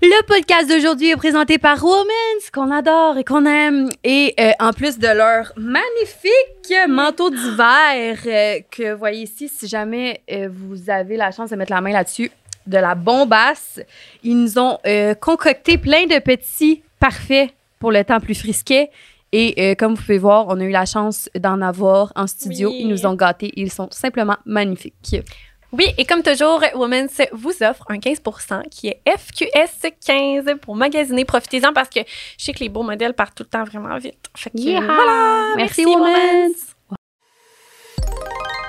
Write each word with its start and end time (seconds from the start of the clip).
Le 0.00 0.22
podcast 0.26 0.68
d'aujourd'hui 0.68 1.10
est 1.10 1.16
présenté 1.16 1.58
par 1.58 1.82
Women's, 1.82 2.50
qu'on 2.52 2.70
adore 2.70 3.18
et 3.18 3.24
qu'on 3.24 3.44
aime. 3.44 3.88
Et 4.04 4.32
euh, 4.38 4.52
en 4.60 4.72
plus 4.72 4.96
de 4.96 5.08
leur 5.08 5.52
magnifique 5.56 6.88
manteau 6.88 7.30
d'hiver 7.30 8.16
euh, 8.24 8.60
que 8.70 8.92
vous 8.92 8.98
voyez 8.98 9.24
ici, 9.24 9.48
si 9.48 9.66
jamais 9.66 10.20
euh, 10.30 10.48
vous 10.52 10.88
avez 10.88 11.16
la 11.16 11.32
chance 11.32 11.50
de 11.50 11.56
mettre 11.56 11.72
la 11.72 11.80
main 11.80 11.90
là-dessus, 11.90 12.30
de 12.68 12.78
la 12.78 12.94
bombasse, 12.94 13.80
ils 14.22 14.40
nous 14.40 14.56
ont 14.60 14.78
concocté 15.20 15.78
plein 15.78 16.06
de 16.06 16.20
petits 16.20 16.82
parfaits 17.00 17.50
pour 17.80 17.90
le 17.90 18.04
temps 18.04 18.20
plus 18.20 18.36
frisquet. 18.36 18.90
Et 19.32 19.74
comme 19.76 19.94
vous 19.94 20.00
pouvez 20.00 20.18
voir, 20.18 20.46
on 20.48 20.60
a 20.60 20.64
eu 20.64 20.70
la 20.70 20.86
chance 20.86 21.28
d'en 21.34 21.60
avoir 21.60 22.12
en 22.14 22.26
studio. 22.26 22.68
Oui. 22.68 22.80
Ils 22.82 22.88
nous 22.88 23.06
ont 23.06 23.14
gâtés. 23.14 23.52
Ils 23.56 23.72
sont 23.72 23.88
simplement 23.90 24.36
magnifiques. 24.44 25.22
Oui, 25.70 25.86
et 25.98 26.06
comme 26.06 26.22
toujours, 26.22 26.62
Women's 26.74 27.20
vous 27.32 27.52
offre 27.62 27.84
un 27.90 27.98
15% 27.98 28.68
qui 28.70 28.88
est 28.88 29.02
FQS 29.06 29.90
15 30.06 30.56
pour 30.62 30.74
magasiner. 30.76 31.26
Profitez-en 31.26 31.74
parce 31.74 31.90
que 31.90 32.00
je 32.38 32.44
sais 32.44 32.52
que 32.54 32.60
les 32.60 32.70
beaux 32.70 32.82
modèles 32.82 33.12
partent 33.12 33.34
tout 33.34 33.42
le 33.42 33.50
temps 33.50 33.64
vraiment 33.64 33.98
vite. 33.98 34.30
Fait 34.34 34.48
que, 34.48 34.56
Yeah! 34.58 34.80
voilà! 34.80 35.54
Merci, 35.56 35.84
Women's. 35.84 36.74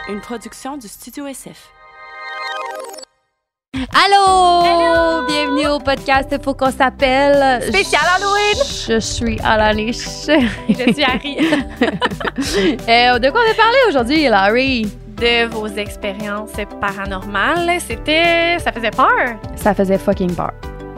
Une 0.09 0.19
production 0.19 0.75
du 0.75 0.89
Studio 0.89 1.25
SF. 1.27 1.69
Allô! 3.93 5.25
Bienvenue 5.25 5.67
au 5.67 5.79
podcast 5.79 6.35
Faut 6.43 6.53
qu'on 6.53 6.71
s'appelle. 6.71 7.63
Spécial 7.63 8.01
Halloween! 8.15 8.57
Je 8.89 8.99
suis 8.99 9.39
à 9.41 9.55
la 9.55 9.73
niche. 9.73 9.95
Je 10.67 10.91
suis 10.93 11.03
Harry. 11.03 11.37
Euh, 12.87 13.19
de 13.19 13.29
quoi 13.29 13.41
on 13.45 13.51
a 13.51 13.53
parlé 13.53 13.77
aujourd'hui, 13.89 14.23
Larry? 14.29 14.89
De 15.19 15.47
vos 15.47 15.67
expériences 15.67 16.51
paranormales, 16.79 17.79
c'était... 17.85 18.57
Ça 18.59 18.71
faisait 18.71 18.91
peur? 18.91 19.35
Ça 19.57 19.73
faisait 19.73 19.97
fucking 19.97 20.33
peur. 20.33 20.51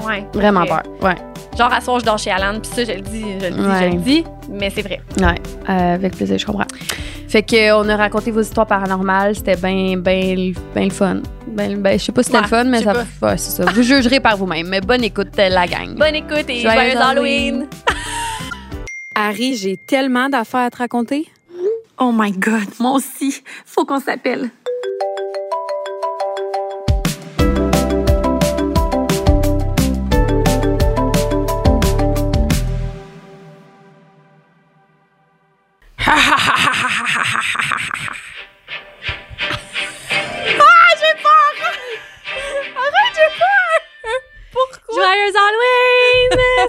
Ouais. 0.05 0.25
Vraiment 0.33 0.65
peur. 0.65 0.83
Ouais. 1.01 1.15
Genre, 1.57 1.73
à 1.73 1.81
soir, 1.81 1.99
je 1.99 2.05
dors 2.05 2.17
chez 2.19 2.29
Alan, 2.31 2.59
puis 2.59 2.71
ça, 2.71 2.83
je 2.83 2.91
le 2.97 3.01
dis, 3.01 3.21
je 3.39 3.45
le 3.47 3.51
dis, 3.51 3.59
Ouais. 3.61 3.79
je 3.79 3.95
le 3.95 4.01
dis, 4.01 4.23
mais 4.49 4.69
c'est 4.69 4.83
vrai. 4.83 5.01
Ouais. 5.19 5.35
Euh, 5.69 5.95
avec 5.95 6.15
plaisir, 6.15 6.37
je 6.37 6.45
comprends. 6.45 6.67
Fait 7.27 7.41
que 7.43 7.55
euh, 7.55 7.77
on 7.77 7.89
a 7.89 7.95
raconté 7.95 8.29
vos 8.29 8.41
histoires 8.41 8.67
paranormales. 8.67 9.35
C'était 9.35 9.55
bien, 9.55 9.97
bien, 9.97 10.51
bien 10.75 10.83
le 10.85 10.89
fun. 10.91 11.21
Ben, 11.47 11.81
ben, 11.81 11.97
je 11.97 12.03
sais 12.05 12.11
pas 12.11 12.21
si 12.23 12.27
c'était 12.27 12.37
Ouais, 12.37 12.43
le 12.43 12.47
fun, 12.49 12.63
mais 12.65 12.81
ça, 12.83 12.93
ouais, 12.93 13.37
c'est 13.37 13.63
ça. 13.63 13.71
Vous 13.71 13.81
jugerez 13.83 14.19
par 14.19 14.37
vous-même. 14.37 14.67
Mais 14.67 14.81
bonne 14.81 15.03
écoute, 15.03 15.29
euh, 15.39 15.49
la 15.49 15.65
gang. 15.65 15.95
Bonne 15.97 16.15
écoute 16.15 16.45
et 16.49 16.59
Joyeux 16.61 16.91
joyeux 16.91 16.97
Halloween. 16.97 17.55
Halloween! 17.55 17.67
Harry, 19.15 19.55
j'ai 19.55 19.77
tellement 19.77 20.29
d'affaires 20.29 20.61
à 20.61 20.69
te 20.69 20.77
raconter. 20.77 21.27
Oh 22.03 22.11
my 22.11 22.31
God, 22.31 22.67
moi 22.79 22.93
aussi. 22.93 23.43
Faut 23.63 23.85
qu'on 23.85 23.99
s'appelle. 23.99 24.49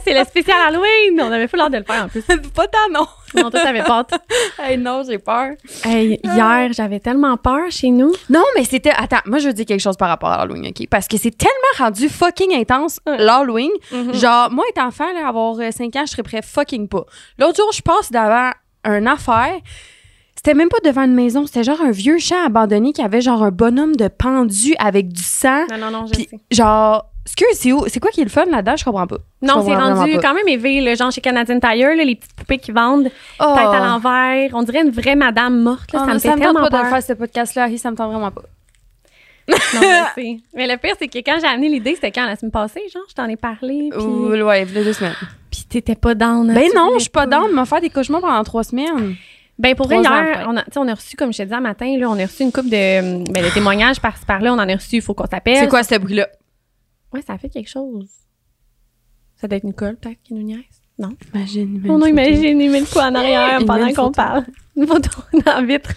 C'est 0.04 0.18
le 0.18 0.24
spécial 0.24 0.56
Halloween! 0.68 1.20
On 1.20 1.30
avait 1.32 1.48
pas 1.48 1.56
l'air 1.56 1.70
de 1.70 1.78
le 1.78 1.84
faire 1.84 2.04
en 2.04 2.08
plus. 2.08 2.22
pas 2.54 2.66
tant, 2.66 2.90
non. 2.92 3.06
Non, 3.34 3.50
toi, 3.50 3.60
t'avais 3.60 3.82
peur. 3.82 4.04
Hey, 4.58 4.76
non, 4.78 5.02
j'ai 5.08 5.18
peur. 5.18 5.52
Hey, 5.84 6.20
hier, 6.22 6.72
j'avais 6.72 7.00
tellement 7.00 7.36
peur 7.36 7.70
chez 7.70 7.90
nous. 7.90 8.12
Non, 8.28 8.44
mais 8.54 8.64
c'était. 8.64 8.90
Attends, 8.90 9.20
moi, 9.26 9.38
je 9.38 9.48
veux 9.48 9.52
dire 9.54 9.66
quelque 9.66 9.80
chose 9.80 9.96
par 9.96 10.08
rapport 10.08 10.30
à 10.30 10.42
Halloween, 10.42 10.66
OK? 10.68 10.86
Parce 10.88 11.08
que 11.08 11.16
c'est 11.16 11.36
tellement 11.36 11.52
rendu 11.78 12.08
fucking 12.08 12.54
intense, 12.54 13.00
l'Halloween. 13.06 13.70
Genre, 14.12 14.50
moi, 14.50 14.64
étant 14.70 14.86
enfant, 14.86 15.12
là, 15.14 15.26
avoir 15.28 15.56
5 15.56 15.96
ans, 15.96 16.02
je 16.06 16.10
serais 16.10 16.22
prêt 16.22 16.42
fucking 16.42 16.88
pas. 16.88 17.04
L'autre 17.38 17.56
jour, 17.56 17.70
je 17.72 17.82
passe 17.82 18.10
devant 18.10 18.50
une 18.84 19.08
affaire. 19.08 19.54
C'était 20.44 20.54
même 20.54 20.68
pas 20.68 20.78
devant 20.84 21.04
une 21.04 21.14
maison, 21.14 21.46
c'était 21.46 21.62
genre 21.62 21.80
un 21.80 21.92
vieux 21.92 22.18
champ 22.18 22.44
abandonné 22.44 22.92
qui 22.92 23.00
avait 23.00 23.20
genre 23.20 23.44
un 23.44 23.52
bonhomme 23.52 23.94
de 23.94 24.08
pendu 24.08 24.74
avec 24.80 25.08
du 25.12 25.22
sang. 25.22 25.66
Non, 25.70 25.78
non, 25.78 25.90
non, 25.92 26.06
je 26.06 26.14
sais. 26.14 26.28
genre, 26.50 27.11
excuse, 27.24 27.46
c'est 27.54 27.72
où? 27.72 27.84
C'est 27.88 28.00
quoi 28.00 28.10
qui 28.10 28.20
est 28.20 28.24
le 28.24 28.30
fun 28.30 28.44
là-dedans? 28.46 28.76
Je 28.76 28.84
comprends 28.84 29.06
pas. 29.06 29.18
Non, 29.42 29.64
c'est 29.66 29.74
rendu 29.74 30.18
quand 30.20 30.34
même 30.34 30.48
élevé, 30.48 30.80
le 30.80 30.94
genre 30.96 31.10
chez 31.10 31.20
Canadian 31.20 31.58
Tire, 31.60 31.88
là, 31.96 32.04
les 32.04 32.16
petites 32.16 32.34
poupées 32.34 32.58
qui 32.58 32.72
vendent, 32.72 33.10
Oh. 33.40 33.54
tête 33.56 33.66
à 33.66 33.78
l'envers. 33.78 34.50
On 34.54 34.62
dirait 34.62 34.82
une 34.82 34.90
vraie 34.90 35.14
madame 35.16 35.60
morte. 35.62 35.92
Là, 35.92 36.00
Oh, 36.02 36.08
ça 36.08 36.14
me 36.14 36.18
fait 36.18 36.28
me 36.28 36.32
tente 36.34 36.42
tellement 36.42 36.68
pas 36.68 36.84
de 36.84 36.88
faire 36.88 37.02
ce 37.02 37.12
podcast-là, 37.14 37.62
Harry, 37.64 37.78
ça 37.78 37.90
me 37.90 37.96
tente 37.96 38.10
vraiment 38.10 38.30
pas. 38.30 38.42
Non, 39.48 39.56
je 39.80 40.20
sais. 40.22 40.36
Mais 40.54 40.66
le 40.68 40.76
pire, 40.76 40.94
c'est 40.98 41.08
que 41.08 41.18
quand 41.18 41.36
j'ai 41.40 41.46
amené 41.48 41.68
l'idée, 41.68 41.94
c'était 41.96 42.12
quand 42.12 42.24
la 42.26 42.36
semaine 42.36 42.52
passée, 42.52 42.82
genre, 42.92 43.02
je 43.08 43.14
t'en 43.14 43.26
ai 43.28 43.36
parlé, 43.36 43.88
puis, 43.90 44.00
Ouh, 44.00 44.28
ouais, 44.30 44.62
il 44.62 44.74
y 44.74 44.78
a 44.78 44.84
deux 44.84 44.92
semaines. 44.92 45.14
puis 45.50 45.64
t'étais 45.68 45.96
pas 45.96 46.14
down. 46.14 46.48
hein, 46.50 46.54
Ben 46.54 46.68
non, 46.74 46.92
je 46.94 47.00
suis 47.00 47.10
pas 47.10 47.26
down 47.26 47.48
de 47.50 47.54
me 47.54 47.64
faire 47.64 47.80
des 47.80 47.90
cauchemars 47.90 48.20
pendant 48.20 48.44
trois 48.44 48.62
semaines. 48.64 49.16
Ben 49.58 49.74
pour 49.74 49.86
vrai, 49.86 49.98
hier, 50.00 50.46
on 50.48 50.56
a, 50.56 50.62
on 50.76 50.88
a 50.88 50.94
reçu, 50.94 51.14
comme 51.16 51.32
je 51.32 51.38
te 51.38 51.42
disais 51.42 51.60
matin, 51.60 51.96
là, 51.98 52.08
on 52.08 52.18
a 52.18 52.22
reçu 52.22 52.42
une 52.42 52.52
couple 52.52 52.68
de, 52.70 53.24
ben, 53.32 53.44
de 53.44 53.52
témoignages 53.52 54.00
par-ci 54.00 54.24
par-là. 54.24 54.52
On 54.52 54.58
en 54.58 54.68
a 54.68 54.74
reçu, 54.74 54.96
il 54.96 55.02
faut 55.02 55.12
qu'on 55.14 55.26
s'appelle. 55.26 55.56
C'est 55.58 55.68
quoi 55.68 55.82
ce 55.82 55.96
bruit-là? 55.96 56.26
Ouais, 57.12 57.22
ça 57.22 57.34
a 57.34 57.38
fait 57.38 57.48
quelque 57.48 57.68
chose. 57.70 58.08
Ça 59.36 59.48
doit 59.48 59.56
être 59.58 59.64
Nicole, 59.64 59.96
peut-être, 59.96 60.22
qui 60.22 60.34
nous 60.34 60.42
niaise. 60.42 60.60
Non? 60.98 61.10
Imagine. 61.34 61.82
On 61.88 62.00
a 62.02 62.12
met 62.12 62.30
de 62.30 62.92
quoi 62.92 63.04
en 63.06 63.14
arrière 63.14 63.58
met 63.60 63.66
pendant 63.66 63.86
une 63.86 63.94
qu'on 63.94 64.12
parle. 64.12 64.44
Une 64.76 64.86
photo 64.86 65.10
la 65.46 65.62
vitre. 65.62 65.92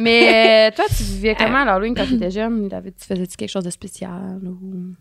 Mais 0.00 0.68
euh, 0.70 0.74
toi, 0.76 0.84
tu 0.88 1.02
vivais 1.02 1.34
comment 1.34 1.58
à 1.58 1.64
l'Halloween 1.64 1.94
quand 1.94 2.06
tu 2.06 2.14
étais 2.14 2.30
jeune? 2.30 2.68
Tu 2.68 3.06
faisais-tu 3.06 3.36
quelque 3.36 3.50
chose 3.50 3.64
de 3.64 3.70
spécial? 3.70 4.40
Ou... 4.44 4.92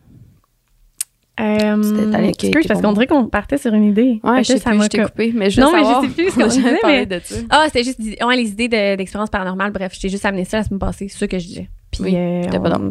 Euh, 1.40 2.12
excuse, 2.28 2.68
parce 2.68 2.82
qu'on 2.82 2.94
dirait 2.94 3.08
qu'on 3.08 3.28
partait 3.28 3.58
sur 3.58 3.74
une 3.74 3.86
idée. 3.86 4.20
Ouais, 4.24 4.44
je 4.44 4.54
que 4.54 4.58
sais 4.58 4.60
ça 4.60 4.70
plus, 4.70 4.78
m'a 4.78 4.84
je 4.86 4.90
t'ai 4.90 5.04
coupé. 5.04 5.32
Mais 5.36 5.50
je 5.50 5.62
Non, 5.62 5.72
mais 5.72 5.80
je 5.84 6.08
sais 6.08 6.14
plus 6.14 6.30
ce 6.32 6.36
qu'on 6.40 6.48
disait, 6.48 6.80
mais- 6.84 7.06
de 7.08 7.20
ça. 7.24 7.36
Ah, 7.50 7.64
c'était 7.68 7.84
juste 7.84 8.00
ouais, 8.00 8.36
les 8.36 8.50
idées 8.52 8.68
de- 8.70 8.96
d'expérience 8.96 9.30
paranormale. 9.30 9.72
Bref, 9.72 9.94
je 9.96 10.02
t'ai 10.02 10.10
juste 10.10 10.26
amené 10.26 10.46
ça 10.46 10.58
la 10.58 10.64
semaine 10.64 10.80
passée. 10.80 11.08
C'est 11.10 11.18
ça 11.18 11.28
que 11.28 11.40
je 11.40 11.48
disais. 11.48 11.70
Puis, 11.94 12.04
Oui, 12.04 12.14
euh, 12.16 12.42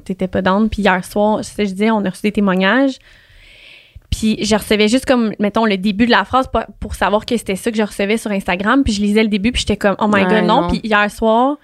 t'étais 0.04 0.28
pas 0.28 0.40
down. 0.42 0.68
Puis 0.70 0.82
hier 0.82 1.04
soir, 1.04 1.44
ça 1.44 1.54
que 1.62 1.64
je 1.68 1.72
disais, 1.74 1.90
on 1.90 2.04
a 2.04 2.10
reçu 2.10 2.22
des 2.22 2.32
témoignages. 2.32 2.96
Puis 4.10 4.44
je 4.44 4.54
recevais 4.54 4.88
juste 4.88 5.06
comme, 5.06 5.32
mettons, 5.38 5.64
le 5.64 5.76
début 5.78 6.06
de 6.06 6.10
la 6.10 6.24
phrase 6.24 6.46
pour, 6.46 6.62
pour 6.80 6.94
savoir 6.94 7.24
que 7.26 7.36
c'était 7.36 7.56
ça 7.56 7.70
que 7.70 7.76
je 7.76 7.82
recevais 7.82 8.16
sur 8.18 8.30
Instagram. 8.30 8.84
Puis 8.84 8.92
je 8.92 9.00
lisais 9.00 9.22
le 9.22 9.28
début, 9.28 9.52
puis 9.52 9.60
j'étais 9.60 9.76
comme, 9.76 9.96
oh 9.98 10.06
my 10.06 10.22
Ouais, 10.22 10.24
god, 10.24 10.44
non. 10.44 10.62
non. 10.62 10.68
Puis 10.68 10.80
hier 10.84 11.10
soir, 11.10 11.56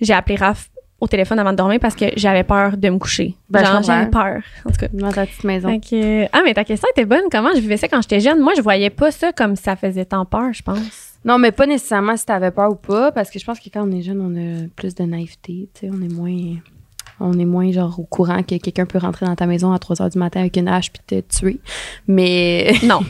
j'ai 0.00 0.14
appelé 0.14 0.36
Raph 0.36 0.68
au 1.00 1.06
téléphone 1.06 1.38
avant 1.38 1.52
de 1.52 1.56
dormir 1.56 1.78
parce 1.80 1.94
que 1.94 2.06
j'avais 2.16 2.42
peur 2.44 2.76
de 2.76 2.88
me 2.88 2.98
coucher. 2.98 3.34
Ben, 3.48 3.64
Genre, 3.64 3.82
j'avais 3.82 4.10
peur. 4.10 4.40
En 4.64 4.70
tout 4.70 4.76
cas. 4.78 4.88
Dans 4.92 5.12
ta 5.12 5.26
petite 5.26 5.44
maison. 5.44 5.78
Que- 5.78 6.24
ah, 6.32 6.40
mais 6.44 6.54
ta 6.54 6.64
question 6.64 6.88
était 6.92 7.04
bonne. 7.04 7.24
Comment 7.30 7.50
je 7.54 7.60
vivais 7.60 7.76
ça 7.76 7.86
quand 7.88 8.02
j'étais 8.02 8.20
jeune? 8.20 8.40
Moi, 8.40 8.54
je 8.56 8.62
voyais 8.62 8.90
pas 8.90 9.10
ça 9.10 9.32
comme 9.32 9.54
ça 9.56 9.76
faisait 9.76 10.04
tant 10.06 10.24
peur, 10.24 10.52
je 10.52 10.62
pense. 10.62 10.78
Non, 11.24 11.38
mais 11.38 11.52
pas 11.52 11.66
nécessairement 11.66 12.16
si 12.16 12.24
t'avais 12.26 12.50
peur 12.50 12.70
ou 12.70 12.74
pas, 12.76 13.12
parce 13.12 13.30
que 13.30 13.38
je 13.38 13.44
pense 13.44 13.60
que 13.60 13.68
quand 13.72 13.86
on 13.86 13.92
est 13.92 14.02
jeune, 14.02 14.20
on 14.20 14.34
a 14.36 14.66
plus 14.76 14.94
de 14.94 15.04
naïveté. 15.04 15.68
Tu 15.74 15.80
sais, 15.86 15.90
on 15.92 16.00
est 16.02 16.12
moins. 16.12 16.56
On 17.20 17.36
est 17.36 17.44
moins 17.44 17.70
genre 17.72 17.98
au 17.98 18.04
courant 18.04 18.44
que 18.44 18.54
quelqu'un 18.56 18.86
peut 18.86 18.98
rentrer 18.98 19.26
dans 19.26 19.34
ta 19.34 19.46
maison 19.46 19.72
à 19.72 19.78
3 19.80 19.96
h 19.96 20.12
du 20.12 20.18
matin 20.20 20.38
avec 20.40 20.56
une 20.56 20.68
hache 20.68 20.92
puis 20.92 21.02
te 21.06 21.20
tuer. 21.36 21.58
Mais. 22.06 22.72
Non. 22.84 23.00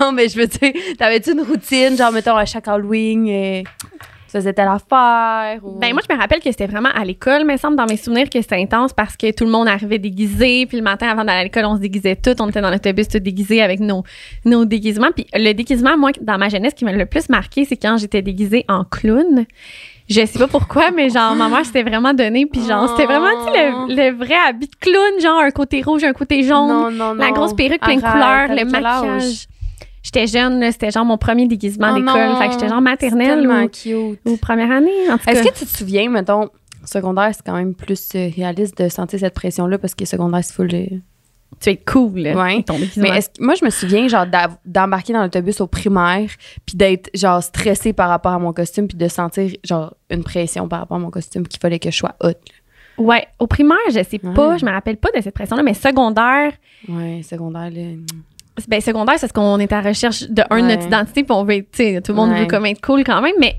non, 0.00 0.12
mais 0.12 0.28
je 0.28 0.38
veux 0.38 0.46
dire, 0.46 0.72
t'avais-tu 0.98 1.32
une 1.32 1.40
routine, 1.42 1.96
genre, 1.96 2.12
mettons, 2.12 2.36
à 2.36 2.44
chaque 2.44 2.68
Halloween, 2.68 3.28
euh, 3.28 3.62
tu 3.62 3.96
faisais 4.32 4.52
telle 4.52 4.68
affaire? 4.68 5.60
Ou... 5.64 5.78
Ben 5.78 5.92
moi, 5.92 6.02
je 6.08 6.12
me 6.12 6.18
rappelle 6.18 6.40
que 6.40 6.50
c'était 6.50 6.66
vraiment 6.66 6.88
à 6.94 7.04
l'école, 7.04 7.44
mais 7.44 7.54
il 7.54 7.56
me 7.56 7.60
semble 7.60 7.76
dans 7.76 7.86
mes 7.86 7.96
souvenirs 7.96 8.28
que 8.30 8.40
c'était 8.40 8.60
intense 8.60 8.92
parce 8.92 9.16
que 9.16 9.32
tout 9.32 9.44
le 9.44 9.50
monde 9.50 9.68
arrivait 9.68 9.98
déguisé, 9.98 10.66
puis 10.66 10.78
le 10.78 10.82
matin 10.82 11.08
avant 11.08 11.24
d'aller 11.24 11.40
à 11.40 11.44
l'école, 11.44 11.64
on 11.66 11.76
se 11.76 11.80
déguisait 11.80 12.16
tout, 12.16 12.34
on 12.40 12.48
était 12.48 12.60
dans 12.60 12.70
l'autobus 12.70 13.08
tout 13.08 13.18
déguisés 13.18 13.62
avec 13.62 13.80
nos, 13.80 14.02
nos 14.44 14.64
déguisements. 14.64 15.10
Puis 15.14 15.26
le 15.34 15.52
déguisement, 15.52 15.96
moi, 15.96 16.10
dans 16.20 16.38
ma 16.38 16.48
jeunesse, 16.48 16.74
qui 16.74 16.84
m'a 16.84 16.92
le 16.92 17.06
plus 17.06 17.28
marqué, 17.28 17.64
c'est 17.64 17.76
quand 17.76 17.96
j'étais 17.98 18.22
déguisée 18.22 18.64
en 18.68 18.84
clown. 18.84 19.44
Je 20.08 20.26
sais 20.26 20.38
pas 20.38 20.48
pourquoi, 20.48 20.90
mais 20.90 21.08
genre, 21.10 21.34
ma 21.36 21.48
mère 21.48 21.64
s'était 21.64 21.84
vraiment 21.84 22.12
donné, 22.12 22.46
puis 22.46 22.60
genre, 22.66 22.88
c'était 22.88 23.06
vraiment, 23.06 23.46
tu 23.46 23.52
sais, 23.52 23.70
le, 23.70 24.10
le 24.10 24.16
vrai 24.16 24.34
habit 24.48 24.66
de 24.66 24.76
clown, 24.80 25.20
genre 25.20 25.40
un 25.40 25.50
côté 25.50 25.80
rouge, 25.80 26.04
un 26.04 26.12
côté 26.12 26.42
jaune, 26.42 26.68
non, 26.68 26.90
non, 26.90 27.14
non. 27.14 27.22
la 27.22 27.30
grosse 27.30 27.54
perruque 27.54 27.80
plein 27.80 27.96
de 27.96 28.00
couleurs, 28.00 28.48
le 28.48 28.64
maquillage. 28.64 29.46
J'étais 30.02 30.26
jeune, 30.26 30.70
c'était 30.72 30.90
genre 30.90 31.04
mon 31.04 31.16
premier 31.18 31.46
déguisement 31.46 31.90
Oh 31.92 31.98
d'école. 32.00 32.28
non, 32.30 32.36
Fait 32.36 32.46
que 32.48 32.52
j'étais 32.54 32.68
genre 32.68 32.80
maternelle 32.80 33.46
ou, 33.48 33.68
cute. 33.68 34.20
ou 34.24 34.36
première 34.36 34.70
année, 34.70 34.90
en 35.10 35.16
tout 35.18 35.24
cas. 35.24 35.32
Est-ce 35.32 35.42
que 35.44 35.58
tu 35.58 35.64
te 35.64 35.76
souviens, 35.76 36.10
mettons, 36.10 36.48
secondaire, 36.84 37.30
c'est 37.32 37.44
quand 37.44 37.54
même 37.54 37.74
plus 37.74 38.08
euh, 38.16 38.28
réaliste 38.34 38.76
de 38.82 38.88
sentir 38.88 39.20
cette 39.20 39.34
pression-là 39.34 39.78
parce 39.78 39.94
que 39.94 40.04
secondaire, 40.04 40.42
c'est 40.42 40.52
full. 40.54 40.74
euh, 40.74 40.86
tu 41.60 41.70
es 41.70 41.76
cool, 41.76 42.18
là, 42.18 42.34
Ouais. 42.34 42.52
avec 42.54 42.64
ton 42.64 42.78
déguisement. 42.78 43.04
Mais 43.08 43.18
est-ce 43.18 43.28
que- 43.28 43.44
moi, 43.44 43.54
je 43.54 43.64
me 43.64 43.70
souviens, 43.70 44.08
genre, 44.08 44.26
d'embarquer 44.64 45.12
dans 45.12 45.22
l'autobus 45.22 45.60
au 45.60 45.68
primaire, 45.68 46.28
puis 46.66 46.76
d'être, 46.76 47.08
genre, 47.14 47.40
stressée 47.42 47.92
par 47.92 48.08
rapport 48.08 48.32
à 48.32 48.38
mon 48.40 48.52
costume, 48.52 48.88
puis 48.88 48.96
de 48.98 49.06
sentir, 49.06 49.50
genre, 49.62 49.94
une 50.10 50.24
pression 50.24 50.66
par 50.66 50.80
rapport 50.80 50.96
à 50.96 51.00
mon 51.00 51.10
costume 51.10 51.46
qu'il 51.46 51.60
fallait 51.60 51.78
que 51.78 51.90
je 51.92 51.96
sois 51.98 52.16
haute. 52.20 52.38
Ouais, 52.98 53.26
au 53.38 53.46
primaire, 53.46 53.76
je 53.88 54.02
sais 54.02 54.20
Ouais. 54.22 54.34
pas, 54.34 54.56
je 54.56 54.64
me 54.66 54.70
rappelle 54.72 54.96
pas 54.96 55.08
de 55.14 55.20
cette 55.22 55.34
pression-là, 55.34 55.62
mais 55.62 55.74
secondaire, 55.74 56.52
Ouais, 56.88 57.20
secondaire, 57.22 57.70
là. 57.70 57.80
Ben 58.68 58.80
secondaire, 58.80 59.14
c'est 59.18 59.28
parce 59.28 59.32
qu'on 59.32 59.58
est 59.58 59.72
à 59.72 59.80
la 59.82 59.88
recherche 59.88 60.24
de 60.28 60.42
un 60.50 60.56
Ouais. 60.56 60.62
notre 60.62 60.86
identité, 60.86 61.22
puis 61.24 61.32
on 61.32 61.44
veut, 61.44 61.54
être, 61.54 61.70
tu 61.72 61.82
sais, 61.84 62.00
tout 62.02 62.12
le 62.12 62.16
monde 62.16 62.30
Ouais. 62.30 62.40
veut 62.40 62.46
comme 62.46 62.66
être 62.66 62.80
cool 62.80 63.02
quand 63.04 63.20
même, 63.22 63.34
mais 63.40 63.56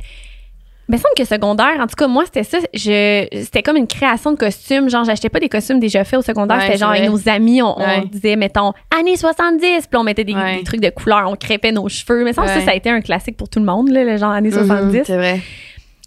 me 0.90 0.98
semble 0.98 1.13
que 1.18 1.24
secondaire, 1.25 1.80
en 1.80 1.88
tout 1.88 1.95
cas, 1.95 2.07
moi, 2.07 2.24
c'était 2.25 2.44
ça. 2.44 2.60
Je, 2.74 3.25
c'était 3.42 3.63
comme 3.63 3.78
une 3.78 3.88
création 3.88 4.31
de 4.34 4.38
costumes. 4.38 4.90
Genre, 4.90 5.06
j'achetais 5.06 5.30
pas 5.30 5.40
des 5.40 5.48
costumes 5.50 5.80
déjà 5.80 6.04
faits 6.04 6.19
au 6.19 6.22
secondaire. 6.22 6.57
Ouais, 6.57 6.66
c'était 6.66 6.78
genre 6.78 6.92
avec 6.92 7.10
nos 7.10 7.28
amis, 7.30 7.62
on, 7.62 7.75
disait, 8.12 8.36
mettons, 8.36 8.74
années 8.95 9.16
70, 9.16 9.88
puis 9.88 9.98
on 9.98 10.04
mettait 10.04 10.25
des, 10.25 10.36
trucs 10.66 10.81
de 10.81 10.90
couleur, 10.90 11.28
on 11.30 11.36
crêpait 11.36 11.72
nos 11.72 11.88
cheveux. 11.90 12.24
Mais 12.25 12.34
ça, 12.34 12.45
ça, 12.48 12.62
ça 12.62 12.72
a 12.72 12.75
été 12.75 12.90
un 12.90 13.01
classique 13.01 13.38
pour 13.38 13.50
tout 13.50 13.60
le 13.60 13.66
monde, 13.66 13.90
là, 13.90 14.04
le 14.04 14.18
genre 14.18 14.31
années 14.31 14.51
70. 14.51 14.98
Mhm, 14.98 15.04
c'est 15.06 15.16
vrai. 15.18 15.40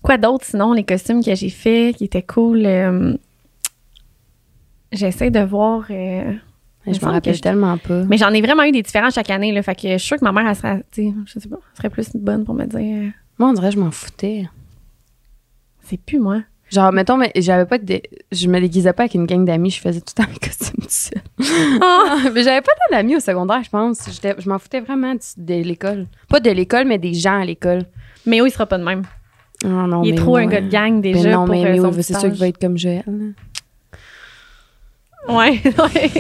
Quoi 0.03 0.19
d'autre, 0.19 0.45
sinon, 0.45 0.73
les 0.75 0.85
costumes 0.85 1.25
que 1.25 1.35
j'ai 1.35 1.51
faits 1.51 1.97
qui 1.97 2.05
étaient 2.05 2.23
cool? 2.23 2.65
euh, 2.67 3.15
J'essaie 4.93 5.31
de 5.31 5.41
voir. 5.41 5.85
euh, 5.91 6.33
Je 6.93 7.05
me 7.05 7.11
rappelle 7.11 7.35
je- 7.35 7.41
tellement 7.41 7.77
pas. 7.79 8.05
Mais 8.05 8.17
j'en 8.17 8.31
ai 8.33 8.41
vraiment 8.41 8.63
eu 8.65 8.73
des 8.73 8.83
différents 8.83 9.11
chaque 9.11 9.31
année, 9.31 9.53
là. 9.53 9.63
Fait 9.63 9.75
que 9.75 9.83
je 9.89 9.97
suis 9.99 10.09
sûre 10.09 10.17
que 10.19 10.25
ma 10.25 10.33
mère, 10.33 10.47
elle 10.49 10.57
serait, 10.57 10.83
je 10.97 11.39
sais 11.41 11.49
pas, 11.49 11.57
elle 11.73 11.77
serait 11.77 11.91
plus 11.91 12.09
bonne 12.15 12.45
pour 12.45 12.55
me 12.55 12.65
dire. 12.65 12.79
euh, 12.81 13.09
Moi, 13.39 13.51
on 13.51 13.53
dirait 13.53 13.69
que 13.71 13.75
je 13.75 13.81
m'en 13.81 13.91
foutais. 13.91 14.47
c'est 15.83 16.01
plus 16.01 16.19
moi. 16.19 16.43
Genre, 16.69 16.91
mettons, 16.93 17.17
mais 17.17 17.31
j'avais 17.37 17.65
pas 17.65 17.79
de. 17.79 18.01
Je 18.33 18.49
me 18.49 18.61
déguisais 18.61 18.93
pas 18.93 19.05
avec 19.05 19.15
une 19.15 19.25
gang 19.27 19.45
d'amis, 19.45 19.71
je 19.71 19.81
faisais 19.81 20.01
tout 20.01 20.13
le 20.19 20.25
temps 20.25 20.29
mes 20.33 20.39
costumes 20.39 20.81
tout 20.83 20.87
seul. 20.89 21.23
Ah! 21.81 22.17
mais 22.35 22.43
j'avais 22.43 22.61
pas 22.61 22.73
tant 22.73 22.97
d'amis 22.97 23.15
au 23.17 23.21
secondaire, 23.21 23.63
je 23.63 23.71
pense. 23.71 24.01
Je 24.21 24.49
m'en 24.49 24.59
foutais 24.59 24.81
vraiment 24.81 25.15
de 25.15 25.55
l'école. 25.63 26.07
Pas 26.29 26.41
de 26.41 26.51
l'école, 26.51 26.87
mais 26.87 26.99
des 26.99 27.15
gens 27.15 27.41
à 27.41 27.45
l'école. 27.45 27.85
Mais 28.27 28.41
oui, 28.41 28.49
il 28.49 28.53
sera 28.53 28.67
pas 28.67 28.79
de 28.79 28.85
même. 28.85 29.03
Non, 29.65 29.87
non, 29.87 30.03
il 30.03 30.09
est 30.09 30.13
mais 30.13 30.17
trop 30.19 30.37
un 30.37 30.47
gars 30.47 30.61
de 30.61 30.69
gang 30.69 31.01
déjà. 31.01 31.23
Mais 31.23 31.31
non, 31.35 31.45
pour, 31.47 31.55
mais, 31.55 31.63
mais 31.73 31.81
oui, 31.81 32.03
c'est 32.03 32.13
sûr 32.19 32.31
qu'il 32.31 32.41
va 32.41 32.49
être 32.49 32.59
comme 32.59 32.77
Joël. 32.77 33.05
Là. 35.29 35.35
Ouais, 35.37 35.59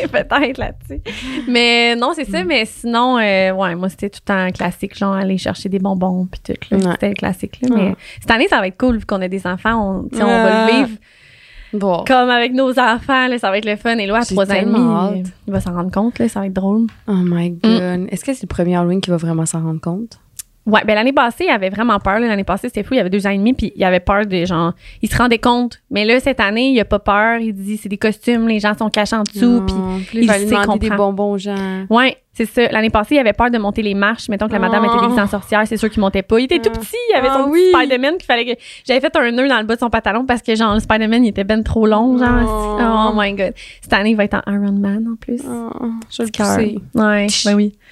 peut-être 0.08 0.58
là-dessus. 0.58 1.00
Mais 1.48 1.94
non, 1.96 2.12
c'est 2.14 2.28
Mm. 2.28 2.32
ça. 2.32 2.44
Mais 2.44 2.64
sinon, 2.64 3.18
euh, 3.18 3.52
ouais, 3.52 3.74
moi, 3.74 3.88
c'était 3.88 4.10
tout 4.10 4.20
le 4.22 4.26
temps 4.26 4.50
classique, 4.52 4.96
genre 4.98 5.14
aller 5.14 5.38
chercher 5.38 5.68
des 5.68 5.78
bonbons 5.78 6.26
puis 6.30 6.40
tout. 6.54 6.74
Ouais. 6.74 6.80
C'était 6.92 7.08
le 7.08 7.14
classique. 7.14 7.58
Là. 7.62 7.68
Mais 7.74 7.94
cette 8.20 8.30
année, 8.30 8.48
ça 8.48 8.58
va 8.60 8.66
être 8.66 8.78
cool 8.78 8.98
vu 8.98 9.06
qu'on 9.06 9.22
a 9.22 9.28
des 9.28 9.46
enfants. 9.46 10.06
On, 10.12 10.16
va 10.18 10.66
le 10.66 10.72
vivre 10.86 10.98
Bon. 11.72 12.04
comme 12.06 12.30
avec 12.30 12.52
nos 12.52 12.70
enfants. 12.78 13.26
Là, 13.28 13.38
ça 13.38 13.50
va 13.50 13.58
être 13.58 13.64
le 13.66 13.76
fun. 13.76 13.96
Et 13.98 14.06
là, 14.06 14.18
à 14.18 14.24
trois 14.24 14.50
ans 14.50 14.54
et 14.54 14.64
demi, 14.64 15.22
il 15.46 15.52
va 15.52 15.60
s'en 15.60 15.72
rendre 15.74 15.90
compte. 15.90 16.18
Là, 16.18 16.28
ça 16.28 16.40
va 16.40 16.46
être 16.46 16.52
drôle. 16.52 16.86
Oh 17.06 17.12
my 17.14 17.50
god. 17.50 18.06
Est-ce 18.10 18.24
que 18.24 18.32
c'est 18.32 18.42
le 18.42 18.48
premier 18.48 18.76
Halloween 18.76 19.00
qui 19.00 19.10
va 19.10 19.16
vraiment 19.18 19.46
s'en 19.46 19.62
rendre 19.62 19.80
compte? 19.80 20.18
Ouais, 20.66 20.82
ben 20.84 20.94
l'année 20.94 21.12
passée, 21.12 21.44
il 21.46 21.50
avait 21.50 21.70
vraiment 21.70 21.98
peur. 22.00 22.18
là. 22.18 22.26
L'année 22.26 22.42
passée, 22.44 22.68
c'était 22.68 22.82
fou. 22.82 22.94
Il 22.94 22.98
avait 23.00 23.10
deux 23.10 23.24
ans 23.26 23.30
et 23.30 23.38
demi, 23.38 23.54
puis 23.54 23.72
il 23.76 23.84
avait 23.84 24.00
peur 24.00 24.26
des 24.26 24.46
gens. 24.46 24.72
Il 25.00 25.08
se 25.10 25.16
rendait 25.16 25.38
compte. 25.38 25.80
Mais 25.90 26.04
là, 26.04 26.18
cette 26.18 26.40
année, 26.40 26.70
il 26.70 26.80
a 26.80 26.84
pas 26.84 26.98
peur. 26.98 27.38
Il 27.38 27.52
dit 27.54 27.76
c'est 27.76 27.88
des 27.88 27.98
costumes, 27.98 28.48
les 28.48 28.58
gens 28.58 28.76
sont 28.76 28.90
cachés 28.90 29.16
en 29.16 29.22
dessous. 29.22 29.62
Puis 29.66 29.74
il 30.14 30.24
il 30.24 30.28
sait 30.48 30.78
des 30.78 30.90
bonbons 30.96 31.32
aux 31.32 31.38
gens. 31.38 31.54
ouais, 31.88 32.16
c'est 32.36 32.44
ça. 32.46 32.68
L'année 32.70 32.90
passée, 32.90 33.14
il 33.14 33.18
avait 33.18 33.32
peur 33.32 33.50
de 33.50 33.58
monter 33.58 33.82
les 33.82 33.94
marches. 33.94 34.28
Mettons 34.28 34.46
que 34.46 34.52
la 34.52 34.58
madame 34.58 34.84
Oh. 34.86 34.92
était 34.92 35.00
déguisée 35.02 35.20
en 35.22 35.26
sorcière, 35.26 35.62
c'est 35.66 35.76
sûr 35.76 35.88
qu'il 35.90 36.00
montait 36.00 36.22
pas. 36.22 36.38
Il 36.38 36.44
était 36.44 36.58
tout 36.58 36.70
Ah. 36.74 36.78
petit. 36.78 36.96
Il 37.10 37.16
avait 37.16 37.28
Ah 37.30 37.40
son 37.44 37.50
oui. 37.50 37.60
petit 37.72 37.80
Spider-Man 37.82 38.14
qu'il 38.18 38.26
fallait 38.26 38.44
que. 38.54 38.60
J'avais 38.86 39.00
fait 39.00 39.16
un 39.16 39.30
nœud 39.32 39.48
dans 39.48 39.58
le 39.58 39.64
bas 39.64 39.74
de 39.74 39.80
son 39.80 39.90
pantalon 39.90 40.26
parce 40.26 40.42
que 40.42 40.54
genre 40.54 40.74
le 40.74 40.80
Spider-Man, 40.80 41.24
il 41.24 41.28
était 41.28 41.44
ben 41.44 41.62
trop 41.62 41.86
long, 41.86 42.18
genre. 42.18 42.76
Oh. 42.78 43.08
Oh, 43.08 43.12
my 43.16 43.32
god. 43.32 43.52
Cette 43.80 43.92
année, 43.94 44.10
il 44.10 44.16
va 44.16 44.24
être 44.24 44.34
en 44.46 44.52
Iron 44.52 44.72
Man 44.72 45.06
en 45.12 45.16
plus. 45.16 45.40
Oh, 45.48 45.70
je 46.10 46.22
le 46.22 46.28
sais. 46.32 46.76
Ouais, 46.94 47.26
ben 47.44 47.54
oui. 47.54 47.74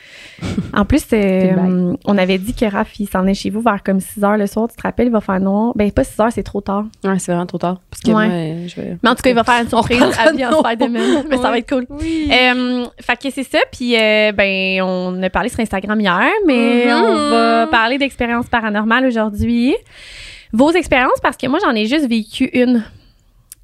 En 0.74 0.84
plus, 0.84 1.04
euh, 1.12 1.94
on 2.04 2.18
avait 2.18 2.38
dit 2.38 2.54
que 2.54 2.64
Raph, 2.64 2.98
il 2.98 3.08
s'en 3.08 3.24
est 3.26 3.34
chez 3.34 3.50
vous 3.50 3.60
vers 3.60 3.82
comme 3.84 4.00
6 4.00 4.24
heures 4.24 4.36
le 4.36 4.48
soir. 4.48 4.66
Tu 4.68 4.76
te 4.76 4.82
rappelles, 4.82 5.06
il 5.06 5.12
va 5.12 5.20
faire 5.20 5.38
noir. 5.38 5.72
Ben, 5.76 5.90
pas 5.92 6.02
6 6.02 6.20
heures, 6.20 6.32
c'est 6.32 6.42
trop 6.42 6.60
tard. 6.60 6.84
Ouais, 7.04 7.18
c'est 7.20 7.30
vraiment 7.30 7.46
trop 7.46 7.58
tard. 7.58 7.80
Parce 7.88 8.02
que 8.02 8.08
Ouais. 8.10 8.26
moi, 8.54 8.66
je 8.66 8.74
vais. 8.80 8.98
Mais 9.02 9.08
en 9.10 9.14
tout 9.14 9.22
cas, 9.22 9.30
il 9.30 9.36
va 9.36 9.44
faire 9.44 9.62
une 9.62 9.68
surprise 9.68 10.02
reparlera 10.02 10.28
habillé 10.28 10.46
en 10.46 10.50
de 10.60 10.66
Spider-Man. 10.66 11.24
Mais 11.30 11.36
ça 11.36 11.50
va 11.50 11.58
être 11.58 11.68
cool. 11.68 11.86
Euh, 11.90 12.84
fait 13.00 13.16
que 13.22 13.30
c'est 13.30 13.44
ça. 13.44 13.58
Puis, 13.72 13.94
euh, 13.96 14.32
ben, 14.34 14.82
on 14.82 15.22
a 15.22 15.30
parlé 15.30 15.48
sur 15.48 15.60
Instagram 15.60 15.98
hier, 16.00 16.30
mais 16.46 16.92
on 16.92 17.30
va 17.30 17.66
parler 17.68 17.96
d'expériences 17.98 18.48
paranormales 18.48 19.06
aujourd'hui. 19.06 19.74
Vos 20.52 20.70
expériences, 20.72 21.18
parce 21.22 21.36
que 21.36 21.46
moi, 21.48 21.58
j'en 21.62 21.74
ai 21.74 21.86
juste 21.86 22.08
vécu 22.08 22.44
une 22.52 22.84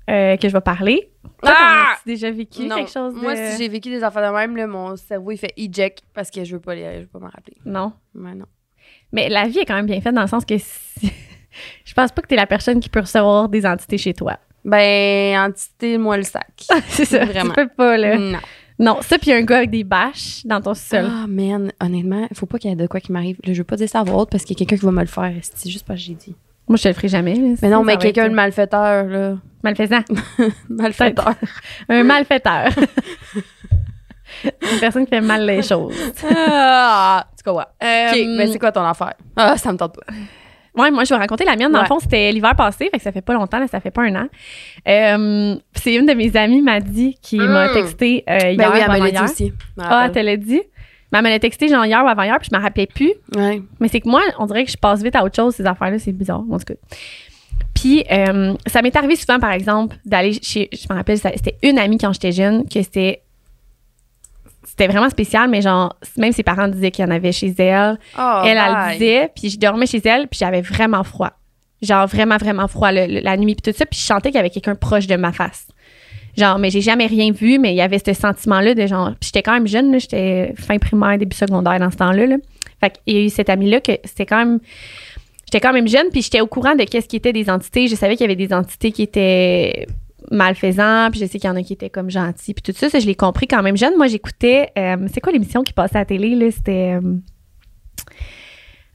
euh, 0.09 0.37
que 0.37 0.49
je 0.49 0.53
vais 0.53 0.61
parler. 0.61 1.11
Toi, 1.43 1.53
Ah! 1.57 1.93
as-tu 1.95 2.09
déjà 2.09 2.31
vécu 2.31 2.65
Non. 2.65 2.77
quelque 2.77 2.91
chose 2.91 3.15
de... 3.15 3.21
Moi, 3.21 3.37
si 3.37 3.59
j'ai 3.59 3.69
vécu 3.69 3.91
des 3.91 4.03
affaires 4.03 4.29
de 4.33 4.37
même, 4.37 4.57
là, 4.57 4.67
mon 4.67 4.97
cerveau, 4.97 5.31
il 5.31 5.37
fait 5.39 5.53
eject 5.57 6.01
parce 6.15 6.31
que 6.31 6.43
je 6.45 6.57
veux 6.57 6.61
pas 6.61 6.75
les, 6.75 6.95
je 6.97 7.01
veux 7.03 7.07
pas 7.07 7.19
m'en 7.21 7.29
rappeler. 7.29 7.57
Non. 7.65 7.93
Mais 8.15 8.35
non. 8.35 8.47
Mais 9.13 9.29
la 9.29 9.47
vie 9.47 9.59
est 9.61 9.65
quand 9.67 9.75
même 9.75 9.87
bien 9.87 10.01
faite 10.01 10.15
dans 10.15 10.23
le 10.23 10.27
sens 10.29 10.45
que 10.45 10.57
si- 10.59 11.13
je 11.85 11.95
pense 11.95 12.11
pas 12.13 12.23
que 12.23 12.27
t'es 12.27 12.37
la 12.37 12.47
personne 12.47 12.81
qui 12.81 12.89
peut 12.89 13.01
recevoir 13.01 13.49
des 13.49 13.65
entités 13.67 13.99
chez 13.99 14.15
toi. 14.15 14.37
Ben, 14.65 15.39
entité, 15.39 15.97
moi 15.97 16.17
le 16.17 16.23
sac. 16.25 16.49
c'est 16.89 17.05
ça. 17.05 17.25
Vraiment. 17.25 17.55
Tu 17.55 17.63
peux 17.67 17.69
pas, 17.69 17.97
là. 17.97 18.19
Non. 18.19 18.39
Non, 18.81 18.97
ça, 19.03 19.19
puis 19.19 19.31
un 19.32 19.43
gars 19.43 19.59
avec 19.59 19.71
des 19.71 19.85
bâches 19.85 20.41
dans 20.47 20.61
ton 20.61 20.73
sol. 20.75 21.06
Ah, 21.06 21.27
man, 21.29 21.71
honnêtement, 21.81 22.27
faut 22.32 22.47
pas 22.47 22.59
qu'il 22.59 22.71
y 22.71 22.73
ait 22.73 22.77
de 22.77 22.87
quoi 22.87 22.99
qui 22.99 23.12
m'arrive. 23.12 23.37
Je 23.44 23.53
veux 23.53 23.62
pas 23.65 23.77
dire 23.77 23.88
ça 23.88 24.00
à 24.00 24.05
voix 24.05 24.23
haute 24.23 24.31
parce 24.31 24.43
qu'il 24.44 24.56
y 24.56 24.59
a 24.59 24.61
quelqu'un 24.61 24.81
qui 24.81 24.87
va 24.87 24.91
me 24.93 25.00
le 25.03 25.06
faire. 25.06 25.32
C'est 25.43 25.69
juste 25.69 25.87
parce 25.87 26.00
que 26.00 26.06
j'ai 26.06 26.15
dit. 26.15 26.35
Moi, 26.67 26.77
je 26.79 26.85
te 26.85 26.88
le 26.88 26.94
ferai 26.94 27.09
jamais. 27.09 27.35
là. 27.35 27.55
Mais 27.62 27.69
non, 27.69 27.85
mais 27.85 27.97
quelqu'un 27.99 28.29
de 28.29 28.35
malfaiteur, 28.35 29.05
là. 29.05 29.37
Malfaisant. 29.62 30.00
Malfaiteur. 30.71 31.35
Un 31.91 32.03
malfaiteur. 32.05 32.71
Une 34.73 34.79
personne 34.79 35.05
qui 35.05 35.11
fait 35.11 35.21
mal 35.21 35.44
les 35.44 35.61
choses. 35.62 35.94
ah, 36.35 37.26
tu 37.37 37.43
comprends. 37.44 37.67
Euh, 37.83 38.11
Ok, 38.11 38.17
ben 38.38 38.49
c'est 38.50 38.59
quoi 38.59 38.73
ton 38.73 38.83
affaire? 38.85 39.15
Ah, 39.37 39.56
ça 39.59 39.73
me 39.73 39.76
tente 39.76 39.97
pas. 39.97 40.12
Ouais, 40.81 40.91
moi, 40.91 41.05
je 41.05 41.11
vais 41.15 41.19
raconter 41.21 41.44
la 41.44 41.56
mienne. 41.56 41.73
Dans 41.73 41.81
le 41.81 41.87
fond, 41.87 41.99
c'était 41.99 42.32
l'hiver 42.32 42.55
passé, 42.56 42.88
fait 42.91 42.99
que 42.99 43.03
ça 43.03 43.12
fait 43.12 43.21
pas 43.23 43.35
longtemps, 43.35 43.59
là, 43.59 43.67
ça 43.69 43.81
fait 43.81 43.91
pas 43.91 44.03
un 44.03 44.15
an. 44.17 44.27
Euh, 44.88 45.56
c'est 45.75 45.94
une 45.94 46.06
de 46.06 46.15
mes 46.15 46.37
amies 46.37 46.62
m'a 46.62 46.81
dit, 46.81 47.17
qui 47.23 47.37
m'a 47.38 47.69
Mm. 47.69 47.73
texté 47.73 48.25
euh, 48.29 48.38
hier 48.50 48.56
Ben 48.56 48.71
oui, 48.73 48.79
ou 48.79 48.82
elle 48.94 49.00
me 49.00 49.05
l'a 49.06 49.11
dit 49.11 49.25
aussi. 49.32 49.53
Ah, 49.81 50.05
elle 50.06 50.12
te 50.12 50.19
l'a 50.19 50.37
dit? 50.37 50.61
Mais 51.12 51.19
elle 51.19 51.25
me 51.25 51.31
l'a 51.31 51.38
texté 51.38 51.69
genre 51.69 51.85
hier 51.85 52.03
ou 52.05 52.09
avant-hier, 52.09 52.38
puis 52.41 52.49
je 52.53 52.56
me 52.56 52.62
rappelais 52.62 52.87
plus. 52.87 53.12
Ouais. 53.37 53.61
Mais 53.81 53.88
c'est 53.88 54.00
que 54.00 54.09
moi, 54.09 54.23
on 54.38 54.47
dirait 54.47 54.65
que 54.65 54.71
je 54.71 54.77
passe 54.77 55.03
vite 55.03 55.17
à 55.17 55.25
autre 55.25 55.35
chose, 55.37 55.55
ces 55.55 55.67
affaires-là, 55.67 55.99
c'est 55.99 56.12
bizarre, 56.12 56.43
en 56.50 56.59
tout 56.59 56.65
cas. 56.67 56.75
Puis, 57.75 58.05
euh, 58.11 58.55
ça 58.67 58.83
m'est 58.83 58.94
arrivé 58.94 59.17
souvent, 59.17 59.38
par 59.38 59.53
exemple, 59.53 59.97
d'aller 60.05 60.35
chez. 60.43 60.69
Je 60.73 60.87
me 60.91 60.97
rappelle, 60.97 61.19
c'était 61.19 61.56
une 61.62 61.79
amie 61.79 61.99
quand 61.99 62.12
j'étais 62.12 62.33
jeune, 62.33 62.65
que 62.69 62.83
c'était. 62.83 63.23
C'était 64.81 64.93
vraiment 64.94 65.11
spécial, 65.11 65.50
mais 65.50 65.61
genre, 65.61 65.94
même 66.17 66.32
ses 66.32 66.43
parents 66.43 66.67
disaient 66.67 66.91
qu'il 66.91 67.05
y 67.05 67.06
en 67.06 67.11
avait 67.11 67.32
chez 67.32 67.53
elle. 67.59 67.99
Oh, 68.19 68.41
elle, 68.47 68.56
elle 68.56 68.73
bye. 68.73 68.93
disait, 68.94 69.31
puis 69.38 69.50
je 69.50 69.59
dormais 69.59 69.85
chez 69.85 70.00
elle, 70.06 70.27
puis 70.27 70.38
j'avais 70.41 70.62
vraiment 70.62 71.05
froid. 71.05 71.32
Genre, 71.82 72.06
vraiment, 72.06 72.38
vraiment 72.38 72.67
froid 72.67 72.91
le- 72.91 73.05
le- 73.06 73.21
la 73.21 73.37
nuit, 73.37 73.55
puis 73.56 73.71
tout 73.73 73.77
ça, 73.79 73.85
puis 73.85 74.00
je 74.00 74.05
sentais 74.06 74.31
qu'il 74.31 74.37
y 74.37 74.38
avait 74.41 74.49
quelqu'un 74.49 74.75
proche 74.77 75.06
de 75.06 75.17
ma 75.17 75.32
face. 75.32 75.67
Genre, 76.38 76.59
mais 76.59 76.71
j'ai 76.71 76.81
jamais 76.81 77.05
rien 77.05 77.31
vu, 77.31 77.59
mais 77.59 77.73
il 77.75 77.77
y 77.77 77.82
avait 77.82 77.99
ce 77.99 78.15
sentiment-là 78.15 78.75
de 78.75 78.87
genre. 78.87 79.11
Puis 79.21 79.27
j'étais 79.27 79.43
quand 79.43 79.53
même 79.53 79.67
jeune, 79.67 80.00
j'étais 80.00 80.55
fin 80.56 80.79
primaire, 80.79 81.19
début 81.19 81.37
secondaire 81.37 81.79
dans 81.79 81.91
ce 81.91 81.97
temps-là. 81.99 82.25
Là. 82.26 82.37
Fait 82.81 82.99
qu'il 83.05 83.17
y 83.19 83.21
a 83.21 83.25
eu 83.26 83.29
cette 83.29 83.50
amie-là 83.50 83.83
que 83.83 83.93
c'était 84.05 84.25
quand 84.25 84.38
même. 84.38 84.61
J'étais 85.44 85.61
quand 85.61 85.75
même 85.75 85.88
jeune, 85.88 86.06
puis 86.11 86.23
j'étais 86.23 86.41
au 86.41 86.47
courant 86.47 86.75
de 86.75 86.85
qu'est-ce 86.85 87.06
qui 87.06 87.17
était 87.17 87.35
des 87.35 87.50
entités. 87.50 87.87
Je 87.87 87.97
savais 87.97 88.17
qu'il 88.17 88.25
y 88.25 88.33
avait 88.33 88.47
des 88.47 88.55
entités 88.55 88.93
qui 88.93 89.03
étaient 89.03 89.87
malfaisants, 90.31 91.09
puis 91.11 91.21
je 91.21 91.27
sais 91.27 91.38
qu'il 91.38 91.49
y 91.49 91.53
en 91.53 91.56
a 91.56 91.62
qui 91.62 91.73
étaient 91.73 91.91
comme 91.91 92.11
gentils, 92.11 92.55
puis 92.55 92.62
tout 92.62 92.73
ça, 92.79 92.88
ça 92.88 92.99
je 93.00 93.06
l'ai 93.06 93.15
compris 93.15 93.47
quand 93.47 93.62
même 93.62 93.77
jeune. 93.77 93.97
Moi, 93.97 94.06
j'écoutais. 94.06 94.71
euh, 94.79 94.97
c'est 95.12 95.21
quoi 95.21 95.32
l'émission 95.32 95.62
qui 95.62 95.73
passait 95.73 95.97
à 95.97 96.00
la 96.00 96.05
télé, 96.07 96.35
là? 96.35 96.50
C'était. 96.50 96.99
euh, 97.02 97.16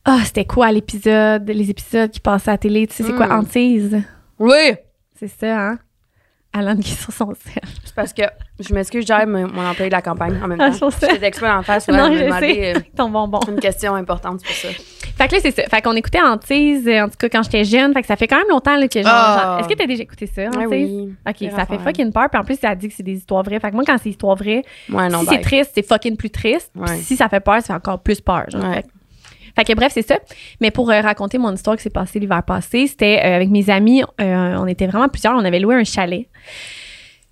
Ah, 0.05 0.19
c'était 0.23 0.45
quoi 0.45 0.71
l'épisode? 0.71 1.49
Les 1.49 1.69
épisodes 1.69 2.11
qui 2.11 2.19
passaient 2.19 2.51
à 2.51 2.53
la 2.53 2.57
télé, 2.59 2.87
tu 2.87 2.93
sais, 2.95 3.03
c'est 3.03 3.13
quoi? 3.13 3.27
Hmm. 3.27 3.39
Antise? 3.39 4.01
Oui! 4.39 4.75
C'est 5.15 5.27
ça, 5.27 5.69
hein? 5.69 5.79
Alan 6.53 6.77
qui 6.77 6.91
est 6.93 6.95
sur 7.01 7.11
son 7.11 7.33
sel. 7.33 7.63
C'est 7.83 7.93
parce 7.95 8.13
que 8.13 8.21
je 8.61 8.73
m'excuse, 8.73 9.05
j'ai 9.05 9.25
mon, 9.25 9.43
employé 9.45 9.89
de 9.89 9.95
la 9.95 10.01
campagne 10.01 10.39
en 10.41 10.47
même 10.47 10.61
Ah, 10.61 10.69
temps. 10.71 10.89
je 10.89 10.95
sais. 10.97 11.19
J'étais 11.19 11.45
en 11.45 11.63
face. 11.63 11.87
Non, 11.89 12.09
Non, 12.09 12.15
je 12.15 12.23
me 12.23 12.75
euh, 12.77 12.79
Ton 12.95 13.09
bonbon. 13.09 13.39
une 13.49 13.59
question 13.59 13.93
importante 13.95 14.39
c'est 14.41 14.47
pour 14.47 14.55
ça. 14.55 14.83
Fait 15.17 15.27
que 15.29 15.35
là, 15.35 15.39
c'est 15.41 15.51
ça. 15.55 15.63
Fait 15.63 15.81
qu'on 15.81 15.93
écoutait 15.93 16.19
Antise, 16.21 16.89
en 16.89 17.07
tout 17.07 17.15
cas, 17.17 17.29
quand 17.29 17.43
j'étais 17.43 17.63
jeune. 17.63 17.93
Fait 17.93 18.01
que 18.01 18.07
ça 18.07 18.15
fait 18.17 18.27
quand 18.27 18.37
même 18.37 18.49
longtemps 18.49 18.75
là, 18.77 18.87
que 18.87 19.01
genre. 19.01 19.11
Ah. 19.13 19.41
genre- 19.43 19.59
Est-ce 19.59 19.67
que 19.69 19.73
t'as 19.75 19.87
déjà 19.87 20.03
écouté 20.03 20.27
ça, 20.27 20.43
Antise? 20.47 20.59
Ah 20.61 20.67
oui. 20.69 21.13
OK, 21.27 21.51
ça 21.55 21.65
fait 21.65 21.77
fucking 21.79 22.11
peur. 22.11 22.29
Puis 22.29 22.39
en 22.39 22.43
plus, 22.43 22.59
ça 22.59 22.75
dit 22.75 22.89
que 22.89 22.93
c'est 22.95 23.03
des 23.03 23.13
histoires 23.17 23.43
vraies. 23.43 23.59
Fait 23.59 23.69
que 23.69 23.75
moi, 23.75 23.83
quand 23.87 23.97
c'est 24.01 24.09
histoire 24.09 24.35
vraie, 24.35 24.63
Ouais, 24.91 25.07
non, 25.09 25.21
si 25.21 25.27
c'est 25.27 25.39
triste, 25.41 25.71
c'est 25.75 25.87
fucking 25.87 26.17
plus 26.17 26.29
triste. 26.29 26.71
Puis 26.73 26.81
Ouais. 26.91 26.97
si 26.97 27.15
ça 27.15 27.29
fait 27.29 27.39
peur, 27.39 27.55
ça 27.61 27.67
fait 27.67 27.73
encore 27.73 27.99
plus 27.99 28.19
peur. 28.19 28.43
Genre. 28.49 28.61
Ouais. 28.63 28.75
Fait, 28.75 28.81
que- 28.83 28.87
fait 29.55 29.63
que 29.63 29.73
bref, 29.73 29.91
c'est 29.93 30.05
ça. 30.05 30.17
Mais 30.59 30.69
pour 30.69 30.91
euh, 30.91 30.99
raconter 30.99 31.37
mon 31.37 31.53
histoire 31.53 31.77
qui 31.77 31.83
s'est 31.83 31.89
passée 31.89 32.19
l'hiver 32.19 32.43
passé, 32.43 32.87
c'était 32.87 33.21
euh, 33.23 33.35
avec 33.37 33.49
mes 33.49 33.69
amis. 33.69 34.03
euh, 34.19 34.55
on 34.57 34.67
était 34.67 34.87
vraiment 34.87 35.07
plusieurs. 35.07 35.33
On 35.35 35.45
avait 35.45 35.59
loué 35.59 35.75
un 35.75 35.85
chalet. 35.85 36.27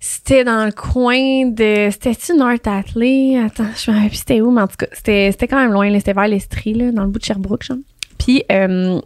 C'était 0.06 0.44
dans 0.44 0.66
le 0.66 0.70
coin 0.70 1.46
de. 1.46 1.88
C'était-tu 1.90 2.34
North 2.36 2.66
Atlee? 2.66 3.38
Attends, 3.38 3.64
je 3.74 3.90
me 3.90 3.96
rappelle 3.96 4.10
plus 4.10 4.18
c'était 4.18 4.42
où, 4.42 4.50
mais 4.50 4.60
en 4.60 4.66
tout 4.66 4.76
cas, 4.76 4.86
c'était 4.92 5.48
quand 5.48 5.56
même 5.56 5.72
loin. 5.72 5.90
C'était 5.98 6.12
vers 6.12 6.28
l'Estrie, 6.28 6.74
là, 6.74 6.92
dans 6.92 7.04
le 7.04 7.08
bout 7.08 7.18
de 7.18 7.24
Sherbrooke, 7.24 7.62
genre. 7.62 7.78
Puis, 8.18 8.44
euh, 8.52 9.00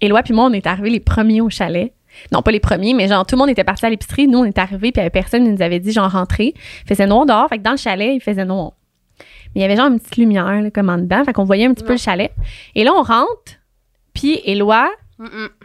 Éloi 0.00 0.22
puis 0.22 0.32
moi, 0.32 0.46
on 0.46 0.52
est 0.54 0.66
arrivés 0.66 0.88
les 0.88 0.98
premiers 0.98 1.42
au 1.42 1.50
chalet. 1.50 1.92
Non, 2.32 2.40
pas 2.40 2.52
les 2.52 2.58
premiers, 2.58 2.94
mais 2.94 3.06
genre, 3.06 3.26
tout 3.26 3.34
le 3.34 3.40
monde 3.40 3.50
était 3.50 3.64
parti 3.64 3.84
à 3.84 3.90
l'épicerie. 3.90 4.28
Nous, 4.28 4.38
on 4.38 4.44
est 4.46 4.56
arrivés, 4.56 4.92
puis 4.92 4.94
il 4.94 4.96
y 4.96 5.00
avait 5.00 5.10
personne 5.10 5.44
qui 5.44 5.50
nous 5.50 5.60
avait 5.60 5.78
dit, 5.78 5.92
genre, 5.92 6.10
rentrer. 6.10 6.54
Il 6.56 6.88
faisait 6.88 7.06
noir 7.06 7.26
dehors, 7.26 7.50
fait 7.50 7.58
que 7.58 7.62
dans 7.62 7.72
le 7.72 7.76
chalet, 7.76 8.14
il 8.14 8.20
faisait 8.22 8.46
noir. 8.46 8.72
Mais 9.54 9.60
il 9.60 9.60
y 9.60 9.64
avait 9.66 9.76
genre 9.76 9.88
une 9.88 10.00
petite 10.00 10.16
lumière, 10.16 10.62
là, 10.62 10.70
comme 10.70 10.88
en 10.88 10.96
dedans, 10.96 11.22
fait 11.22 11.34
qu'on 11.34 11.44
voyait 11.44 11.66
un 11.66 11.74
petit 11.74 11.84
peu 11.84 11.92
le 11.92 11.98
chalet. 11.98 12.32
Et 12.74 12.84
là, 12.84 12.92
on 12.96 13.02
rentre, 13.02 13.60
puis 14.14 14.40
Éloi, 14.46 14.88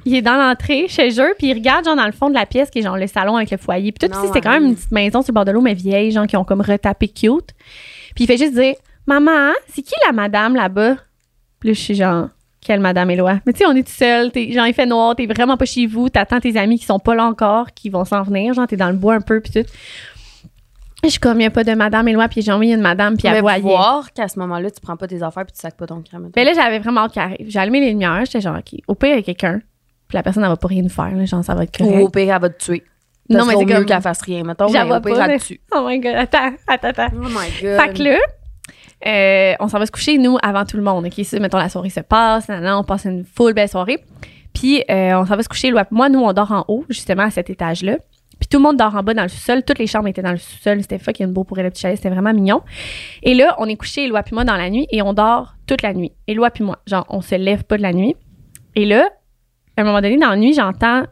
Il 0.06 0.16
est 0.16 0.22
dans 0.22 0.38
l'entrée 0.38 0.88
chez 0.88 1.10
eux, 1.20 1.34
puis 1.38 1.48
il 1.48 1.54
regarde 1.54 1.86
genre 1.86 1.96
dans 1.96 2.06
le 2.06 2.12
fond 2.12 2.30
de 2.30 2.36
la 2.36 2.46
pièce 2.46 2.70
qui 2.70 2.80
est 2.80 2.82
genre 2.84 2.98
le 2.98 3.08
salon 3.08 3.36
avec 3.36 3.52
le 3.52 3.58
foyer. 3.58 3.92
Puis 3.92 4.08
tout 4.08 4.16
ici, 4.16 4.30
c'est 4.34 4.42
quand 4.42 4.52
même 4.52 4.66
une 4.66 4.76
petite 4.76 4.92
maison 4.92 5.22
sur 5.22 5.32
le 5.32 5.36
bord 5.36 5.46
de 5.46 5.52
l'eau, 5.52 5.62
mais 5.62 5.74
vieille, 5.74 6.12
genre 6.12 6.28
qui 6.28 6.38
ont 6.38 6.44
comme 6.44 6.62
retapé 6.62 7.08
cute. 7.08 7.54
Puis 8.16 8.24
il 8.24 8.28
fait 8.28 8.38
juste 8.38 8.54
dire 8.54 8.76
Maman, 9.06 9.54
c'est 9.68 9.82
qui 9.82 9.94
la 10.06 10.12
madame 10.12 10.56
là-bas? 10.56 10.96
Puis 11.60 11.70
là, 11.70 11.74
je 11.74 11.80
suis 11.80 11.96
genre 11.96 12.30
Quelle 12.62 12.80
Madame 12.82 13.10
Éloi. 13.10 13.40
Mais 13.46 13.54
tu 13.54 13.60
sais, 13.60 13.66
on 13.66 13.76
est 13.76 13.84
tout 13.84 13.94
seul, 13.94 14.32
t'es, 14.32 14.52
genre, 14.52 14.68
il 14.68 14.74
fait 14.74 14.86
noir, 14.86 15.16
t'es 15.16 15.26
vraiment 15.26 15.56
pas 15.58 15.66
chez 15.66 15.88
vous, 15.88 16.10
t'attends 16.10 16.40
tes 16.40 16.58
amis 16.58 16.78
qui 16.78 16.86
sont 16.86 17.00
pas 17.00 17.16
là 17.16 17.26
encore, 17.26 17.74
qui 17.74 17.90
vont 17.90 18.04
s'en 18.06 18.24
venir, 18.24 18.54
genre, 18.54 18.68
t'es 18.68 18.76
dans 18.76 18.90
le 18.90 18.96
bois 18.98 19.16
un 19.16 19.22
peu, 19.22 19.40
puis 19.40 19.52
tout. 19.54 19.70
Je 21.08 21.12
suis 21.12 21.20
comme, 21.20 21.40
il 21.40 21.44
y 21.44 21.48
a 21.48 21.50
pas 21.52 21.64
de 21.64 21.74
Madame 21.74 22.08
Éloi, 22.08 22.28
puis 22.28 22.42
j'ai 22.42 22.52
envoyé 22.52 22.74
une 22.74 22.82
Madame, 22.82 23.18
puis 23.18 23.28
elle 23.28 23.34
Mais 23.36 23.42
voyait. 23.42 23.62
voir 23.62 24.12
qu'à 24.14 24.28
ce 24.28 24.38
moment-là, 24.40 24.70
tu 24.72 24.80
prends 24.82 24.96
pas 24.98 25.08
tes 25.08 25.24
affaires 25.24 25.46
puis 25.46 25.54
tu 25.54 25.60
sacs 25.62 25.76
pas 25.78 25.88
ton 25.88 26.02
crème. 26.02 26.30
Ben 26.36 26.46
là, 26.46 26.54
j'avais 26.54 26.80
vraiment 26.80 27.02
hâte 27.02 27.14
qu'elle 27.14 27.24
arrive. 27.24 27.46
J'ai 27.50 27.60
allumé 27.60 27.80
les 27.80 27.90
lumières, 27.92 28.22
j'étais 28.26 28.42
genre, 28.42 28.58
OK, 28.58 28.80
au 28.88 28.96
pire, 28.96 29.14
il 29.14 29.16
y 29.18 29.20
a 29.20 29.24
quelqu'un, 29.24 29.60
puis 30.08 30.16
la 30.16 30.24
personne, 30.24 30.44
elle 30.44 30.50
va 30.50 30.58
pas 30.58 30.68
rien 30.68 30.84
nous 30.84 30.90
faire, 30.90 31.12
là, 31.16 31.26
genre, 31.26 31.44
ça 31.44 31.56
va 31.56 31.64
être 31.64 31.80
Ou 31.82 31.86
correct. 31.86 32.04
au 32.04 32.10
pire, 32.10 32.34
elle 32.36 32.42
va 32.42 32.50
te 32.50 32.64
tuer. 32.64 32.84
Non, 33.30 33.40
Non, 33.40 33.46
mais 33.46 33.54
mais 33.54 33.60
c'est 33.60 33.66
mieux 33.66 33.76
comme- 33.76 33.86
qu'elle 33.86 34.02
fasse 34.02 34.22
rien. 34.22 34.44
Mettons, 34.44 34.68
J'en 34.68 34.74
mais 34.84 34.86
vois 34.86 35.02
pas, 35.02 35.28
mais-. 35.28 35.38
Oh 35.76 35.86
my 35.88 36.00
God, 36.00 36.16
attends, 36.16 36.52
attends, 36.68 36.88
attends. 36.88 37.08
Oh 37.16 37.28
my 37.28 37.62
god. 37.62 37.80
Fait 37.82 37.94
que 37.94 38.04
là, 38.04 38.18
euh, 39.06 39.54
on 39.60 39.68
s'en 39.68 39.80
va 39.80 39.86
se 39.86 39.92
coucher, 39.92 40.18
nous, 40.18 40.38
avant 40.42 40.66
tout 40.66 40.78
le 40.78 40.84
monde. 40.84 41.06
OK, 41.06 41.32
mettons, 41.40 41.58
la 41.58 41.70
soirée 41.70 41.90
se 41.90 42.00
passe, 42.00 42.48
nan, 42.50 42.66
on 42.68 42.84
passe 42.84 43.06
une 43.06 43.26
full 43.26 43.54
belle 43.54 43.70
soirée. 43.70 44.04
Puis, 44.54 44.84
euh, 44.90 45.14
on 45.20 45.26
s'en 45.26 45.36
va 45.36 45.44
se 45.44 45.50
coucher. 45.50 45.70
Loi- 45.70 45.86
Moi, 45.92 46.10
nous, 46.10 46.20
on 46.20 46.34
dort 46.34 46.52
en 46.52 46.66
haut, 46.68 46.84
justement, 46.90 47.24
à 47.24 47.30
cet 47.32 47.50
étage-là. 47.50 47.98
Puis, 48.50 48.50
tout 48.50 48.58
le 48.58 48.63
monde 48.63 48.77
dort 48.77 48.96
en 48.96 49.04
bas 49.04 49.13
dans 49.13 49.24
le 49.24 49.27
sous-sol. 49.30 49.63
Toutes 49.63 49.80
les 49.80 49.88
chambres 49.88 50.08
étaient 50.08 50.22
dans 50.22 50.32
le 50.32 50.38
sous-sol. 50.38 50.82
C'était 50.82 51.00
fucking 51.00 51.27
beau 51.34 51.44
pour 51.44 51.58
le 51.58 51.70
petit 51.70 51.82
chalet. 51.82 51.98
C'était 51.98 52.10
vraiment 52.10 52.34
mignon. 52.34 52.62
Et 53.24 53.34
là, 53.34 53.56
on 53.60 53.66
est 53.68 53.75
couché, 53.75 54.06
Éloi 54.06 54.24
puis 54.24 54.34
moi, 54.36 54.44
dans 54.46 54.56
la 54.56 54.70
nuit 54.70 54.88
et 54.92 55.01
on 55.01 55.13
dort 55.13 55.56
toute 55.68 55.82
la 55.82 55.94
nuit. 55.94 56.12
Éloi 56.27 56.50
puis 56.51 56.63
moi. 56.63 56.80
Genre, 56.88 57.06
on 57.10 57.22
se 57.22 57.36
lève 57.36 57.63
pas 57.63 57.77
de 57.77 57.82
la 57.82 57.94
nuit. 57.94 58.16
Et 58.75 58.86
là, 58.86 59.10
à 59.75 59.82
un 59.82 59.84
moment 59.84 60.01
donné, 60.01 60.18
dans 60.18 60.30
la 60.30 60.38
nuit, 60.38 60.54
j'entends 60.54 61.04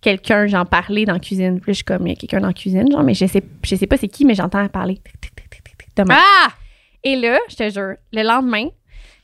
quelqu'un, 0.00 0.46
genre, 0.46 0.66
parler 0.66 1.04
dans 1.04 1.14
la 1.14 1.18
cuisine. 1.18 1.60
Puis 1.60 1.72
je 1.72 1.76
suis 1.76 1.84
comme, 1.84 2.06
il 2.06 2.10
y 2.10 2.12
a 2.12 2.16
quelqu'un 2.16 2.40
dans 2.40 2.46
la 2.48 2.52
cuisine, 2.52 2.90
genre, 2.90 3.02
mais 3.02 3.14
je 3.14 3.26
sais, 3.26 3.42
je 3.64 3.74
sais 3.74 3.86
pas 3.86 3.96
c'est 3.96 4.08
qui, 4.08 4.24
mais 4.24 4.34
j'entends 4.34 4.66
parler. 4.68 4.94
Tic, 4.96 5.20
tic, 5.20 5.34
tic, 5.34 5.50
tic, 5.50 5.64
tic, 5.64 5.78
tic, 5.78 5.96
de 5.96 6.02
ma- 6.04 6.14
Ah! 6.16 6.48
et 7.02 7.16
là, 7.16 7.38
je 7.48 7.56
te 7.56 7.68
jure, 7.70 7.94
le 8.12 8.22
lendemain, 8.22 8.68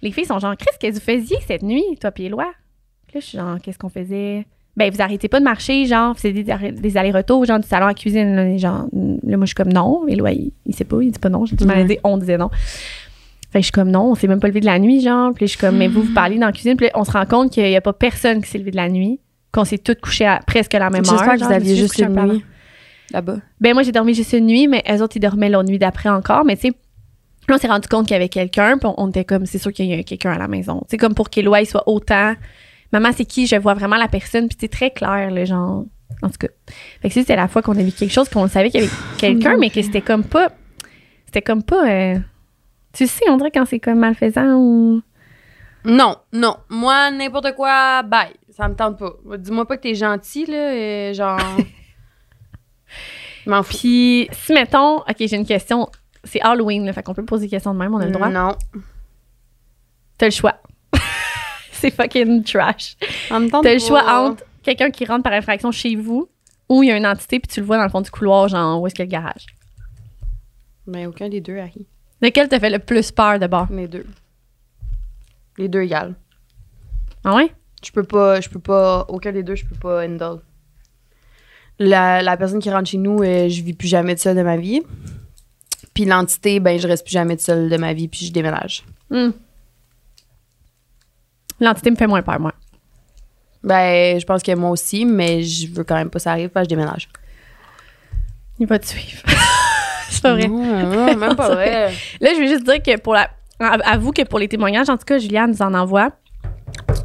les 0.00 0.10
filles 0.10 0.24
sont 0.24 0.38
genre, 0.40 0.56
Chris, 0.56 0.66
qu'est-ce 0.80 0.98
que 0.98 1.04
vous 1.04 1.04
faisiez 1.20 1.36
cette 1.46 1.62
nuit, 1.62 1.84
toi 2.00 2.10
puis 2.10 2.24
Éloi? 2.24 2.50
Puis 3.06 3.14
là, 3.16 3.20
je 3.20 3.26
suis 3.26 3.38
genre, 3.38 3.58
qu'est-ce 3.62 3.78
qu'on 3.78 3.88
faisait? 3.88 4.46
Ben, 4.76 4.90
vous 4.90 5.02
arrêtez 5.02 5.28
pas 5.28 5.38
de 5.38 5.44
marcher, 5.44 5.84
genre, 5.84 6.14
c'est 6.16 6.32
des, 6.32 6.44
des 6.44 6.96
allers-retours, 6.96 7.44
genre, 7.44 7.60
du 7.60 7.68
salon 7.68 7.84
à 7.84 7.88
la 7.88 7.94
cuisine, 7.94 8.34
là, 8.34 8.56
genre, 8.56 8.86
là, 8.92 9.36
moi, 9.36 9.40
je 9.42 9.46
suis 9.46 9.54
comme 9.54 9.72
non. 9.72 10.06
Éloi, 10.08 10.32
il, 10.32 10.52
il 10.64 10.74
sait 10.74 10.84
pas, 10.84 11.02
il 11.02 11.10
dit 11.10 11.18
pas 11.18 11.28
non. 11.28 11.44
J'ai 11.44 11.56
dit, 11.56 11.66
dit, 11.66 11.98
on 12.04 12.16
disait 12.16 12.38
non. 12.38 12.48
Fait 13.50 13.58
que 13.58 13.64
je 13.64 13.64
suis 13.64 13.72
comme 13.72 13.90
non, 13.90 14.12
on 14.12 14.14
s'est 14.14 14.28
même 14.28 14.40
pas 14.40 14.48
levé 14.48 14.60
de 14.60 14.66
la 14.66 14.78
nuit, 14.78 15.02
genre. 15.02 15.34
Puis 15.34 15.46
je 15.46 15.50
suis 15.50 15.58
comme, 15.58 15.76
mais 15.76 15.88
vous, 15.88 16.00
vous 16.02 16.14
parlez 16.14 16.38
dans 16.38 16.46
la 16.46 16.52
cuisine. 16.52 16.74
Puis 16.76 16.86
là, 16.86 16.92
on 16.94 17.04
se 17.04 17.10
rend 17.10 17.26
compte 17.26 17.52
qu'il 17.52 17.68
y 17.68 17.76
a 17.76 17.82
pas 17.82 17.92
personne 17.92 18.40
qui 18.40 18.48
s'est 18.48 18.56
levé 18.56 18.70
de 18.70 18.76
la 18.76 18.88
nuit, 18.88 19.20
qu'on 19.52 19.66
s'est 19.66 19.76
toutes 19.76 20.00
couchées 20.00 20.24
à 20.24 20.40
presque 20.46 20.74
à 20.74 20.78
la 20.78 20.88
même 20.88 21.04
heure. 21.04 21.18
J'espère 21.18 21.34
que 21.34 21.44
vous 21.44 21.52
aviez 21.52 21.76
juste 21.76 22.02
un 22.02 22.08
une 22.08 22.32
nuit 22.32 22.44
là-bas. 23.12 23.36
Ben 23.60 23.74
moi 23.74 23.82
j'ai 23.82 23.92
dormi 23.92 24.14
juste 24.14 24.32
une 24.32 24.46
nuit, 24.46 24.68
mais 24.68 24.82
elles 24.86 25.02
autres 25.02 25.18
ils 25.18 25.20
dormaient 25.20 25.50
la 25.50 25.62
nuit 25.62 25.78
d'après 25.78 26.08
encore. 26.08 26.46
Mais 26.46 26.56
tu 26.56 26.68
sais, 26.68 26.74
là 27.46 27.56
on 27.56 27.58
s'est 27.58 27.68
rendu 27.68 27.88
compte 27.88 28.06
qu'il 28.06 28.14
y 28.14 28.16
avait 28.16 28.30
quelqu'un, 28.30 28.78
puis 28.78 28.86
on, 28.86 28.94
on 28.96 29.10
était 29.10 29.26
comme 29.26 29.44
c'est 29.44 29.58
sûr 29.58 29.70
qu'il 29.70 29.84
y 29.84 29.92
a 29.92 30.02
quelqu'un 30.02 30.32
à 30.32 30.38
la 30.38 30.48
maison. 30.48 30.82
C'est 30.88 30.96
comme 30.96 31.14
pour 31.14 31.28
qu'Éloi 31.28 31.62
soit 31.66 31.86
autant. 31.86 32.32
Maman 32.92 33.10
c'est 33.12 33.24
qui? 33.24 33.46
Je 33.46 33.56
vois 33.56 33.74
vraiment 33.74 33.96
la 33.96 34.08
personne, 34.08 34.48
puis 34.48 34.56
c'est 34.60 34.68
très 34.70 34.90
clair 34.90 35.30
le 35.30 35.44
genre. 35.44 35.84
En 36.22 36.28
tout 36.28 36.36
cas, 36.38 36.48
fait 37.00 37.08
que 37.08 37.14
c'était 37.14 37.34
la 37.36 37.48
fois 37.48 37.62
qu'on 37.62 37.76
a 37.76 37.82
vu 37.82 37.90
quelque 37.90 38.12
chose, 38.12 38.28
qu'on 38.28 38.46
savait 38.46 38.70
qu'il 38.70 38.82
y 38.82 38.84
avait 38.84 38.92
quelqu'un, 39.18 39.56
mais 39.58 39.70
que 39.70 39.82
c'était 39.82 40.02
comme 40.02 40.22
pas, 40.24 40.50
c'était 41.26 41.42
comme 41.42 41.62
pas. 41.62 41.88
euh, 41.90 42.18
tu 42.92 43.06
sais, 43.06 43.24
on 43.30 43.38
dirait 43.38 43.50
quand 43.50 43.64
c'est 43.64 43.80
comme 43.80 43.98
malfaisant 43.98 44.54
ou. 44.56 45.02
Non, 45.84 46.16
non. 46.32 46.56
Moi, 46.68 47.10
n'importe 47.10 47.54
quoi, 47.56 48.02
bye. 48.02 48.32
Ça 48.50 48.68
me 48.68 48.74
tente 48.76 48.98
pas. 48.98 49.14
Dis-moi 49.38 49.66
pas 49.66 49.76
que 49.78 49.82
t'es 49.82 49.94
gentil, 49.94 50.46
là. 50.46 50.74
et 50.74 51.14
genre. 51.14 51.40
Je 53.44 53.50
M'en 53.50 53.62
fous. 53.64 53.78
Puis 53.78 54.28
si 54.32 54.52
mettons, 54.52 54.98
ok 54.98 55.16
j'ai 55.18 55.34
une 55.36 55.46
question, 55.46 55.88
c'est 56.22 56.40
Halloween, 56.42 56.84
là, 56.86 56.92
fait 56.92 57.02
qu'on 57.02 57.14
peut 57.14 57.24
poser 57.24 57.46
des 57.46 57.50
questions 57.50 57.72
de 57.74 57.78
même, 57.78 57.92
on 57.94 57.98
a 57.98 58.04
le 58.06 58.12
droit. 58.12 58.28
Non. 58.28 58.54
T'as 60.18 60.26
le 60.26 60.30
choix. 60.32 60.56
C'est 61.82 61.90
fucking 61.90 62.42
trash. 62.44 62.96
En 63.30 63.40
même 63.40 63.50
temps, 63.50 63.60
T'as 63.60 63.74
le 63.74 63.80
choix 63.80 64.02
entre 64.08 64.44
quelqu'un 64.62 64.90
qui 64.90 65.04
rentre 65.04 65.24
par 65.24 65.32
infraction 65.32 65.70
chez 65.70 65.96
vous 65.96 66.28
ou 66.68 66.82
il 66.82 66.88
y 66.88 66.92
a 66.92 66.96
une 66.96 67.06
entité 67.06 67.40
puis 67.40 67.48
tu 67.48 67.60
le 67.60 67.66
vois 67.66 67.76
dans 67.76 67.84
le 67.84 67.90
fond 67.90 68.00
du 68.00 68.10
couloir, 68.10 68.48
genre 68.48 68.80
où 68.80 68.86
est-ce 68.86 68.94
qu'il 68.94 69.04
y 69.04 69.14
a 69.14 69.18
le 69.18 69.24
garage? 69.24 69.46
Mais 70.86 71.06
aucun 71.06 71.28
des 71.28 71.40
deux, 71.40 71.58
Harry. 71.58 71.86
Lequel 72.20 72.48
te 72.48 72.58
fait 72.58 72.70
le 72.70 72.78
plus 72.78 73.10
peur 73.10 73.38
de 73.38 73.46
bord? 73.46 73.66
Les 73.70 73.88
deux. 73.88 74.06
Les 75.58 75.68
deux 75.68 75.82
égales. 75.82 76.14
Ah 77.24 77.34
ouais? 77.34 77.52
Je 77.84 77.90
peux 77.90 78.04
pas, 78.04 78.40
je 78.40 78.48
peux 78.48 78.60
pas, 78.60 79.04
aucun 79.08 79.32
des 79.32 79.42
deux, 79.42 79.56
je 79.56 79.66
peux 79.66 79.74
pas 79.76 80.04
handle. 80.04 80.40
La, 81.78 82.22
la 82.22 82.36
personne 82.36 82.60
qui 82.60 82.70
rentre 82.70 82.88
chez 82.88 82.98
nous, 82.98 83.22
euh, 83.22 83.48
je 83.48 83.62
vis 83.62 83.72
plus 83.72 83.88
jamais 83.88 84.14
de 84.14 84.20
seule 84.20 84.36
de 84.36 84.42
ma 84.42 84.56
vie. 84.56 84.82
Puis 85.94 86.04
l'entité, 86.04 86.60
ben, 86.60 86.78
je 86.78 86.86
reste 86.86 87.04
plus 87.04 87.12
jamais 87.12 87.34
de 87.34 87.40
seule 87.40 87.68
de 87.68 87.76
ma 87.76 87.92
vie, 87.92 88.06
puis 88.06 88.26
je 88.26 88.32
déménage. 88.32 88.84
Hmm. 89.10 89.30
L'entité 91.62 91.92
me 91.92 91.96
fait 91.96 92.08
moins 92.08 92.22
peur, 92.22 92.40
moi. 92.40 92.52
Ben, 93.62 94.18
je 94.18 94.26
pense 94.26 94.42
que 94.42 94.52
moi 94.56 94.70
aussi, 94.70 95.04
mais 95.04 95.44
je 95.44 95.72
veux 95.72 95.84
quand 95.84 95.94
même 95.94 96.10
pas 96.10 96.18
que 96.18 96.22
ça 96.24 96.32
arrive, 96.32 96.48
parce 96.48 96.66
que 96.66 96.70
je 96.70 96.76
déménage. 96.76 97.08
Il 98.58 98.66
va 98.66 98.80
te 98.80 98.86
suivre. 98.86 99.22
c'est 100.10 100.22
pas 100.22 100.34
vrai. 100.34 100.48
Même 100.48 101.36
pas 101.36 101.48
vrai. 101.54 101.92
Là, 102.20 102.30
je 102.34 102.40
veux 102.40 102.48
juste 102.48 102.64
dire 102.64 102.82
que 102.82 102.98
pour 102.98 103.14
la. 103.14 103.30
Avoue 103.60 104.10
que 104.10 104.22
pour 104.22 104.40
les 104.40 104.48
témoignages, 104.48 104.90
en 104.90 104.96
tout 104.96 105.04
cas, 105.04 105.18
Juliane 105.18 105.52
nous 105.52 105.62
en 105.62 105.72
envoie. 105.72 106.10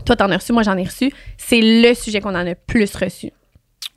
Toi, 0.06 0.16
t'en 0.16 0.32
as 0.32 0.38
reçu, 0.38 0.54
moi, 0.54 0.64
j'en 0.64 0.76
ai 0.76 0.86
reçu. 0.86 1.12
C'est 1.38 1.62
le 1.62 1.94
sujet 1.94 2.20
qu'on 2.20 2.34
en 2.34 2.48
a 2.48 2.56
plus 2.56 2.96
reçu. 2.96 3.32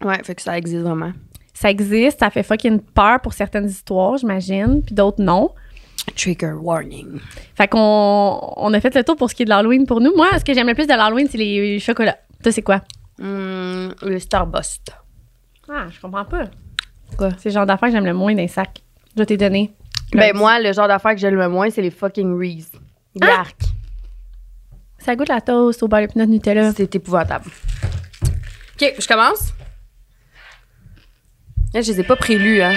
Ouais, 0.04 0.22
fait 0.22 0.34
que 0.34 0.42
ça 0.42 0.58
existe 0.58 0.82
vraiment. 0.82 1.12
Ça 1.54 1.70
existe, 1.70 2.18
ça 2.18 2.28
fait 2.28 2.42
fucking 2.42 2.80
peur 2.80 3.20
pour 3.20 3.32
certaines 3.32 3.68
histoires, 3.68 4.18
j'imagine, 4.18 4.82
puis 4.84 4.94
d'autres 4.94 5.22
non. 5.22 5.54
Trigger 6.16 6.52
warning. 6.52 7.20
Fait 7.54 7.68
qu'on 7.68 8.40
on 8.56 8.72
a 8.74 8.80
fait 8.80 8.94
le 8.94 9.04
tour 9.04 9.16
pour 9.16 9.30
ce 9.30 9.34
qui 9.34 9.42
est 9.42 9.44
de 9.44 9.50
l'Halloween 9.50 9.86
pour 9.86 10.00
nous. 10.00 10.14
Moi, 10.16 10.28
ce 10.38 10.44
que 10.44 10.54
j'aime 10.54 10.66
le 10.66 10.74
plus 10.74 10.86
de 10.86 10.94
l'Halloween, 10.94 11.28
c'est 11.30 11.38
les 11.38 11.78
chocolats. 11.78 12.18
Toi, 12.42 12.52
c'est 12.52 12.62
quoi? 12.62 12.82
Hum, 13.20 13.94
le 14.02 14.18
Starburst. 14.18 14.92
Ah, 15.68 15.86
je 15.90 16.00
comprends 16.00 16.24
pas. 16.24 16.44
Quoi? 17.16 17.30
C'est 17.38 17.50
le 17.50 17.54
genre 17.54 17.66
d'affaires 17.66 17.88
que 17.88 17.94
j'aime 17.94 18.06
le 18.06 18.14
moins 18.14 18.34
d'un 18.34 18.48
sac. 18.48 18.82
Je 19.14 19.20
vais 19.22 19.26
t'ai 19.26 19.36
donné. 19.36 19.72
Ben, 20.12 20.36
moi, 20.36 20.58
le 20.58 20.72
genre 20.72 20.88
d'affaires 20.88 21.12
que 21.12 21.20
j'aime 21.20 21.36
le 21.36 21.48
moins, 21.48 21.70
c'est 21.70 21.82
les 21.82 21.90
fucking 21.90 22.36
Reese. 22.36 22.72
Yark. 23.14 23.56
Ça 24.98 25.14
goûte 25.16 25.28
la 25.28 25.40
toast 25.40 25.82
au 25.82 25.88
beurre 25.88 26.08
de 26.14 26.22
Nutella. 26.24 26.72
C'est 26.72 26.94
épouvantable. 26.94 27.50
OK, 28.80 28.94
je 28.98 29.06
commence? 29.06 29.52
Là, 31.72 31.80
je 31.82 31.92
les 31.92 32.00
ai 32.00 32.04
pas 32.04 32.16
prélus, 32.16 32.62
hein. 32.62 32.74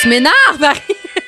Tu 0.00 0.08
m'énerves, 0.08 0.60
Marie! 0.60 0.80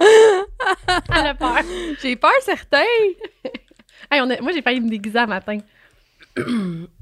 Elle 0.00 1.26
a 1.26 1.34
peur. 1.34 1.58
J'ai 2.02 2.16
peur, 2.16 2.30
certain. 2.42 2.78
Hey, 4.10 4.22
on 4.22 4.30
a- 4.30 4.40
moi, 4.40 4.52
j'ai 4.52 4.62
failli 4.62 4.80
me 4.80 4.88
déguiser 4.88 5.18
un 5.18 5.26
matin. 5.26 5.58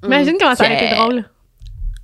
Imagine 0.02 0.34
comment 0.40 0.56
ça 0.56 0.64
aurait 0.64 0.74
été 0.86 0.92
drôle. 0.96 1.24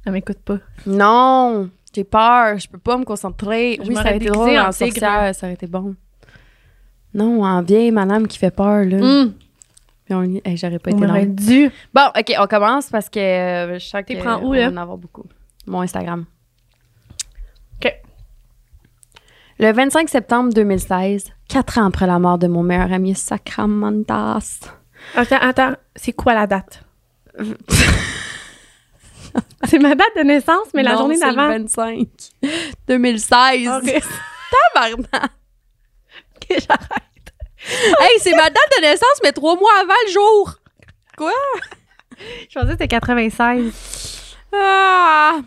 Elle 0.07 0.13
m'écoute 0.13 0.39
pas. 0.45 0.59
Non, 0.87 1.69
j'ai 1.93 2.05
peur. 2.05 2.57
Je 2.59 2.69
peux 2.69 2.79
pas 2.79 2.97
me 2.97 3.05
concentrer. 3.05 3.81
Je 3.83 3.89
oui, 3.89 3.95
ça 3.97 4.03
aurait 4.03 4.17
été 4.17 4.27
drôle 4.27 4.57
en 4.59 4.69
en 4.69 4.73
sorcière. 4.73 5.35
Ça 5.35 5.47
aurait 5.47 5.55
été 5.55 5.67
bon. 5.67 5.97
Non, 7.15 7.43
en 7.43 7.63
vieille 7.63 7.91
madame 7.91 8.29
qui 8.29 8.39
fait 8.39 8.53
peur, 8.55 8.85
là. 8.85 9.27
Puis 10.05 10.15
on... 10.15 10.23
hey, 10.45 10.57
J'aurais 10.57 10.79
pas 10.79 10.93
on 10.93 10.99
été 10.99 11.07
aurait 11.11 11.27
dû. 11.27 11.69
Bon, 11.93 12.07
OK, 12.17 12.33
on 12.39 12.47
commence 12.47 12.89
parce 12.89 13.09
que 13.09 13.19
euh, 13.19 13.75
je 13.81 13.85
sens 13.85 14.03
T'es 14.07 14.15
que 14.15 14.21
prends 14.21 14.41
où, 14.41 14.51
on 14.51 14.53
là? 14.53 14.69
en 14.71 14.77
avoir 14.77 14.99
beaucoup. 14.99 15.25
Mon 15.67 15.81
Instagram. 15.81 16.27
OK. 17.83 17.93
Le 19.63 19.73
25 19.73 20.09
septembre 20.09 20.53
2016, 20.53 21.27
quatre 21.49 21.79
ans 21.79 21.87
après 21.87 22.09
la 22.09 22.19
mort 22.19 22.37
de 22.37 22.49
mon 22.49 22.65
meilleur 22.65 22.93
ami 22.93 23.15
Sacramantas. 23.15 24.59
Attends, 25.15 25.39
attends. 25.41 25.75
C'est 25.95 26.13
quoi 26.15 26.35
la 26.35 26.49
date? 26.49 26.83
c'est 29.69 29.79
ma 29.79 29.95
date 29.95 30.17
de 30.17 30.23
naissance, 30.25 30.67
mais 30.75 30.83
la 30.83 30.97
journée 30.97 31.15
c'est 31.15 31.29
le 31.29 31.37
d'avant. 31.37 31.47
25 31.51 32.09
2016. 32.89 33.69
Ok. 33.69 34.03
Tabarnak. 34.75 35.31
Ok, 36.35 36.49
j'arrête. 36.49 37.33
Hey, 38.01 38.19
c'est 38.19 38.35
ma 38.35 38.51
date 38.51 38.73
de 38.79 38.83
naissance, 38.83 39.21
mais 39.23 39.31
trois 39.31 39.55
mois 39.55 39.71
avant 39.81 39.95
le 40.09 40.13
jour. 40.13 40.57
Je 41.21 42.59
pensais 42.59 42.67
que 42.67 42.73
c'était 42.73 42.89
96. 42.89 44.37
Ah! 44.53 45.39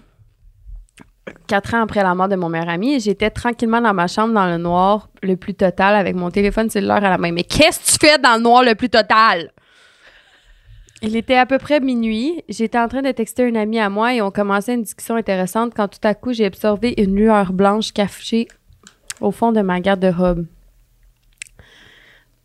Quatre 1.47 1.73
ans 1.73 1.81
après 1.81 2.03
la 2.03 2.13
mort 2.13 2.27
de 2.27 2.35
mon 2.35 2.49
meilleur 2.49 2.69
ami, 2.69 2.99
j'étais 2.99 3.29
tranquillement 3.31 3.81
dans 3.81 3.93
ma 3.93 4.07
chambre 4.07 4.33
dans 4.33 4.45
le 4.45 4.57
noir 4.57 5.09
le 5.23 5.35
plus 5.35 5.55
total 5.55 5.95
avec 5.95 6.15
mon 6.15 6.29
téléphone 6.29 6.69
cellulaire 6.69 7.03
à 7.03 7.09
la 7.09 7.17
main. 7.17 7.31
Mais 7.31 7.43
qu'est-ce 7.43 7.79
que 7.79 8.05
tu 8.05 8.07
fais 8.07 8.17
dans 8.19 8.35
le 8.35 8.43
noir 8.43 8.63
le 8.63 8.75
plus 8.75 8.89
total? 8.89 9.51
Il 11.01 11.15
était 11.15 11.35
à 11.35 11.45
peu 11.45 11.57
près 11.57 11.79
minuit. 11.79 12.43
J'étais 12.47 12.79
en 12.79 12.87
train 12.87 13.01
de 13.01 13.11
texter 13.11 13.47
un 13.47 13.55
ami 13.55 13.79
à 13.79 13.89
moi 13.89 14.13
et 14.13 14.21
on 14.21 14.31
commençait 14.31 14.75
une 14.75 14.83
discussion 14.83 15.15
intéressante 15.15 15.73
quand 15.75 15.87
tout 15.87 15.99
à 16.07 16.13
coup 16.13 16.31
j'ai 16.31 16.47
observé 16.47 16.93
une 16.97 17.15
lueur 17.15 17.53
blanche 17.53 17.91
cachée 17.91 18.47
au 19.19 19.31
fond 19.31 19.51
de 19.51 19.61
ma 19.61 19.79
garde-robe. 19.79 20.45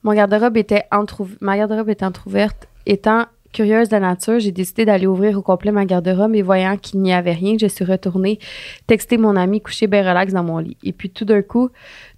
Mon 0.03 0.15
garde-robe 0.15 0.57
était 0.57 0.85
entrou- 0.91 1.29
ma 1.41 1.57
garde-robe 1.57 1.91
était 1.91 2.05
entrouverte. 2.05 2.67
Étant 2.87 3.27
curieuse 3.53 3.89
de 3.89 3.97
nature, 3.97 4.39
j'ai 4.41 4.53
décidé 4.53 4.85
d'aller 4.85 5.07
ouvrir 5.07 5.37
au 5.39 5.43
complet 5.43 5.73
ma 5.73 5.85
garde-robe 5.85 6.35
et 6.35 6.43
voyant 6.43 6.77
qu'il 6.77 7.01
n'y 7.01 7.13
avait 7.13 7.33
rien, 7.33 7.57
je 7.61 7.67
suis 7.67 7.85
retournée 7.85 8.39
texter 8.87 9.17
mon 9.19 9.37
ami 9.37 9.61
couché 9.61 9.87
bien 9.87 10.03
relax 10.09 10.33
dans 10.33 10.45
mon 10.45 10.59
lit. 10.59 10.77
Et 10.85 10.93
puis 10.93 11.11
tout 11.11 11.25
d'un 11.25 11.43
coup, 11.43 11.69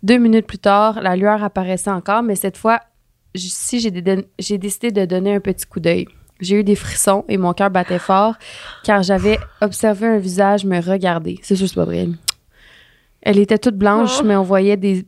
deux 0.03 0.19
minutes 0.19 0.47
plus 0.47 0.59
tard, 0.59 1.01
la 1.01 1.17
lueur 1.17 1.43
apparaissait 1.43 1.91
encore, 1.91 2.23
mais 2.23 2.37
cette 2.37 2.57
fois 2.57 2.81
si 3.35 3.81
j'ai 3.81 3.91
dé- 3.91 4.27
j'ai 4.39 4.59
décidé 4.59 4.91
de 4.91 5.05
donner 5.07 5.35
un 5.35 5.41
petit 5.41 5.65
coup 5.65 5.81
d'œil. 5.81 6.07
J'ai 6.41 6.57
eu 6.61 6.65
des 6.65 6.75
frissons 6.75 7.25
et 7.29 7.39
mon 7.39 7.53
cœur 7.55 7.71
battait 7.71 7.99
fort 7.99 8.35
car 8.85 9.03
j'avais 9.03 9.39
observé 9.61 10.07
un 10.07 10.19
visage 10.19 10.65
me 10.67 10.81
regarder. 10.83 11.39
C'est 11.43 11.57
c'est 11.57 11.75
pas 11.75 11.85
vrai. 11.85 12.09
Elle 13.23 13.39
était 13.39 13.59
toute 13.59 13.77
blanche, 13.77 14.19
Oh. 14.21 14.25
mais 14.27 14.37
on 14.37 14.43
voyait 14.43 14.77
des, 14.77 15.07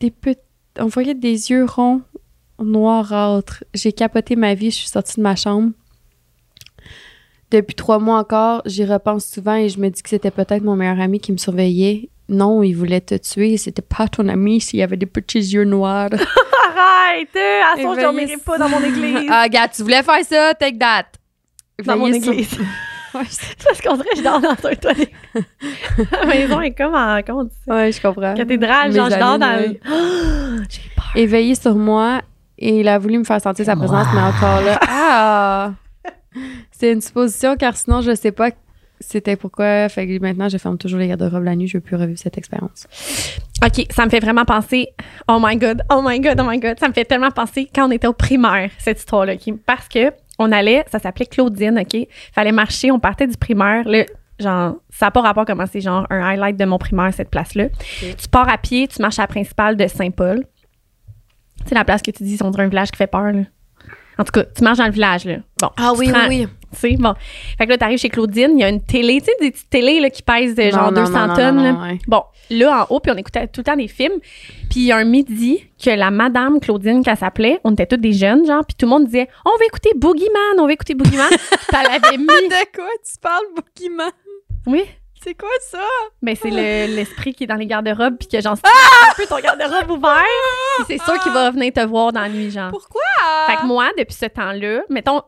des 0.00 0.10
petits, 0.10 0.40
on 0.78 0.86
voyait 0.86 1.14
des 1.14 1.50
yeux 1.50 1.64
ronds, 1.64 2.02
noirâtres. 2.62 3.64
J'ai 3.74 3.92
capoté 3.92 4.36
ma 4.36 4.54
vie, 4.54 4.70
je 4.70 4.76
suis 4.76 4.88
sortie 4.88 5.16
de 5.16 5.22
ma 5.22 5.36
chambre. 5.36 5.70
Depuis 7.50 7.74
trois 7.74 7.98
mois 7.98 8.18
encore, 8.18 8.62
j'y 8.66 8.84
repense 8.84 9.26
souvent 9.26 9.54
et 9.54 9.68
je 9.68 9.78
me 9.78 9.88
dis 9.88 10.02
que 10.02 10.08
c'était 10.08 10.30
peut-être 10.30 10.62
mon 10.64 10.74
meilleur 10.76 11.00
ami 11.00 11.20
qui 11.20 11.30
me 11.32 11.36
surveillait. 11.36 12.08
Non, 12.28 12.62
il 12.62 12.72
voulait 12.72 13.00
te 13.02 13.14
tuer. 13.16 13.56
C'était 13.58 13.82
pas 13.82 14.08
ton 14.08 14.28
ami 14.28 14.60
s'il 14.60 14.80
avait 14.82 14.96
des 14.96 15.06
petits 15.06 15.38
yeux 15.38 15.64
noirs. 15.64 16.08
Arrête! 16.76 17.28
euh, 17.36 17.60
À 17.62 17.76
son, 17.76 17.94
je 17.94 18.00
Éveillé- 18.00 18.02
dormirai 18.02 18.36
pas 18.38 18.58
dans 18.58 18.68
mon 18.68 18.82
église. 18.82 19.28
ah, 19.30 19.48
gars, 19.48 19.68
tu 19.68 19.82
voulais 19.82 20.02
faire 20.02 20.24
ça? 20.24 20.54
Take 20.54 20.78
that. 20.78 21.04
dans 21.84 21.96
mon 21.96 22.06
Veillez 22.06 22.22
sur- 22.22 22.32
église. 22.32 22.48
C'est- 23.28 23.64
Parce 23.64 23.80
qu'on 23.80 23.94
dirait 23.96 24.08
que 24.10 24.16
je 24.18 24.22
dors 24.24 24.40
dans 24.40 24.50
un 24.50 24.74
toilette. 24.74 25.12
La 26.10 26.26
maison 26.26 26.60
est 26.60 26.72
comme 26.74 26.94
en, 26.94 27.20
ça? 27.64 27.74
ouais, 27.74 27.92
je 27.92 28.00
comprends. 28.02 28.34
Cathédrale, 28.34 28.90
genre 28.92 29.08
je 29.10 29.16
dors 29.18 29.38
dans 29.38 29.60
J'ai 30.68 30.80
peur. 30.96 31.12
Éveillé 31.14 31.54
sur 31.54 31.76
moi 31.76 32.22
et 32.58 32.80
il 32.80 32.88
a 32.88 32.98
voulu 32.98 33.18
me 33.18 33.24
faire 33.24 33.40
sentir 33.40 33.64
sa 33.64 33.76
présence, 33.76 34.06
mais 34.14 34.20
encore 34.20 34.60
là. 34.60 34.80
Ah! 34.88 35.72
C'est 36.72 36.92
une 36.92 37.00
supposition 37.00 37.56
car 37.56 37.76
sinon, 37.76 38.00
je 38.00 38.14
sais 38.14 38.32
pas 38.32 38.50
c'était 39.00 39.36
pourquoi. 39.36 39.88
Fait 39.88 40.06
que 40.06 40.20
maintenant, 40.20 40.48
je 40.48 40.56
ferme 40.58 40.78
toujours 40.78 40.98
les 40.98 41.08
garde-robes 41.08 41.44
la 41.44 41.56
nuit. 41.56 41.66
Je 41.66 41.76
veux 41.76 41.82
plus 41.82 41.96
revivre 41.96 42.18
cette 42.18 42.38
expérience. 42.38 42.86
OK, 43.64 43.86
ça 43.90 44.04
me 44.04 44.10
fait 44.10 44.20
vraiment 44.20 44.44
penser... 44.44 44.88
Oh 45.28 45.38
my 45.40 45.56
God, 45.56 45.82
oh 45.90 46.02
my 46.04 46.20
God, 46.20 46.40
oh 46.40 46.44
my 46.48 46.58
God. 46.58 46.78
Ça 46.78 46.88
me 46.88 46.92
fait 46.92 47.04
tellement 47.04 47.30
penser 47.30 47.68
quand 47.74 47.88
on 47.88 47.90
était 47.90 48.06
au 48.06 48.12
primaire, 48.12 48.70
cette 48.78 48.98
histoire-là. 48.98 49.34
Parce 49.66 49.88
que 49.88 50.12
on 50.38 50.52
allait... 50.52 50.84
Ça 50.90 50.98
s'appelait 50.98 51.26
Claudine, 51.26 51.78
OK? 51.78 52.08
Fallait 52.32 52.52
marcher, 52.52 52.90
on 52.90 52.98
partait 52.98 53.26
du 53.26 53.36
primaire. 53.36 53.86
Là, 53.86 54.04
genre, 54.38 54.76
ça 54.90 55.06
n'a 55.06 55.10
pas 55.10 55.22
rapport 55.22 55.44
comment 55.44 55.66
c'est 55.70 55.80
genre 55.80 56.06
un 56.10 56.20
highlight 56.20 56.56
de 56.56 56.64
mon 56.64 56.78
primaire, 56.78 57.12
cette 57.14 57.30
place-là. 57.30 57.68
Tu 58.00 58.28
pars 58.30 58.48
à 58.48 58.58
pied, 58.58 58.88
tu 58.88 59.00
marches 59.00 59.18
à 59.18 59.22
la 59.22 59.28
principale 59.28 59.76
de 59.76 59.86
Saint-Paul. 59.86 60.44
C'est 61.66 61.74
la 61.74 61.84
place 61.84 62.02
que 62.02 62.10
tu 62.10 62.22
dis, 62.22 62.38
on 62.42 62.50
dirait 62.50 62.64
un 62.64 62.68
village 62.68 62.90
qui 62.90 62.96
fait 62.98 63.06
peur, 63.06 63.32
là. 63.32 63.42
En 64.16 64.22
tout 64.22 64.30
cas, 64.30 64.44
tu 64.44 64.62
marches 64.62 64.78
dans 64.78 64.86
le 64.86 64.92
village, 64.92 65.24
là. 65.24 65.38
Bon. 65.60 65.70
Ah 65.76 65.88
rends- 65.88 65.96
oui. 66.28 66.46
Tu 66.72 66.78
sais, 66.78 66.96
bon. 66.96 67.14
Fait 67.58 67.66
que 67.66 67.70
là, 67.70 67.78
t'arrives 67.78 67.98
chez 67.98 68.08
Claudine, 68.08 68.50
il 68.54 68.60
y 68.60 68.64
a 68.64 68.68
une 68.68 68.82
télé, 68.82 69.20
tu 69.20 69.26
sais, 69.26 69.32
des 69.40 69.50
petites 69.50 69.70
télés, 69.70 69.98
là, 70.00 70.08
qui 70.10 70.22
pèsent 70.22 70.54
de 70.54 70.70
genre 70.70 70.92
Non, 70.92 71.00
non, 71.02 71.06
200 71.06 71.12
non, 71.12 71.26
non, 71.26 71.34
tonnes, 71.34 71.56
non, 71.56 71.62
là. 71.64 71.72
non, 71.72 71.82
ouais. 71.82 71.98
Bon, 72.06 72.22
là, 72.50 72.82
en 72.88 72.94
haut, 72.94 73.00
puis 73.00 73.10
on 73.12 73.16
écoutait 73.16 73.46
tout 73.48 73.60
le 73.60 73.64
temps 73.64 73.76
des 73.76 73.88
films. 73.88 74.18
Puis 74.70 74.80
il 74.80 74.82
y 74.84 74.92
a 74.92 74.96
un 74.98 75.04
midi 75.04 75.64
que 75.82 75.90
la 75.90 76.10
madame 76.12 76.60
Claudine, 76.60 77.02
qu'elle 77.02 77.16
s'appelait, 77.16 77.58
on 77.64 77.72
était 77.72 77.86
toutes 77.86 78.00
des 78.02 78.12
jeunes, 78.12 78.46
genre, 78.46 78.64
puis 78.64 78.76
tout 78.78 78.86
le 78.86 78.90
monde 78.90 79.06
disait 79.06 79.28
«On 79.44 79.50
va 79.58 79.64
écouter 79.66 79.90
Boogeyman, 79.96 80.58
on 80.60 80.66
va 80.66 80.72
écouter 80.72 80.94
Boogeyman.» 80.94 81.30
Puis 81.30 81.76
elle 81.80 81.90
avait 82.04 82.16
mis... 82.18 82.26
De 82.26 82.72
quoi 82.74 82.84
tu 83.04 83.18
parles, 83.20 83.44
Boogeyman? 83.56 84.10
Oui, 84.66 84.82
C'est 85.24 85.34
quoi 85.34 85.48
ça? 85.70 85.78
mais 86.20 86.34
c'est 86.34 86.50
le- 86.50 86.94
l'esprit 86.94 87.32
qui 87.34 87.44
est 87.44 87.46
dans 87.46 87.54
les 87.56 87.66
garde-robes, 87.66 88.16
puis 88.18 88.28
que 88.28 88.40
genre, 88.40 88.56
c'est 88.56 88.66
un 89.10 89.14
peu 89.14 89.26
ton 89.26 89.38
garde-robe 89.40 89.90
ouvert, 89.90 90.22
puis 90.76 90.84
c'est 90.98 91.02
sûr 91.04 91.18
qu'il 91.22 91.32
va 91.32 91.50
venir 91.50 91.72
te 91.72 91.80
voir 91.80 92.12
dans 92.12 92.20
la 92.20 92.28
nuit, 92.28 92.50
genre. 92.50 92.70
Pourquoi? 92.70 93.00
Fait 93.46 93.56
que 93.56 93.64
moi, 93.66 93.88
depuis 93.98 94.14
ce 94.14 94.26
temps-là, 94.26 94.82
mettons, 94.90 95.22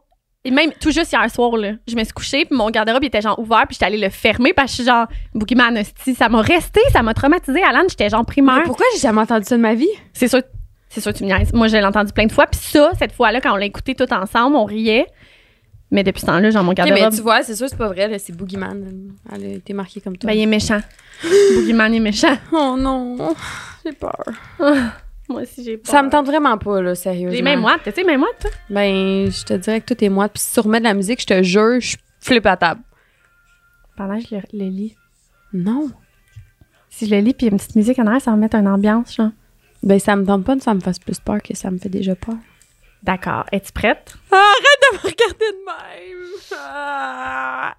et 0.45 0.51
même 0.51 0.71
tout 0.81 0.91
juste 0.91 1.13
hier 1.13 1.31
soir, 1.31 1.57
là, 1.57 1.73
je 1.89 1.97
me 1.97 2.05
suis 2.05 2.13
couchée, 2.13 2.45
puis 2.45 2.57
mon 2.57 2.69
garde-robe 2.71 3.03
il 3.03 3.07
était 3.07 3.21
genre 3.23 3.39
ouvert, 3.39 3.65
puis 3.67 3.75
j'étais 3.75 3.87
allée 3.87 3.97
le 3.99 4.11
fermer 4.11 4.53
parce 4.53 4.67
que 4.73 4.77
je 4.79 4.83
suis 4.83 4.85
genre, 4.91 5.07
Boogeyman, 5.35 5.79
hostie, 5.79 6.15
ça 6.15 6.29
m'a 6.29 6.43
resté, 6.43 6.81
ça 6.93 7.03
m'a 7.03 7.15
traumatisé. 7.15 7.63
Alan, 7.63 7.83
j'étais 7.89 8.09
genre 8.11 8.21
Mais 8.21 8.27
primaire. 8.33 8.63
pourquoi 8.65 8.87
j'ai 8.95 9.01
jamais 9.01 9.23
entendu 9.23 9.45
ça 9.47 9.57
de 9.57 9.63
ma 9.63 9.75
vie? 9.75 9.89
C'est 10.13 10.29
sûr, 10.29 10.41
c'est 10.89 11.01
sûr 11.01 11.13
que 11.13 11.19
tu 11.19 11.25
me 11.25 11.29
niaises. 11.35 11.53
Moi, 11.53 11.69
je 11.69 11.77
l'ai 11.77 11.85
entendu 11.85 12.13
plein 12.13 12.27
de 12.27 12.33
fois, 12.33 12.47
puis 12.47 12.61
ça, 12.61 12.91
cette 12.99 13.13
fois-là, 13.13 13.41
quand 13.41 13.53
on 13.53 13.57
l'a 13.57 13.67
écouté 13.67 13.95
tout 13.95 14.13
ensemble, 14.13 14.57
on 14.57 14.65
riait. 14.67 15.07
Mais 15.91 16.03
depuis 16.03 16.21
ce 16.21 16.27
temps-là, 16.27 16.51
genre, 16.51 16.65
mon 16.65 16.73
garde-robe, 16.73 16.99
mais 17.01 17.17
tu 17.17 17.23
vois, 17.23 17.43
c'est 17.43 17.55
sûr, 17.55 17.69
c'est 17.69 17.77
pas 17.79 17.87
vrai. 17.89 18.09
là, 18.09 18.19
C'est 18.19 18.33
Boogeyman. 18.37 19.13
Elle 19.33 19.45
a 19.45 19.49
été 19.49 19.73
marquée 19.73 20.01
comme 20.01 20.17
toi. 20.17 20.29
ben, 20.29 20.37
il 20.37 20.43
est 20.43 20.47
méchant. 20.47 20.81
Boogeyman 21.23 21.95
est 21.95 22.01
méchant. 22.01 22.37
Oh 22.53 22.77
non, 22.79 23.35
j'ai 23.85 23.93
peur. 23.93 24.25
Moi 25.29 25.43
aussi, 25.43 25.63
j'ai 25.65 25.77
peur. 25.77 25.91
Ça 25.91 26.03
me 26.03 26.11
tente 26.11 26.27
vraiment 26.27 26.59
pas, 26.59 26.81
là, 26.81 26.95
sérieusement. 26.95 27.37
J'ai 27.37 27.43
même 27.43 27.61
moi, 27.61 27.77
tu 27.83 27.91
sais, 27.93 28.05
même 28.05 28.21
moi, 28.21 28.29
toi? 28.41 28.51
Ben, 28.71 29.31
je 29.31 29.45
te 29.45 29.55
dirais 29.55 29.81
que 29.81 29.93
tout 29.95 30.05
est 30.05 30.09
moi. 30.09 30.29
Puis 30.29 30.43
si 30.43 30.53
tu 30.55 30.61
remets 30.61 30.79
de 30.79 30.85
la 30.85 30.95
musique, 30.95 31.21
je 31.21 31.27
te 31.27 31.43
jure, 31.43 31.81
je 31.81 31.97
flippe 32.21 32.47
à 32.47 32.57
table. 32.57 32.81
Pendant 33.97 34.19
que 34.19 34.25
je 34.31 34.35
le, 34.37 34.43
le 34.53 34.69
lis. 34.71 34.95
Non. 35.53 35.91
Si 36.91 37.07
je 37.07 37.15
le 37.15 37.21
lis, 37.21 37.33
puis 37.35 37.47
il 37.47 37.51
y 37.51 37.51
a 37.51 37.53
une 37.53 37.59
petite 37.59 37.77
musique 37.77 37.99
en 37.99 38.07
arrière, 38.07 38.21
ça 38.23 38.31
va 38.33 38.37
mettre 38.37 38.57
une 38.57 38.69
ambiance, 38.69 39.15
genre. 39.17 39.31
Ben, 39.83 39.99
ça 39.99 40.17
me 40.17 40.25
tente 40.25 40.45
pas 40.45 40.59
ça 40.59 40.75
me 40.75 40.81
fasse 40.81 40.99
plus 40.99 41.19
peur 41.21 41.41
que 41.43 41.57
ça 41.57 41.71
me 41.71 41.79
fait 41.79 41.89
déjà 41.89 42.15
peur. 42.17 42.35
D'accord. 43.03 43.45
Es-tu 43.53 43.73
prête? 43.73 44.17
Arrête 44.31 44.83
de 44.93 44.97
me 44.97 45.03
regarder 45.03 45.47
de 45.53 45.65
même! 45.65 46.29
Ah. 46.59 47.75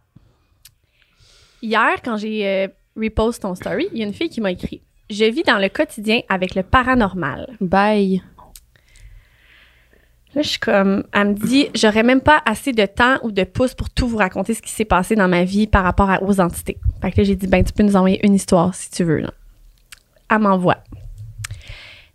Hier, 1.62 2.02
quand 2.04 2.18
j'ai 2.18 2.48
euh, 2.48 2.68
repost 2.96 3.42
ton 3.42 3.56
story, 3.56 3.88
il 3.92 4.00
y 4.00 4.04
a 4.04 4.08
une 4.08 4.14
fille 4.14 4.30
qui 4.30 4.42
m'a 4.42 4.52
écrit 4.52 4.82
Je 5.10 5.26
vis 5.26 5.44
dans 5.44 5.58
le 5.58 5.70
quotidien 5.70 6.22
avec 6.30 6.56
le 6.56 6.64
paranormal. 6.64 7.58
Bye. 7.60 8.22
Là, 10.36 10.42
je 10.44 10.50
suis 10.50 10.60
comme, 10.60 11.04
elle 11.14 11.30
me 11.30 11.34
dit, 11.34 11.70
j'aurais 11.74 12.04
même 12.04 12.22
pas 12.22 12.42
assez 12.46 12.72
de 12.72 12.86
temps 12.86 13.18
ou 13.24 13.32
de 13.32 13.44
pouces 13.44 13.74
pour 13.74 13.90
tout 13.90 14.08
vous 14.08 14.18
raconter 14.18 14.54
ce 14.54 14.62
qui 14.62 14.70
s'est 14.72 14.86
passé 14.86 15.16
dans 15.16 15.28
ma 15.28 15.44
vie 15.44 15.66
par 15.68 15.84
rapport 15.84 16.10
à- 16.12 16.22
aux 16.22 16.40
entités. 16.40 16.78
Fait 17.02 17.12
que 17.12 17.18
là, 17.18 17.24
j'ai 17.24 17.36
dit, 17.36 17.48
ben, 17.48 17.64
tu 17.64 17.74
peux 17.74 17.84
nous 17.84 17.96
envoyer 17.96 18.24
une 18.26 18.36
histoire 18.36 18.76
si 18.76 18.92
tu 18.92 19.04
veux. 19.04 19.20
Là. 19.20 19.34
Elle 20.30 20.40
m'envoie. 20.40 20.78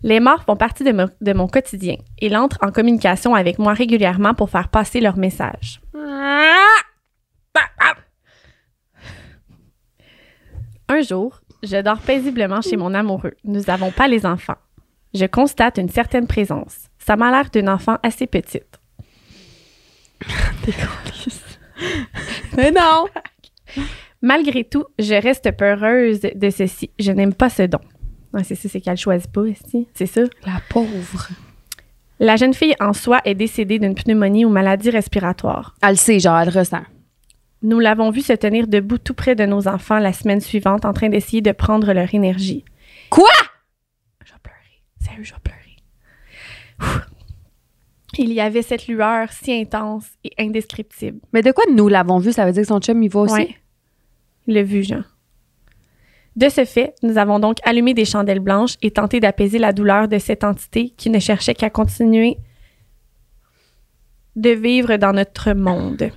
Les 0.03 0.19
morts 0.21 0.43
font 0.45 0.57
partie 0.57 0.83
de, 0.85 0.93
mo- 0.93 1.11
de 1.21 1.33
mon 1.33 1.47
quotidien. 1.47 1.97
Ils 2.21 2.37
entrent 2.37 2.59
en 2.63 2.73
communication 2.73 3.35
avec 3.35 3.59
moi 3.59 3.73
régulièrement 3.73 4.35
pour 4.35 4.51
faire 4.51 4.69
passer 4.69 5.01
leur 5.01 5.17
message. 5.17 5.81
Un 10.89 11.01
jour, 11.03 11.41
je 11.63 11.81
dors 11.81 11.99
paisiblement 12.01 12.61
chez 12.61 12.77
mon 12.77 12.93
amoureux. 12.95 13.35
Nous 13.45 13.61
n'avons 13.63 13.91
pas 13.93 14.09
les 14.09 14.27
enfants. 14.27 14.57
Je 15.15 15.27
constate 15.27 15.79
une 15.79 15.89
certaine 15.89 16.27
présence. 16.27 16.89
Ça 16.99 17.17
m'a 17.17 17.31
l'air 17.31 17.51
d'une 17.51 17.69
enfant 17.69 17.99
assez 18.03 18.27
petite. 18.27 18.81
Mais 22.57 22.71
non! 22.71 23.07
Malgré 24.21 24.65
tout, 24.65 24.85
je 24.99 25.15
reste 25.15 25.51
peureuse 25.57 26.21
de 26.21 26.51
ceci. 26.51 26.91
Je 26.99 27.11
n'aime 27.13 27.35
pas 27.35 27.49
ce 27.51 27.63
don. 27.63 27.81
Ouais, 28.33 28.45
c'est 28.45 28.55
ça, 28.55 28.69
c'est 28.69 28.81
qu'elle 28.81 28.97
choisit 28.97 29.31
pas. 29.31 29.43
C'est 29.95 30.07
ça. 30.07 30.23
La 30.47 30.61
pauvre. 30.69 31.29
La 32.19 32.37
jeune 32.37 32.55
fille 32.55 32.75
en 32.81 32.93
soi 32.93 33.21
est 33.25 33.35
décédée 33.35 33.79
d'une 33.79 33.95
pneumonie 33.95 34.45
ou 34.45 34.49
maladie 34.49 34.91
respiratoire. 34.91 35.75
Elle 35.83 35.91
le 35.91 35.97
sait, 35.97 36.21
genre, 36.21 36.39
elle 36.39 36.49
ressent. 36.51 36.83
Nous 37.63 37.79
l'avons 37.79 38.11
vue 38.11 38.23
se 38.23 38.33
tenir 38.33 38.67
debout 38.67 38.99
tout 38.99 39.15
près 39.15 39.35
de 39.35 39.45
nos 39.45 39.69
enfants 39.69 39.99
la 39.99 40.13
semaine 40.13 40.41
suivante 40.41 40.85
en 40.85 40.93
train 40.93 41.09
d'essayer 41.09 41.43
de 41.43 41.53
prendre 41.53 41.93
leur 41.93 42.15
énergie. 42.15 42.65
Quoi? 43.11 43.29
Je 44.25 44.33
vais 44.33 44.39
pleurer. 44.43 44.83
Sérieux, 45.01 45.25
je 45.25 45.33
vais 45.33 45.41
pleurer. 45.43 45.77
Ouh. 46.81 47.01
Il 48.19 48.33
y 48.33 48.41
avait 48.41 48.63
cette 48.63 48.89
lueur 48.89 49.33
si 49.33 49.53
intense 49.53 50.07
et 50.23 50.33
indescriptible. 50.39 51.21
Mais 51.33 51.43
de 51.43 51.51
quoi 51.51 51.65
nous 51.73 51.89
l'avons 51.89 52.19
vu? 52.19 52.33
Ça 52.33 52.45
veut 52.45 52.53
dire 52.53 52.63
que 52.63 52.69
son 52.69 52.81
chum, 52.81 53.03
il 53.03 53.11
va 53.11 53.21
aussi? 53.21 53.35
Ouais. 53.35 53.57
Il 54.47 54.55
l'a 54.55 54.63
vu, 54.63 54.83
Jean. 54.83 55.03
De 56.37 56.49
ce 56.49 56.65
fait, 56.65 56.95
nous 57.03 57.19
avons 57.19 57.39
donc 57.39 57.59
allumé 57.63 57.95
des 57.95 58.05
chandelles 58.05 58.41
blanches 58.41 58.77
et 58.81 58.91
tenté 58.91 59.21
d'apaiser 59.21 59.59
la 59.59 59.73
douleur 59.73 60.09
de 60.09 60.19
cette 60.19 60.45
entité 60.45 60.91
qui 60.97 61.11
ne 61.11 61.19
cherchait 61.19 61.55
qu'à 61.55 61.71
continuer 61.71 62.39
de 64.37 64.51
vivre 64.51 64.97
dans 64.97 65.13
notre 65.13 65.53
monde. 65.53 66.11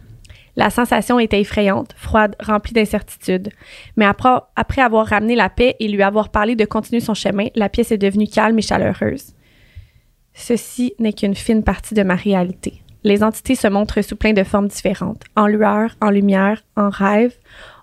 La 0.56 0.70
sensation 0.70 1.20
était 1.20 1.42
effrayante, 1.42 1.94
froide, 1.98 2.36
remplie 2.40 2.72
d'incertitude. 2.72 3.50
Mais 3.98 4.06
après, 4.06 4.30
après 4.56 4.82
avoir 4.82 5.08
ramené 5.08 5.36
la 5.36 5.50
paix 5.50 5.76
et 5.80 5.90
lui 5.90 6.02
avoir 6.02 6.30
parlé 6.30 6.56
de 6.56 6.64
continuer 6.64 7.02
son 7.02 7.14
chemin, 7.14 7.48
la 7.56 7.68
pièce 7.68 7.92
est 7.92 7.98
devenue 7.98 8.28
calme 8.28 8.58
et 8.58 8.62
chaleureuse. 8.62 9.34
Ceci 10.34 10.94
n'est 10.98 11.14
qu'une 11.14 11.36
fine 11.36 11.64
partie 11.64 11.94
de 11.94 12.04
ma 12.04 12.16
réalité. 12.16 12.82
Les 13.04 13.22
entités 13.22 13.56
se 13.56 13.68
montrent 13.68 14.02
sous 14.02 14.16
plein 14.16 14.34
de 14.34 14.44
formes 14.44 14.68
différentes, 14.68 15.24
en 15.36 15.48
lueur, 15.48 15.96
en 16.02 16.10
lumière, 16.10 16.64
en 16.76 16.90
rêve. 16.90 17.36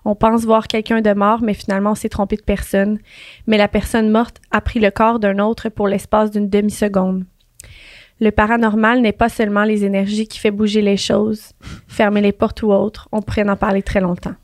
On 0.05 0.15
pense 0.15 0.43
voir 0.43 0.67
quelqu'un 0.67 1.01
de 1.01 1.13
mort, 1.13 1.41
mais 1.41 1.53
finalement 1.53 1.91
on 1.91 1.95
s'est 1.95 2.09
trompé 2.09 2.35
de 2.35 2.41
personne. 2.41 2.99
Mais 3.47 3.57
la 3.57 3.67
personne 3.67 4.09
morte 4.09 4.41
a 4.51 4.61
pris 4.61 4.79
le 4.79 4.91
corps 4.91 5.19
d'un 5.19 5.39
autre 5.39 5.69
pour 5.69 5.87
l'espace 5.87 6.31
d'une 6.31 6.49
demi-seconde. 6.49 7.25
Le 8.19 8.31
paranormal 8.31 9.01
n'est 9.01 9.11
pas 9.11 9.29
seulement 9.29 9.63
les 9.63 9.85
énergies 9.85 10.27
qui 10.27 10.39
fait 10.39 10.51
bouger 10.51 10.81
les 10.81 10.97
choses, 10.97 11.51
fermer 11.87 12.21
les 12.21 12.31
portes 12.31 12.61
ou 12.63 12.71
autres. 12.71 13.07
On 13.11 13.21
pourrait 13.21 13.49
en 13.49 13.55
parler 13.55 13.81
très 13.81 14.01
longtemps. 14.01 14.35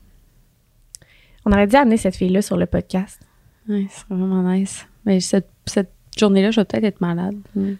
On 1.46 1.52
aurait 1.52 1.66
dû 1.66 1.76
amener 1.76 1.96
cette 1.96 2.16
fille-là 2.16 2.42
sur 2.42 2.56
le 2.56 2.66
podcast. 2.66 3.20
Ouais, 3.68 3.86
c'est 3.90 4.06
vraiment 4.08 4.42
nice. 4.42 4.86
Mais 5.06 5.20
cette, 5.20 5.48
cette 5.64 5.92
journée-là, 6.18 6.50
je 6.50 6.60
vais 6.60 6.64
peut-être 6.64 6.84
être 6.84 7.00
malade. 7.00 7.36
Mm. 7.54 7.72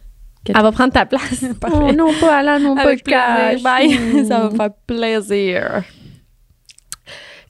Elle 0.48 0.62
va 0.62 0.72
prendre 0.72 0.92
ta 0.92 1.06
place. 1.06 1.44
Oh 1.72 1.92
non, 1.92 2.12
pas 2.18 2.38
Alain, 2.38 2.58
non, 2.58 2.74
pas 2.74 2.82
Avec 2.82 3.04
plaisir. 3.04 3.62
Bye. 3.62 4.24
Ça 4.26 4.40
va 4.40 4.50
me 4.50 4.56
faire 4.56 4.70
plaisir. 4.86 5.82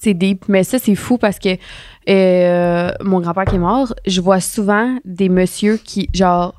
C'est 0.02 0.14
deep, 0.14 0.48
mais 0.48 0.64
ça, 0.64 0.78
c'est 0.78 0.94
fou 0.94 1.18
parce 1.18 1.38
que 1.38 1.50
euh, 2.08 2.90
mon 3.02 3.20
grand-père 3.20 3.44
qui 3.44 3.56
est 3.56 3.58
mort, 3.58 3.94
je 4.06 4.20
vois 4.22 4.40
souvent 4.40 4.98
des 5.04 5.28
messieurs 5.28 5.78
qui, 5.84 6.08
genre, 6.14 6.54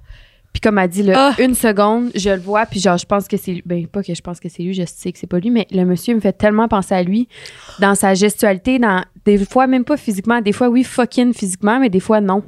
Puis 0.54 0.60
comme 0.60 0.78
elle 0.78 0.90
dit, 0.90 1.02
là, 1.02 1.32
Ah. 1.38 1.42
une 1.42 1.56
seconde, 1.56 2.12
je 2.14 2.30
le 2.30 2.40
vois, 2.42 2.66
puis 2.66 2.80
genre, 2.82 2.98
je 2.98 3.06
pense 3.06 3.28
que 3.28 3.38
c'est 3.38 3.54
lui. 3.54 3.64
Ben, 3.66 3.88
pas 3.88 4.04
que 4.04 4.14
je 4.14 4.22
pense 4.22 4.40
que 4.42 4.50
c'est 4.50 4.62
lui, 4.64 4.74
je 4.74 4.84
sais 4.86 5.12
que 5.12 5.18
c'est 5.18 5.26
pas 5.26 5.40
lui, 5.40 5.50
mais 5.50 5.66
le 5.72 5.86
monsieur 5.86 6.14
me 6.14 6.20
fait 6.20 6.34
tellement 6.34 6.68
penser 6.68 6.94
à 6.94 7.02
lui 7.04 7.28
dans 7.80 7.96
sa 7.96 8.14
gestualité, 8.16 8.78
dans 8.78 9.02
des 9.26 9.38
fois, 9.46 9.66
même 9.66 9.86
pas 9.86 9.96
physiquement, 9.98 10.42
des 10.42 10.52
fois, 10.52 10.68
oui, 10.68 10.84
fucking 10.84 11.34
physiquement, 11.34 11.80
mais 11.80 11.90
des 11.90 12.02
fois, 12.02 12.20
non. 12.22 12.44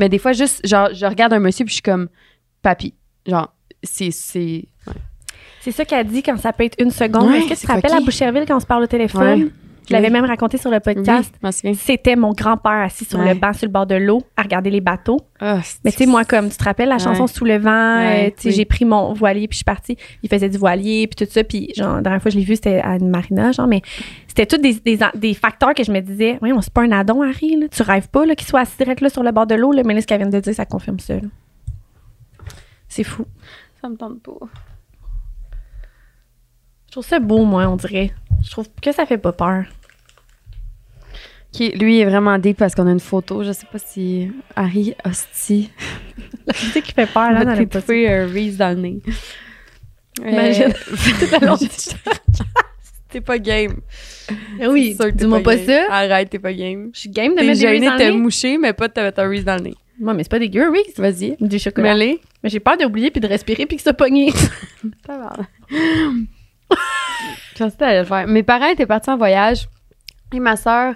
Mais 0.00 0.08
des 0.08 0.18
fois, 0.18 0.32
juste, 0.32 0.66
genre, 0.66 0.88
je 0.92 1.06
regarde 1.06 1.32
un 1.32 1.38
monsieur, 1.38 1.64
puis 1.64 1.70
je 1.70 1.76
suis 1.76 1.82
comme, 1.82 2.08
papy. 2.60 2.92
Genre, 3.24 3.54
c'est. 3.84 4.10
c'est 4.10 4.64
C'est 5.60 5.70
ça 5.70 5.84
qu'elle 5.84 6.06
dit 6.08 6.22
quand 6.24 6.36
ça 6.38 6.52
peut 6.52 6.64
être 6.64 6.76
une 6.82 6.90
seconde. 6.90 7.28
Ouais, 7.30 7.38
Est-ce 7.38 7.48
que 7.48 7.54
tu 7.60 7.66
te 7.66 7.72
rappelles 7.72 7.92
à 7.92 8.00
Boucherville 8.00 8.44
quand 8.48 8.56
on 8.56 8.60
se 8.60 8.66
parle 8.66 8.82
au 8.82 8.86
téléphone? 8.88 9.42
Ouais. 9.44 9.50
Je 9.86 9.92
l'avais 9.92 10.06
Oui. 10.06 10.12
même 10.14 10.24
raconté 10.24 10.56
sur 10.56 10.70
le 10.70 10.80
podcast. 10.80 11.34
Oui. 11.42 11.74
C'était 11.74 12.16
mon 12.16 12.32
grand-père 12.32 12.72
assis 12.72 13.04
sur 13.04 13.18
Ouais. 13.18 13.34
le 13.34 13.38
banc 13.38 13.52
sur 13.52 13.66
le 13.66 13.72
bord 13.72 13.86
de 13.86 13.94
l'eau 13.96 14.22
à 14.36 14.42
regarder 14.42 14.70
les 14.70 14.80
bateaux. 14.80 15.18
Ah, 15.40 15.60
Mais 15.84 15.90
tu 15.92 15.98
sais, 15.98 16.06
moi, 16.06 16.24
comme 16.24 16.48
tu 16.48 16.56
te 16.56 16.64
rappelles 16.64 16.88
la 16.88 16.98
chanson 16.98 17.22
Ouais. 17.22 17.28
Sous 17.28 17.44
le 17.44 17.58
vent, 17.58 17.96
Ouais, 17.98 18.28
euh, 18.28 18.30
tu 18.34 18.42
sais, 18.42 18.48
oui. 18.48 18.54
j'ai 18.54 18.64
pris 18.64 18.84
mon 18.84 19.12
voilier 19.12 19.46
puis 19.48 19.54
je 19.56 19.58
suis 19.58 19.64
partie. 19.64 19.96
Il 20.22 20.28
faisait 20.30 20.48
du 20.48 20.56
voilier 20.58 21.06
puis 21.06 21.26
tout 21.26 21.30
ça. 21.30 21.44
Puis, 21.44 21.70
genre, 21.76 21.96
la 21.96 22.00
dernière 22.02 22.22
fois 22.22 22.30
que 22.30 22.34
je 22.34 22.38
l'ai 22.38 22.44
vu, 22.44 22.54
c'était 22.54 22.80
à 22.80 22.96
une 22.96 23.10
marina, 23.10 23.52
genre, 23.52 23.66
mais 23.66 23.82
c'était 24.26 24.46
tous 24.46 24.56
des, 24.58 24.74
des, 24.74 24.98
des 25.14 25.34
facteurs 25.34 25.74
que 25.74 25.84
je 25.84 25.92
me 25.92 26.00
disais, 26.00 26.38
oui, 26.42 26.52
on 26.52 26.60
c'est 26.62 26.72
pas 26.72 26.82
un 26.82 26.92
adon, 26.92 27.22
Harry, 27.22 27.56
là. 27.60 27.66
Tu 27.68 27.82
rêves 27.82 28.08
pas, 28.08 28.24
là, 28.24 28.34
qu'il 28.34 28.46
soit 28.48 28.60
assis 28.60 28.76
direct 28.78 29.00
là 29.02 29.10
sur 29.10 29.22
le 29.22 29.32
bord 29.32 29.46
de 29.46 29.54
l'eau, 29.54 29.72
là. 29.72 29.82
Mais 29.84 29.94
là, 29.94 30.00
ce 30.00 30.06
qu'elle 30.06 30.18
vient 30.20 30.28
de 30.30 30.40
dire, 30.40 30.54
ça 30.54 30.64
confirme 30.64 30.98
ça. 30.98 31.14
C'est 32.88 33.04
fou. 33.04 33.24
Ça 33.80 33.88
me 33.88 33.96
tente 33.96 34.20
pas. 34.22 34.32
Je 36.94 37.00
trouve 37.00 37.08
ça 37.08 37.18
beau, 37.18 37.44
moi, 37.44 37.66
on 37.66 37.74
dirait. 37.74 38.12
Je 38.44 38.52
trouve 38.52 38.68
que 38.80 38.92
ça 38.92 39.04
fait 39.04 39.18
pas 39.18 39.32
peur. 39.32 39.64
Ok, 41.52 41.58
lui 41.74 41.96
il 41.96 42.00
est 42.02 42.04
vraiment 42.04 42.38
deep 42.38 42.56
parce 42.56 42.76
qu'on 42.76 42.86
a 42.86 42.92
une 42.92 43.00
photo. 43.00 43.42
Je 43.42 43.50
sais 43.50 43.66
pas 43.66 43.80
si 43.80 44.30
Harry 44.54 44.94
Hostie 45.04 45.72
Tu 46.54 46.66
sais 46.66 46.82
qui 46.82 46.92
fait 46.92 47.12
peur, 47.12 47.32
là, 47.32 47.44
dans 47.44 47.56
podcast. 47.56 47.62
étouffer 47.78 48.08
un 48.08 48.26
Reese 48.28 48.58
dans 48.58 48.76
le 48.76 48.80
nez. 48.80 49.00
Imagine. 50.24 50.72
Euh, 50.72 51.38
la 51.40 51.56
T'es 53.08 53.20
pas 53.20 53.38
game. 53.40 53.80
Oui, 54.60 54.96
que 54.96 55.02
t'es 55.02 55.12
dis-moi 55.14 55.40
pas 55.40 55.58
ça. 55.58 55.86
Arrête, 55.90 56.30
t'es 56.30 56.38
pas 56.38 56.52
game. 56.52 56.90
Je 56.94 57.00
suis 57.00 57.08
game 57.08 57.32
de 57.32 57.40
T'es 57.40 57.44
mettre 57.44 57.58
des 57.60 57.66
Reese 57.66 57.80
de 57.80 57.86
dans 57.86 57.96
le 57.96 58.04
nez. 58.04 58.10
moucher, 58.12 58.56
mais 58.56 58.72
pas 58.72 58.86
de 58.86 58.92
te 58.92 59.00
mettre 59.00 59.18
un 59.18 59.28
Reese 59.28 59.44
dans 59.44 59.56
le 59.56 59.62
nez. 59.62 59.74
Moi, 59.98 60.14
mais 60.14 60.22
c'est 60.22 60.30
pas 60.30 60.38
dégueu, 60.38 60.70
Reese. 60.70 60.96
Vas-y. 60.96 61.36
Du 61.40 61.58
chocolat. 61.58 61.96
Mais 61.96 62.20
j'ai 62.44 62.60
peur 62.60 62.76
d'oublier 62.76 63.10
puis 63.10 63.20
de 63.20 63.26
respirer 63.26 63.66
puis 63.66 63.78
que 63.78 63.82
ça 63.82 63.94
pogné. 63.94 64.30
Ça 65.04 65.18
va. 65.18 65.32
Que 67.54 67.70
t'allais 67.70 68.00
le 68.00 68.04
faire. 68.04 68.26
Mes 68.26 68.42
parents 68.42 68.66
étaient 68.66 68.86
partis 68.86 69.10
en 69.10 69.16
voyage 69.16 69.68
et 70.32 70.40
ma 70.40 70.56
sœur 70.56 70.94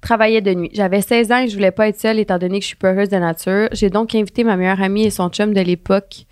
travaillait 0.00 0.40
de 0.40 0.54
nuit. 0.54 0.70
J'avais 0.72 1.00
16 1.00 1.32
ans 1.32 1.38
et 1.38 1.48
je 1.48 1.54
voulais 1.54 1.70
pas 1.70 1.88
être 1.88 1.98
seule 1.98 2.18
étant 2.18 2.38
donné 2.38 2.58
que 2.58 2.64
je 2.64 2.68
suis 2.68 2.76
peureuse 2.76 3.08
de 3.08 3.16
nature. 3.16 3.68
J'ai 3.72 3.90
donc 3.90 4.14
invité 4.14 4.44
ma 4.44 4.56
meilleure 4.56 4.82
amie 4.82 5.04
et 5.04 5.10
son 5.10 5.28
chum 5.30 5.54
de 5.54 5.60
l'époque 5.60 6.26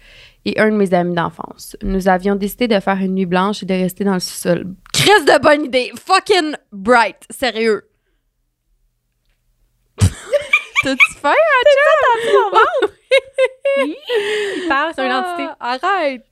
et 0.45 0.59
un 0.61 0.71
de 0.71 0.77
mes 0.77 0.95
amis 0.95 1.15
d'enfance. 1.15 1.77
Nous 1.83 2.09
avions 2.09 2.37
décidé 2.37 2.69
de 2.69 2.79
faire 2.81 2.99
une 2.99 3.15
nuit 3.15 3.27
blanche 3.27 3.63
et 3.63 3.67
de 3.67 3.75
rester 3.75 4.05
dans 4.05 4.15
le 4.15 4.21
sous-sol. 4.21 4.75
Crise 4.93 5.25
de 5.25 5.41
bonne 5.41 5.65
idée! 5.65 5.91
Fucking 5.97 6.55
bright! 6.73 7.17
Sérieux! 7.31 7.83
T'as-tu 10.83 11.15
faim, 11.21 11.33
Il 13.79 14.67
parle, 14.69 14.93
c'est 14.95 15.07
une 15.07 15.13
entité. 15.13 15.49
Ah, 15.61 15.79
arrête! 15.83 16.25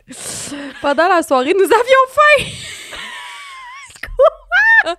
Pendant 0.80 1.08
la 1.08 1.22
soirée, 1.22 1.54
nous 1.54 1.64
avions 1.64 2.04
faim! 2.08 2.44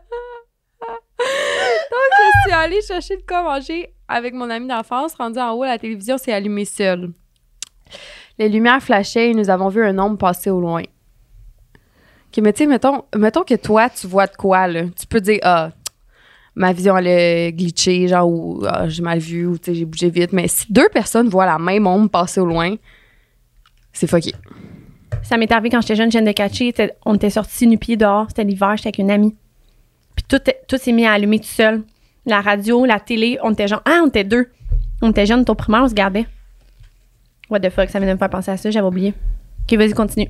Donc, 1.18 2.12
je 2.18 2.42
suis 2.44 2.52
allée 2.52 2.82
chercher 2.82 3.16
le 3.16 3.24
quoi 3.28 3.44
manger 3.44 3.94
avec 4.08 4.34
mon 4.34 4.50
ami 4.50 4.68
d'enfance. 4.68 5.16
Rendu 5.16 5.40
en 5.40 5.52
haut, 5.54 5.64
la 5.64 5.78
télévision 5.78 6.18
s'est 6.18 6.34
allumée 6.34 6.66
seule. 6.66 7.12
Les 8.38 8.50
lumières 8.50 8.82
flashaient 8.82 9.32
et 9.32 9.34
nous 9.34 9.50
avons 9.50 9.70
vu 9.70 9.84
un 9.86 9.98
homme 9.98 10.18
passer 10.18 10.50
au 10.50 10.60
loin. 10.60 10.82
OK, 10.82 12.44
mais 12.44 12.52
tu 12.54 12.64
sais, 12.64 12.66
mettons, 12.68 13.06
mettons 13.16 13.44
que 13.44 13.56
toi, 13.56 13.90
tu 13.90 14.08
vois 14.08 14.28
de 14.28 14.36
quoi, 14.36 14.68
là. 14.68 14.84
Tu 15.00 15.08
peux 15.08 15.22
dire, 15.22 15.40
ah, 15.44 15.70
ma 16.56 16.72
vision, 16.74 16.98
elle 16.98 17.08
a 17.08 17.52
glitché, 17.52 18.08
genre, 18.08 18.30
ou 18.30 18.64
ah, 18.68 18.88
j'ai 18.88 19.02
mal 19.04 19.20
vu, 19.20 19.46
ou 19.46 19.58
tu 19.58 19.72
sais, 19.72 19.76
j'ai 19.76 19.86
bougé 19.86 20.10
vite. 20.10 20.32
Mais 20.34 20.48
si 20.48 20.72
deux 20.72 20.88
personnes 20.90 21.28
voient 21.30 21.46
la 21.46 21.60
même 21.60 21.86
ombre 21.88 22.10
passer 22.10 22.40
au 22.40 22.46
loin, 22.46 22.76
c'est 23.94 24.08
fucké. 24.08 24.34
Ça 25.24 25.38
m'est 25.38 25.52
arrivé 25.52 25.70
quand 25.70 25.82
j'étais 25.82 25.96
jeune, 25.96 26.12
jeune 26.12 26.26
de 26.26 26.32
catcher. 26.32 26.68
était- 26.70 26.94
On 27.06 27.16
était 27.16 27.30
sortis 27.30 27.68
nu-pieds 27.68 27.98
dehors. 27.98 28.26
C'était 28.30 28.44
l'hiver, 28.44 28.74
j'étais 28.78 28.88
avec 28.90 28.98
une 29.00 29.12
amie. 29.12 29.36
Puis 30.16 30.26
tout, 30.28 30.40
tout 30.68 30.78
s'est 30.78 30.92
mis 30.92 31.06
à 31.06 31.14
allumer 31.14 31.40
tout 31.40 31.46
seul. 31.46 31.84
La 32.26 32.42
radio, 32.42 32.86
la 32.86 33.00
télé, 33.00 33.38
on 33.44 33.52
était 33.54 33.68
genre, 33.68 33.82
ah, 33.86 34.02
on 34.04 34.08
était 34.08 34.24
deux. 34.24 34.50
On 35.02 35.12
était 35.12 35.26
jeunes, 35.26 35.44
au 35.48 35.56
primaire, 35.56 35.84
on 35.84 35.88
se 35.90 35.94
gardait. 35.94 36.26
What 37.50 37.60
the 37.60 37.70
fuck, 37.70 37.90
ça 37.90 38.00
vient 38.00 38.08
de 38.08 38.14
me 38.14 38.18
faire 38.18 38.30
penser 38.30 38.52
à 38.52 38.58
ça, 38.58 38.72
j'avais 38.72 38.88
oublié. 38.88 39.14
Ok, 39.70 39.78
vas-y, 39.78 39.94
continue. 39.94 40.30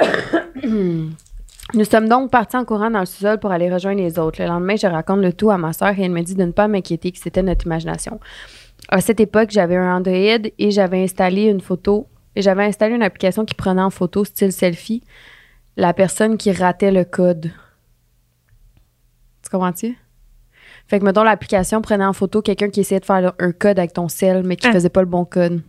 Nous 1.74 1.84
sommes 1.84 2.08
donc 2.08 2.30
partis 2.30 2.56
en 2.56 2.64
courant 2.64 2.90
dans 2.90 3.00
le 3.00 3.06
sous-sol 3.06 3.38
pour 3.38 3.50
aller 3.50 3.72
rejoindre 3.72 3.98
les 4.00 4.18
autres. 4.18 4.42
Le 4.42 4.48
lendemain, 4.48 4.76
je 4.76 4.86
raconte 4.86 5.20
le 5.20 5.32
tout 5.32 5.50
à 5.50 5.56
ma 5.56 5.72
sœur 5.72 5.98
et 5.98 6.02
elle 6.02 6.10
me 6.10 6.20
dit 6.20 6.34
de 6.34 6.44
ne 6.44 6.52
pas 6.52 6.68
m'inquiéter, 6.68 7.12
que 7.12 7.18
c'était 7.18 7.42
notre 7.42 7.64
imagination. 7.64 8.20
À 8.88 9.00
cette 9.00 9.20
époque, 9.20 9.50
j'avais 9.50 9.76
un 9.76 9.96
Android 9.96 10.14
et 10.14 10.70
j'avais 10.70 11.02
installé 11.02 11.44
une 11.44 11.60
photo 11.60 12.08
et 12.36 12.42
j'avais 12.42 12.64
installé 12.64 12.94
une 12.94 13.02
application 13.02 13.44
qui 13.46 13.54
prenait 13.54 13.80
en 13.82 13.90
photo 13.90 14.24
style 14.24 14.52
selfie 14.52 15.02
la 15.76 15.94
personne 15.94 16.36
qui 16.36 16.52
ratait 16.52 16.92
le 16.92 17.04
code. 17.04 17.50
Tu 19.42 19.50
comprends-tu? 19.50 19.96
Fait 20.88 20.98
que, 20.98 21.04
mettons, 21.04 21.22
l'application 21.22 21.80
prenait 21.80 22.04
en 22.04 22.12
photo 22.12 22.42
quelqu'un 22.42 22.68
qui 22.68 22.80
essayait 22.80 23.00
de 23.00 23.04
faire 23.06 23.32
un 23.38 23.52
code 23.52 23.78
avec 23.78 23.94
ton 23.94 24.08
sel, 24.08 24.42
mais 24.44 24.56
qui 24.56 24.66
Ah. 24.66 24.72
faisait 24.72 24.90
pas 24.90 25.00
le 25.00 25.06
bon 25.06 25.24
code. 25.24 25.62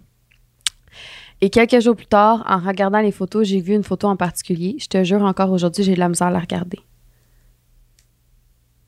Et 1.43 1.49
quelques 1.49 1.81
jours 1.81 1.97
plus 1.97 2.05
tard, 2.05 2.41
en 2.47 2.57
regardant 2.57 3.01
les 3.01 3.11
photos, 3.11 3.45
j'ai 3.45 3.59
vu 3.59 3.73
une 3.73 3.83
photo 3.83 4.07
en 4.07 4.15
particulier. 4.15 4.77
Je 4.79 4.87
te 4.87 5.03
jure, 5.03 5.21
encore 5.23 5.51
aujourd'hui, 5.51 5.83
j'ai 5.83 5.93
de 5.93 5.99
la 5.99 6.07
misère 6.07 6.27
à 6.27 6.31
la 6.31 6.39
regarder. 6.39 6.79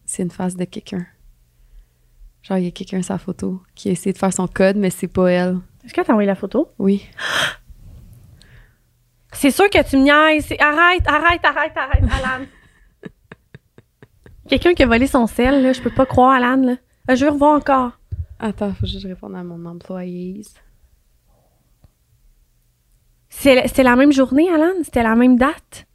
C'est 0.05 0.23
une 0.23 0.31
face 0.31 0.55
de 0.55 0.63
quelqu'un. 0.63 1.05
Genre, 2.43 2.57
il 2.57 2.63
y 2.63 2.67
a 2.69 2.71
quelqu'un 2.71 3.01
sa 3.01 3.17
photo 3.17 3.61
qui 3.75 3.89
a 3.89 3.91
essayé 3.91 4.13
de 4.13 4.17
faire 4.17 4.31
son 4.31 4.47
code, 4.47 4.77
mais 4.77 4.89
c'est 4.89 5.09
pas 5.09 5.29
elle. 5.29 5.57
Est-ce 5.83 5.93
que 5.93 5.99
t'as 5.99 6.13
envoyé 6.13 6.27
la 6.27 6.35
photo? 6.35 6.69
Oui. 6.79 7.05
C'est 9.33 9.51
sûr 9.51 9.69
que 9.69 9.83
tu 9.83 9.97
me 9.97 10.03
niaises. 10.03 10.49
Arrête, 10.57 11.05
arrête, 11.07 11.43
arrête, 11.43 11.73
arrête, 11.75 12.03
Alan. 12.03 12.45
Quelqu'un 14.47 14.73
qui 14.73 14.83
a 14.83 14.87
volé 14.87 15.07
son 15.07 15.27
sel, 15.27 15.61
là, 15.61 15.73
je 15.73 15.81
peux 15.81 15.93
pas 15.93 16.05
croire, 16.05 16.31
Alan. 16.31 16.55
Là. 16.55 16.77
Je 17.13 17.25
veux 17.25 17.31
revoir 17.31 17.57
encore. 17.57 17.99
Attends, 18.39 18.73
faut 18.75 18.85
juste 18.85 19.05
répondre 19.05 19.35
à 19.35 19.43
mon 19.43 19.65
employé. 19.65 20.41
C'était 23.37 23.83
la 23.83 23.95
même 23.95 24.11
journée, 24.11 24.49
Alan? 24.49 24.71
C'était 24.83 25.03
la 25.03 25.15
même 25.15 25.37
date? 25.37 25.85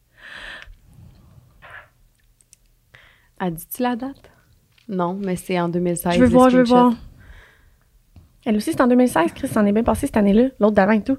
A 3.40 3.50
dit-tu 3.50 3.82
la 3.82 3.96
date? 3.96 4.30
Non, 4.88 5.14
mais 5.14 5.34
c'est 5.36 5.58
en 5.58 5.68
2016. 5.68 6.14
je 6.14 6.20
veux 6.20 6.26
voir, 6.28 6.50
je 6.50 6.58
veux 6.58 6.64
voir. 6.64 6.92
Elle 8.44 8.56
aussi, 8.56 8.70
c'est 8.72 8.80
en 8.80 8.86
2016, 8.86 9.32
Chris, 9.32 9.48
ça 9.48 9.60
en 9.60 9.66
est 9.66 9.72
bien 9.72 9.82
passé 9.82 10.06
cette 10.06 10.16
année-là. 10.16 10.50
L'autre 10.60 10.74
d'avant 10.74 10.92
et 10.92 11.02
tout. 11.02 11.18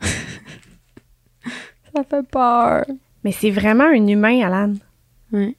Ça 1.94 2.04
fait 2.08 2.22
peur. 2.28 2.84
Mais 3.24 3.32
c'est 3.32 3.50
vraiment 3.50 3.84
un 3.84 4.06
humain, 4.06 4.40
Alan. 4.46 4.74
Ouais. 5.32 5.56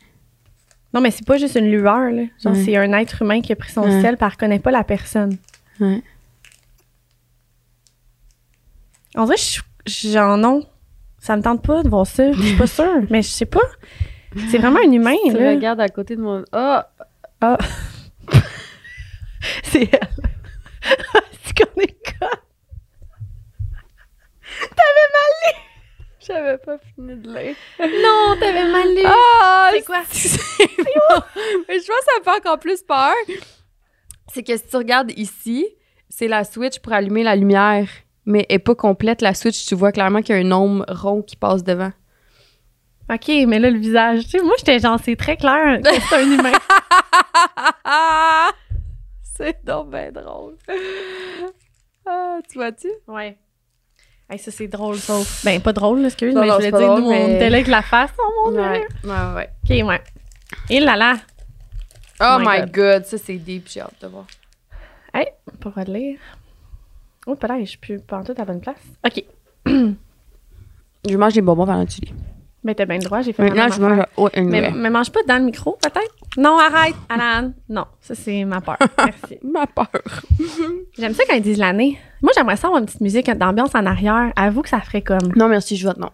Non, 0.93 0.99
mais 1.01 1.11
c'est 1.11 1.25
pas 1.25 1.37
juste 1.37 1.55
une 1.55 1.69
lueur, 1.71 2.11
là. 2.11 2.23
Genre, 2.43 2.53
Ouais. 2.53 2.63
c'est 2.65 2.75
un 2.77 2.91
être 2.93 3.21
humain 3.21 3.41
qui 3.41 3.51
a 3.53 3.55
pris 3.55 3.71
son 3.71 3.83
Ouais. 3.83 4.01
sel, 4.01 4.17
puis 4.17 4.25
elle 4.25 4.31
reconnaît 4.31 4.59
pas 4.59 4.71
la 4.71 4.83
personne. 4.83 5.37
Ouais. 5.79 6.01
On 9.15 9.25
dirait 9.25 9.37
que 9.37 9.41
je- 9.91 10.07
genre, 10.09 10.37
non. 10.37 10.65
Ça 11.19 11.37
me 11.37 11.41
tente 11.41 11.63
pas 11.65 11.83
de 11.83 11.89
voir 11.89 12.05
ça. 12.07 12.31
Je 12.31 12.41
suis 12.41 12.57
pas 12.57 12.67
sûre. 12.67 13.01
mais 13.09 13.21
je 13.21 13.29
sais 13.29 13.45
pas. 13.45 13.61
C'est 14.49 14.57
vraiment 14.57 14.79
un 14.79 14.91
humain, 14.91 15.15
Tu 15.25 15.33
là. 15.37 15.51
regardes 15.51 15.81
à 15.81 15.89
côté 15.89 16.15
de 16.15 16.21
mon. 16.21 16.43
Ah! 16.51 16.89
Ah. 17.41 17.57
c'est 19.63 19.89
elle. 19.93 20.09
c'est 21.43 21.57
qu'on 21.57 21.81
est 21.81 21.95
con. 22.19 22.27
J'avais 26.25 26.57
pas 26.59 26.77
fini 26.77 27.15
de 27.15 27.27
lire. 27.27 27.55
Non, 27.79 28.35
t'avais 28.39 28.71
mal 28.71 28.95
lu. 28.95 29.01
Ah! 29.05 29.71
C'est 29.73 29.85
quoi? 29.85 30.01
bon. 30.01 31.21
Mais 31.67 31.79
je 31.79 31.87
pense 31.87 31.97
que 31.99 32.05
ça 32.05 32.19
me 32.19 32.23
fait 32.23 32.39
encore 32.39 32.59
plus 32.59 32.83
peur. 32.83 33.13
C'est 34.31 34.43
que 34.43 34.55
si 34.55 34.67
tu 34.67 34.75
regardes 34.77 35.11
ici, 35.17 35.67
c'est 36.09 36.27
la 36.27 36.43
switch 36.43 36.79
pour 36.79 36.93
allumer 36.93 37.23
la 37.23 37.35
lumière. 37.35 37.87
Mais 38.25 38.45
elle 38.49 38.57
est 38.57 38.59
pas 38.59 38.75
complète, 38.75 39.21
la 39.21 39.33
switch. 39.33 39.65
Tu 39.65 39.73
vois 39.73 39.91
clairement 39.91 40.21
qu'il 40.21 40.35
y 40.35 40.37
a 40.37 40.41
un 40.41 40.51
homme 40.51 40.85
rond 40.87 41.23
qui 41.23 41.35
passe 41.35 41.63
devant. 41.63 41.91
OK, 43.09 43.27
mais 43.47 43.59
là, 43.59 43.69
le 43.69 43.79
visage. 43.79 44.23
Tu 44.25 44.29
sais, 44.29 44.41
moi, 44.41 44.53
j'étais 44.57 44.79
genre, 44.79 44.99
c'est 45.03 45.15
très 45.15 45.37
clair 45.37 45.81
que 45.81 45.89
c'est 46.09 46.15
un 46.15 46.31
humain. 46.31 46.51
c'est 49.35 49.65
donc 49.65 49.89
bien 49.89 50.11
drôle. 50.11 50.55
Ah, 52.05 52.39
tu 52.49 52.57
vois-tu? 52.59 52.87
Ouais. 53.07 53.37
Hey, 54.31 54.39
ça, 54.39 54.49
c'est 54.49 54.67
drôle, 54.69 54.95
sauf. 54.95 55.43
Ben, 55.43 55.59
pas 55.61 55.73
drôle, 55.73 56.05
excuse, 56.05 56.33
Non, 56.33 56.41
mais 56.41 56.47
non, 56.47 56.53
je 56.53 56.67
voulais 56.67 56.71
dire, 56.71 56.87
drôle, 56.87 57.01
nous, 57.01 57.07
on 57.07 57.09
mais- 57.09 57.35
était 57.35 57.49
là 57.49 57.57
avec 57.57 57.67
la 57.67 57.81
face. 57.81 58.11
Oh 58.17 58.31
mon 58.45 58.51
dieu. 58.51 58.61
Ouais, 58.61 58.87
ouais, 59.03 59.33
ouais. 59.35 59.49
OK, 59.83 59.87
ouais. 59.89 60.01
Et 60.69 60.79
là 60.79 60.95
là. 60.95 61.15
Oh 62.21 62.37
My 62.39 62.45
my 62.47 62.59
God. 62.61 62.71
god, 62.71 63.05
ça 63.05 63.17
c'est 63.17 63.35
deep, 63.35 63.67
j'ai 63.67 63.81
hâte 63.81 63.95
de 64.01 64.07
voir. 64.07 64.25
Hey, 65.13 65.27
droit 65.59 65.83
de 65.83 65.91
lire. 65.93 66.19
Oh, 67.27 67.35
peut-être, 67.35 67.59
je 67.59 67.65
suis 67.65 67.77
plus 67.77 67.99
pas 67.99 68.19
en 68.19 68.23
tout 68.23 68.31
à 68.31 68.35
la 68.39 68.45
bonne 68.45 68.61
place. 68.61 68.77
OK. 69.05 69.23
Je 71.09 71.17
mange 71.17 71.33
des 71.33 71.41
bonbons 71.41 71.65
pendant 71.65 71.83
que 71.85 71.91
tu 71.91 72.01
lis. 72.01 72.13
Ben, 72.63 72.75
t'as 72.75 72.85
bien 72.85 72.97
le 72.99 73.03
droit, 73.03 73.21
j'ai 73.21 73.33
fait 73.33 73.41
Maintenant, 73.41 73.67
je 73.75 73.81
mange. 73.81 74.05
Oh, 74.17 74.29
une 74.35 74.49
Mais, 74.49 74.69
mais 74.69 74.89
mange 74.91 75.11
pas 75.11 75.21
dans 75.27 75.37
le 75.39 75.45
micro, 75.45 75.77
peut-être? 75.81 76.15
Non, 76.37 76.57
arrête, 76.57 76.95
Alan. 77.09 77.51
Non, 77.67 77.85
ça, 77.99 78.15
c'est 78.15 78.45
ma 78.45 78.61
peur. 78.61 78.77
Merci. 78.97 79.37
Ma 79.43 79.67
peur. 79.67 79.89
J'aime 80.97 81.13
ça 81.13 81.23
quand 81.27 81.35
ils 81.35 81.41
disent 81.41 81.57
l'année. 81.57 81.99
Moi, 82.21 82.31
j'aimerais 82.35 82.55
ça 82.55 82.67
avoir 82.67 82.79
une 82.79 82.85
petite 82.85 83.01
musique 83.01 83.29
d'ambiance 83.31 83.75
en 83.75 83.85
arrière. 83.85 84.31
Avoue 84.35 84.61
que 84.61 84.69
ça 84.69 84.79
ferait 84.79 85.01
comme... 85.01 85.31
Non, 85.35 85.47
merci, 85.49 85.75
je 85.75 85.85
vote 85.87 85.97
non. 85.97 86.09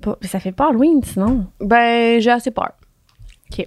pas- 0.00 0.16
Ça 0.22 0.38
fait 0.38 0.52
pas 0.52 0.68
Halloween, 0.68 1.02
sinon. 1.02 1.46
Ben, 1.60 2.20
j'ai 2.20 2.30
assez 2.30 2.50
peur. 2.52 2.70
OK. 3.52 3.66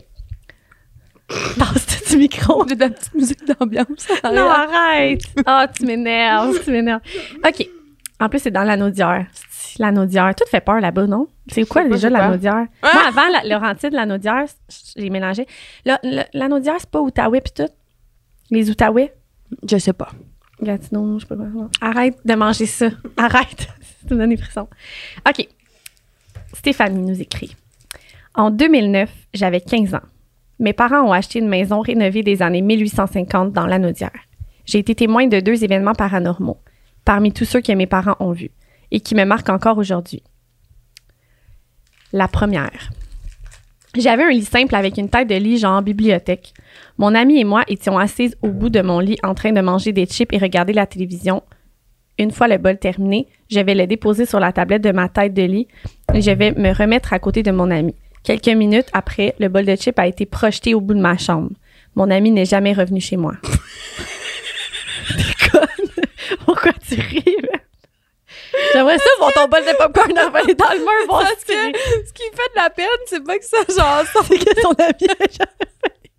Tasse-tu 1.28 2.12
du 2.12 2.18
micro? 2.20 2.66
J'ai 2.70 2.76
de 2.76 2.80
la 2.82 2.90
petite 2.92 3.14
musique 3.16 3.46
d'ambiance. 3.46 4.08
Non, 4.24 4.48
arrête! 4.50 5.22
Ah, 5.46 5.68
tu 5.68 5.86
m'énerves, 5.86 6.64
tu 6.64 6.72
m'énerves. 6.72 7.02
OK. 7.46 7.68
En 8.20 8.30
plus, 8.30 8.40
c'est 8.40 8.52
dans 8.52 8.64
l'anneau 8.64 8.90
d'hier. 8.92 9.26
L'anneau 9.80 10.06
d'hier. 10.06 10.34
Tout 10.36 10.46
fait 10.50 10.62
peur 10.62 10.80
là-bas, 10.80 11.08
non? 11.08 11.28
C'est 11.48 11.68
quoi 11.68 11.84
déjà 11.84 12.10
quoi. 12.10 12.20
l'anneau 12.20 12.38
d'hier? 12.38 12.66
Moi, 12.82 12.92
avant, 13.08 13.28
la, 13.30 13.44
Laurentide, 13.44 13.94
l'anneau 13.94 14.18
d'hier, 14.18 14.46
j'ai 14.96 15.10
mélangé. 15.10 15.46
L'anneau 16.34 16.60
d'hier, 16.60 16.76
c'est 16.80 16.90
pas 16.90 17.02
Outaouais 17.02 17.42
pis 17.42 17.52
tout? 17.52 17.70
Les 18.52 18.70
Outaouais? 18.70 19.14
Je 19.70 19.78
sais 19.78 19.94
pas. 19.94 20.10
Gatineau, 20.62 21.20
je 21.20 21.26
sais 21.26 21.36
pas. 21.36 21.44
Arrête 21.82 22.18
de 22.24 22.34
manger 22.36 22.66
ça. 22.66 22.88
Arrête. 23.18 23.68
ça 24.08 24.16
me 24.16 24.20
donne 24.20 24.30
des 24.30 24.38
frissons. 24.38 24.68
OK. 25.28 25.48
Stéphanie 26.54 27.02
nous 27.02 27.22
écrit. 27.22 27.56
En 28.34 28.52
2009, 28.52 29.10
j'avais 29.34 29.62
15 29.62 29.96
ans. 29.96 30.02
Mes 30.60 30.74
parents 30.74 31.02
ont 31.02 31.12
acheté 31.12 31.40
une 31.40 31.50
maison 31.50 31.82
rénovée 31.82 32.24
des 32.24 32.42
années 32.42 32.62
1850 32.62 33.52
dans 33.52 33.66
l'Anaudière. 33.66 34.12
J'ai 34.66 34.80
été 34.80 34.96
témoin 34.96 35.28
de 35.28 35.40
deux 35.40 35.64
événements 35.64 35.94
paranormaux, 35.94 36.58
parmi 37.04 37.34
tous 37.34 37.46
ceux 37.46 37.62
que 37.62 37.74
mes 37.74 37.88
parents 37.88 38.16
ont 38.20 38.32
vus, 38.32 38.52
et 38.91 39.00
qui 39.00 39.15
me 39.15 39.26
marquent 39.26 39.50
encore 39.50 39.78
aujourd'hui. 39.78 40.24
La 42.13 42.28
première. 42.28 42.89
J'avais 43.98 44.24
un 44.24 44.30
lit 44.30 44.43
simple 44.43 44.76
avec 44.76 44.98
une 44.98 45.10
tête 45.10 45.30
de 45.30 45.36
lit 45.36 45.58
genre 45.58 45.82
bibliothèque. 45.82 46.54
Mon 46.98 47.15
ami 47.15 47.39
et 47.39 47.45
moi 47.45 47.63
étions 47.67 47.98
assises 47.98 48.36
au 48.41 48.50
bout 48.50 48.69
de 48.69 48.82
mon 48.82 49.00
lit 49.00 49.17
en 49.24 49.34
train 49.34 49.54
de 49.54 49.62
manger 49.62 49.93
des 49.93 50.06
chips 50.06 50.34
et 50.34 50.38
regarder 50.38 50.74
la 50.74 50.86
télévision. 50.86 51.43
Une 52.17 52.32
fois 52.32 52.48
le 52.48 52.58
bol 52.58 52.78
terminé, 52.78 53.28
je 53.50 53.60
vais 53.60 53.76
le 53.76 53.88
déposer 53.88 54.26
sur 54.26 54.39
la 54.39 54.52
tablette 54.52 54.84
de 54.84 54.91
ma 54.91 55.08
tête 55.10 55.34
de 55.34 55.43
lit 55.43 55.67
et 56.13 56.21
je 56.21 56.32
vais 56.32 56.52
me 56.52 56.74
remettre 56.74 57.13
à 57.13 57.19
côté 57.19 57.41
de 57.43 57.52
mon 57.52 57.71
ami. 57.71 57.95
Quelques 58.24 58.48
minutes 58.48 58.89
après, 58.91 59.36
le 59.39 59.48
bol 59.50 59.65
de 59.65 59.76
chips 59.76 60.00
a 60.00 60.08
été 60.08 60.26
projeté 60.26 60.74
au 60.74 60.82
bout 60.82 60.93
de 60.93 61.00
ma 61.00 61.17
chambre. 61.17 61.52
Mon 61.95 62.10
ami 62.10 62.32
n'est 62.32 62.45
jamais 62.45 62.74
revenu 62.74 63.00
chez 63.00 63.17
moi. 63.17 63.36
Pourquoi 66.45 66.74
tu 66.88 66.95
ris? 66.95 67.36
là? 67.43 67.60
J'aimerais 68.74 68.98
ça 68.98 69.10
voir 69.20 69.34
ton 69.34 69.48
bol 69.48 69.63
de 69.63 69.78
popcorn 69.78 70.20
envolé 70.20 70.54
dans 70.56 70.72
le 70.72 70.80
mur. 70.80 71.08
voir 71.08 71.22
Parce 71.22 71.44
que 71.44 71.54
ce 71.54 72.13
qui 72.13 72.24
fait 72.24 72.50
de 72.54 72.56
la 72.56 72.70
peine, 72.70 72.86
c'est 73.08 73.24
pas 73.24 73.38
que 73.38 73.46
ça, 73.46 73.58
genre, 73.70 74.06
ça. 74.06 74.20
C'est 74.28 74.38
que 74.38 74.62
son 74.62 74.72
ami 74.72 75.10
a 75.10 75.26
jamais 75.30 75.72
fait. 75.84 76.12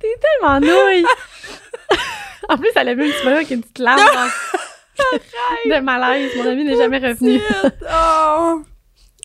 T'es 0.00 0.14
tellement 0.20 0.60
nouille. 0.60 1.04
en 2.48 2.56
plus, 2.56 2.70
elle 2.74 2.88
a 2.88 2.94
vu 2.94 3.04
un 3.04 3.10
petit 3.10 3.24
bonhomme 3.24 3.36
avec 3.36 3.50
une 3.50 3.60
petite 3.60 3.78
larme 3.78 4.30
de 5.66 5.80
malaise. 5.80 6.30
Mon 6.36 6.46
ami 6.46 6.64
n'est 6.64 6.76
jamais 6.76 6.98
revenu. 6.98 7.40
Oh. 7.64 8.62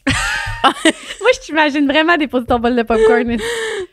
Moi, 0.63 1.29
je 1.33 1.39
t'imagine 1.41 1.87
vraiment 1.87 2.17
déposer 2.17 2.45
ton 2.45 2.59
bol 2.59 2.75
de 2.75 2.83
popcorn. 2.83 3.37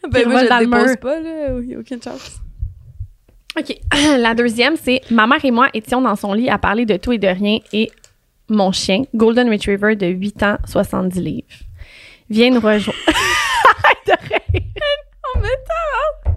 Ben, 0.09 0.29
moi, 0.29 0.45
je 0.45 0.53
le 0.53 0.59
dépose 0.65 0.97
pas, 0.97 1.21
là. 1.21 1.59
Il 1.61 1.71
y 1.71 1.75
a 1.75 1.79
aucune 1.79 2.03
chance. 2.03 2.41
OK. 3.59 3.77
La 4.19 4.35
deuxième, 4.35 4.77
c'est 4.77 5.01
ma 5.11 5.27
mère 5.27 5.45
et 5.45 5.51
moi 5.51 5.69
étions 5.75 6.01
dans 6.03 6.17
son 6.17 6.33
lit 6.33 6.51
à 6.51 6.59
parler 6.59 6.85
de 6.87 6.97
tout 6.97 7.13
et 7.13 7.19
de 7.19 7.29
rien 7.29 7.59
et 7.73 7.91
mon 8.49 8.71
chien, 8.73 9.03
Golden 9.15 9.51
Retriever 9.51 9.97
de 9.97 10.07
8 10.07 10.43
ans, 10.45 10.57
70 10.67 11.21
livres, 11.21 11.47
vient 12.31 12.51
nous 12.51 12.61
rejoindre. 12.61 12.99
Même 15.37 15.51
temps, 15.67 16.33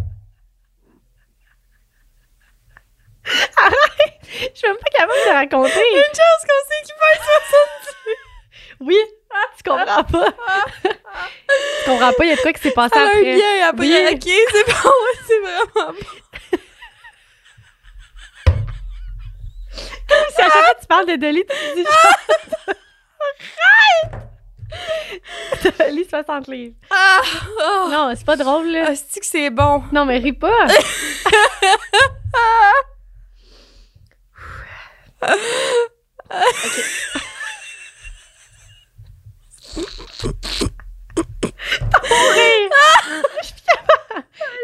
Arrête. 3.58 4.20
Je 4.24 4.58
suis 4.58 4.68
même 4.68 4.78
pas 4.78 4.90
capable 4.92 5.20
de 5.26 5.32
raconter. 5.34 5.80
une 5.94 6.04
chance 6.04 6.44
qu'on 6.44 6.62
sait 6.68 6.82
qu'il 6.84 6.96
fait 6.96 7.20
70. 7.22 8.80
Oui. 8.82 8.98
Ah, 9.32 9.48
tu 9.56 9.64
comprends 9.70 10.04
pas. 10.04 10.34
tu 10.84 11.90
comprends 11.90 12.14
pas, 12.14 12.26
il 12.26 12.30
y 12.30 12.32
a 12.32 12.36
de 12.36 12.42
quoi 12.42 12.54
qui 12.54 12.62
s'est 12.62 12.72
passé 12.72 12.98
après. 12.98 13.36
bien, 13.36 13.70
après. 13.70 13.86
Oui. 13.86 14.08
Ok, 14.14 14.30
c'est 14.52 14.66
bon, 14.66 14.92
c'est 15.28 15.40
vraiment 15.40 15.94
bon. 15.94 16.29
Si 20.40 20.46
à 20.46 20.50
chaque 20.50 20.64
fois 20.64 20.74
que 20.76 20.80
tu 20.80 20.88
parles 20.88 21.06
de 21.06 21.16
Dolly, 21.18 21.44
tu 21.46 21.54
dis 21.76 21.84
genre... 21.84 22.14
Dolly, 25.80 26.06
60 26.10 26.48
livres. 26.48 26.76
Ah, 26.90 27.20
oh. 27.62 27.90
Non, 27.92 28.14
c'est 28.16 28.26
pas 28.26 28.38
drôle, 28.38 28.72
là. 28.72 28.86
Ah, 28.88 28.96
c'est 28.96 29.20
que 29.20 29.26
c'est 29.26 29.50
bon? 29.50 29.84
Non, 29.92 30.06
mais 30.06 30.20
ris 30.20 30.32
pas. 30.32 30.68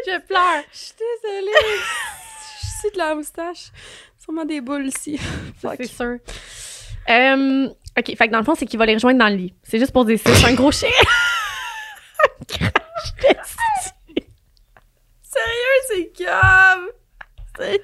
Je 0.06 0.18
pleure. 0.20 0.62
Je 0.72 0.78
suis 0.78 0.94
désolée. 0.94 1.52
Je 2.62 2.66
suis 2.80 2.90
de 2.92 2.98
la 2.98 3.14
moustache. 3.14 3.70
Sûrement 4.26 4.44
des 4.44 4.60
boules 4.60 4.86
ici. 4.88 5.18
C'est 5.62 5.86
sûr. 5.86 6.18
Euh, 7.08 7.68
OK, 7.98 8.16
fait 8.16 8.26
que 8.26 8.32
dans 8.32 8.38
le 8.40 8.44
fond, 8.44 8.54
c'est 8.54 8.66
qu'il 8.66 8.78
va 8.78 8.84
les 8.86 8.94
rejoindre 8.94 9.18
dans 9.20 9.28
le 9.28 9.36
lit. 9.36 9.54
C'est 9.62 9.78
juste 9.78 9.92
pour 9.92 10.04
dire. 10.04 10.18
C'est 10.22 10.44
un 10.44 10.54
gros 10.54 10.70
chien. 10.72 10.88
Sérieux, 15.22 15.78
c'est 15.88 16.24
grave. 16.24 16.80
C'est 17.58 17.80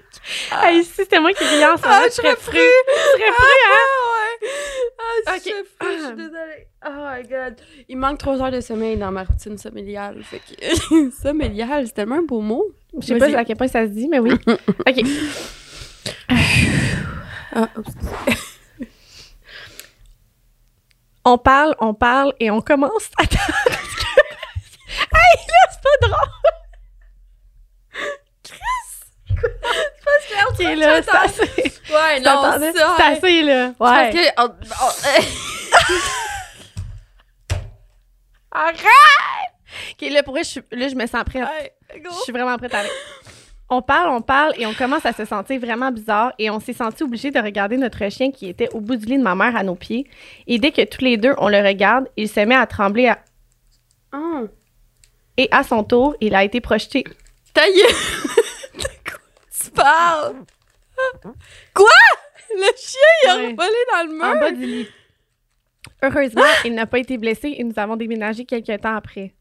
Hey, 0.53 0.85
si 0.85 0.91
c'était 0.93 1.19
moi 1.21 1.33
qui 1.33 1.45
riais 1.45 1.65
en 1.67 1.77
ce 1.77 1.83
moment, 1.83 1.95
Ah, 1.99 2.05
je 2.07 2.11
serais 2.13 2.31
serais 2.31 2.37
fru. 2.37 2.59
Je 2.59 3.19
serais 3.19 3.33
fru, 3.33 3.47
hein? 3.71 3.79
Ah, 3.79 4.13
ouais. 4.13 4.49
Ah, 5.27 5.33
Ok. 5.35 5.37
je 5.37 5.41
suis 5.43 5.53
fou, 5.53 5.87
je 5.91 6.07
suis 6.07 6.17
désolée. 6.17 6.67
Oh 6.87 6.91
my 6.93 7.23
god. 7.29 7.61
Il 7.89 7.97
manque 7.97 8.19
trois 8.19 8.41
heures 8.43 8.51
de 8.51 8.61
sommeil 8.61 8.97
dans 8.97 9.11
ma 9.11 9.25
routine 9.25 9.57
somméliale. 9.59 10.23
Fait 10.25 10.41
que... 10.41 11.11
somméliale, 11.23 11.87
c'est 11.87 11.95
tellement 11.95 12.17
un 12.17 12.23
beau 12.23 12.41
mot. 12.41 12.65
Je 13.01 13.07
sais 13.07 13.17
pas 13.19 13.35
à 13.37 13.45
quel 13.45 13.57
point 13.57 13.69
ça 13.69 13.85
se 13.87 13.91
dit, 13.93 14.09
mais 14.09 14.19
oui. 14.19 14.33
OK. 14.47 15.03
On 21.25 21.39
parle, 21.39 21.75
on 21.79 21.95
parle 21.95 22.33
et 22.41 22.51
on 22.51 22.61
commence. 22.61 23.09
Attends. 23.19 23.39
hey, 23.69 25.39
là, 25.49 25.69
c'est 25.71 25.81
pas 25.83 26.09
drôle. 26.09 26.29
Ok, 30.49 30.59
là, 30.77 31.03
c'est 31.03 31.17
assez. 31.17 31.73
Ouais, 31.93 32.21
non. 32.21 32.55
C'est 32.61 33.03
assez, 33.03 33.43
là. 33.43 33.73
Parce 33.79 33.99
Ouais. 33.99 34.11
que... 34.13 34.43
oh, 34.43 34.49
oh, 34.83 34.91
Arrête! 38.53 38.83
OK, 39.93 40.11
là, 40.11 40.23
pour 40.23 40.35
vrai, 40.35 40.45
je, 40.45 40.49
suis- 40.49 40.63
là, 40.73 40.89
je 40.89 40.95
me 40.95 41.07
sens 41.07 41.25
prête. 41.25 41.43
ouais. 41.45 41.75
Je 41.95 42.11
suis 42.23 42.33
vraiment 42.33 42.57
prête 42.59 42.75
à 42.75 42.81
aller. 42.81 42.91
On 43.75 43.81
parle, 43.81 44.11
on 44.11 44.21
parle 44.21 44.53
et 44.59 44.67
on 44.67 44.75
commence 44.75 45.07
à 45.07 45.15
se 45.15 45.25
sentir 45.25 45.59
vraiment 45.59 45.91
bizarre 45.91 46.35
et 46.39 46.51
on 46.51 46.61
s'est 46.61 46.75
senti 46.75 47.03
obligé 47.05 47.31
de 47.31 47.39
regarder 47.41 47.79
notre 47.79 48.07
chien 48.11 48.31
qui 48.31 48.47
était 48.51 48.69
au 48.75 48.81
bout 48.81 48.97
du 48.97 49.07
lit 49.07 49.17
de 49.17 49.23
ma 49.23 49.35
mère 49.35 49.57
à 49.57 49.63
nos 49.63 49.75
pieds. 49.77 50.07
Et 50.47 50.59
dès 50.59 50.73
que 50.73 50.85
tous 50.85 51.03
les 51.03 51.17
deux, 51.17 51.33
on 51.39 51.49
le 51.49 51.57
regarde, 51.67 52.07
il 52.19 52.29
se 52.29 52.41
met 52.41 52.55
à 52.55 52.67
trembler 52.67 53.09
à- 53.09 53.19
Oh. 54.15 54.47
et 55.39 55.49
à 55.51 55.63
son 55.63 55.85
tour, 55.85 56.15
il 56.21 56.35
a 56.35 56.45
été 56.45 56.61
projeté. 56.61 57.03
Ta! 57.55 57.63
De 57.73 57.81
quoi 59.09 59.19
tu 59.65 59.71
parles? 59.71 60.35
Quoi? 61.73 61.87
Le 62.55 62.71
chien, 62.77 63.01
il 63.25 63.29
a 63.31 63.37
Ouais. 63.37 63.47
revolé 63.53 63.79
dans 63.91 64.03
le 64.07 64.23
en 64.23 64.33
mur? 64.35 64.41
bas 64.41 64.51
du 64.51 64.67
lit. 64.67 64.89
Heureusement, 66.03 66.43
il 66.67 66.75
n'a 66.75 66.85
pas 66.85 66.99
été 66.99 67.17
blessé 67.17 67.55
et 67.57 67.65
nous 67.65 67.73
avons 67.79 67.97
déménagé 67.97 68.45
quelques 68.45 68.83
temps 68.83 68.97
après. 68.97 69.33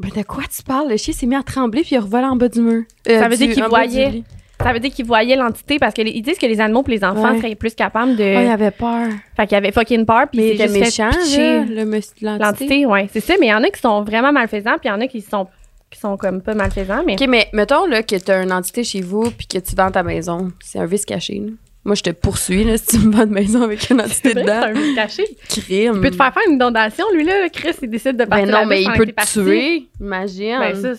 Ben, 0.00 0.10
de 0.16 0.22
quoi 0.22 0.42
tu 0.54 0.62
parles? 0.62 0.88
Le 0.90 0.96
chien 0.96 1.14
s'est 1.14 1.26
mis 1.26 1.36
à 1.36 1.42
trembler 1.42 1.82
puis 1.82 1.90
il 1.94 1.98
a 1.98 2.00
revolé 2.00 2.24
en 2.24 2.36
bas 2.36 2.48
du 2.48 2.60
mur. 2.60 2.82
Euh, 3.08 3.18
Ça 3.20 3.28
veut 3.28 3.36
du- 3.36 3.46
dire 3.46 3.54
qu'il 3.54 3.64
voyait. 3.64 4.22
Ça 4.60 4.72
veut 4.72 4.78
dire 4.80 4.92
qu'il 4.94 5.04
voyait 5.06 5.34
l'entité 5.36 5.78
parce 5.80 5.92
qu'ils 5.92 6.22
disent 6.22 6.38
que 6.38 6.46
les 6.46 6.60
animaux 6.60 6.84
et 6.86 6.90
les 6.92 7.04
enfants 7.04 7.32
Ouais. 7.32 7.40
seraient 7.40 7.54
plus 7.56 7.74
capables 7.74 8.14
de. 8.16 8.22
Oh, 8.22 8.40
il 8.44 8.48
avait 8.50 8.70
peur. 8.70 9.08
Fait 9.36 9.46
qu'il 9.46 9.56
avait 9.56 9.72
fucking 9.72 10.04
peur 10.06 10.26
puis 10.30 10.40
Mais 10.40 10.48
il 10.50 10.52
il 10.54 10.58
s'est 10.58 10.64
était 10.64 10.84
juste 10.84 10.96
fait 10.96 11.02
méchant, 11.04 11.18
pitcher. 11.18 11.58
là, 11.58 11.64
le 11.82 11.84
monsieur 11.84 12.12
l'entité. 12.22 12.44
L'entité, 12.44 12.86
ouais, 12.86 13.08
c'est 13.12 13.20
ça. 13.20 13.34
Mais 13.40 13.46
il 13.46 13.50
y 13.50 13.54
en 13.54 13.62
a 13.62 13.70
qui 13.70 13.80
sont 13.80 14.02
vraiment 14.04 14.32
malfaisants, 14.32 14.78
puis 14.80 14.84
il 14.84 14.88
y 14.88 14.92
en 14.92 15.00
a 15.00 15.06
qui 15.08 15.20
sont, 15.20 15.48
qui 15.90 15.98
sont 15.98 16.16
comme 16.16 16.42
pas 16.42 16.54
malfaisants, 16.54 17.02
mais. 17.04 17.14
OK, 17.20 17.26
mais 17.28 17.48
mettons 17.52 17.86
là, 17.86 18.02
que 18.04 18.14
t'as 18.16 18.42
une 18.44 18.52
entité 18.52 18.84
chez 18.84 19.00
vous 19.00 19.30
puis 19.36 19.46
que 19.48 19.58
tu 19.58 19.74
vends 19.74 19.90
ta 19.90 20.02
maison. 20.04 20.52
C'est 20.60 20.78
un 20.78 20.86
vice 20.86 21.04
caché. 21.06 21.40
là. 21.44 21.50
Moi, 21.84 21.96
je 21.96 22.02
te 22.02 22.10
poursuis 22.10 22.62
là, 22.62 22.78
si 22.78 22.86
tu 22.86 22.98
me 22.98 23.12
vends 23.12 23.24
une 23.24 23.32
maison 23.32 23.62
avec 23.62 23.90
une 23.90 24.00
entité 24.00 24.34
que 24.34 24.38
c'est 24.38 24.44
dedans. 24.44 24.62
un 24.62 24.94
caché. 24.94 25.24
Crime. 25.48 25.94
Il 25.96 26.00
peut 26.00 26.10
te 26.10 26.16
faire 26.16 26.32
faire 26.32 26.42
une 26.46 26.54
inondation, 26.54 27.04
lui, 27.12 27.24
là. 27.24 27.48
Chris, 27.48 27.74
il 27.82 27.90
décide 27.90 28.16
de 28.16 28.24
partir 28.24 28.46
Ben 28.46 28.52
non, 28.52 28.66
mais 28.66 28.82
il 28.82 28.92
peut 28.92 29.06
te 29.06 29.32
tuer. 29.32 29.88
Imagine. 30.00 30.58
Ben, 30.60 30.80
ça, 30.80 30.94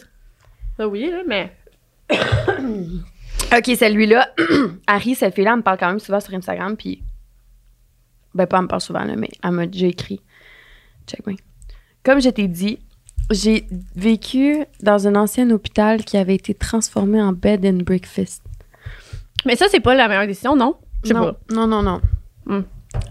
Ça, 0.77 0.87
oui, 0.87 1.09
là, 1.09 1.21
mais. 1.25 1.53
OK, 3.57 3.65
celui-là, 3.65 4.29
Harry, 4.87 5.15
cette 5.15 5.35
fille-là, 5.35 5.51
elle 5.51 5.57
me 5.57 5.63
parle 5.63 5.77
quand 5.77 5.87
même 5.87 5.99
souvent 5.99 6.19
sur 6.19 6.33
Instagram, 6.33 6.75
puis. 6.75 7.01
Ben, 8.33 8.45
pas 8.45 8.57
elle 8.57 8.63
me 8.63 8.67
parle 8.67 8.81
souvent, 8.81 9.05
là, 9.05 9.15
mais 9.15 9.29
elle 9.41 9.51
m'a 9.51 9.65
déjà 9.65 9.87
écrit. 9.87 10.19
Check 11.07 11.25
me 11.25 11.35
Comme 12.03 12.21
je 12.21 12.29
t'ai 12.29 12.47
dit, 12.47 12.79
j'ai 13.31 13.65
vécu 13.95 14.65
dans 14.81 15.07
un 15.07 15.15
ancien 15.15 15.49
hôpital 15.51 16.03
qui 16.03 16.17
avait 16.17 16.35
été 16.35 16.53
transformé 16.53 17.21
en 17.21 17.31
bed 17.31 17.65
and 17.65 17.83
breakfast. 17.83 18.43
Mais 19.45 19.55
ça, 19.55 19.65
c'est 19.69 19.79
pas 19.79 19.95
la 19.95 20.07
meilleure 20.07 20.27
décision, 20.27 20.55
non? 20.55 20.75
Je 21.03 21.09
sais 21.09 21.13
non, 21.13 21.33
pas. 21.33 21.39
non, 21.53 21.67
non, 21.67 21.81
non. 21.83 22.01
Hmm. 22.45 22.61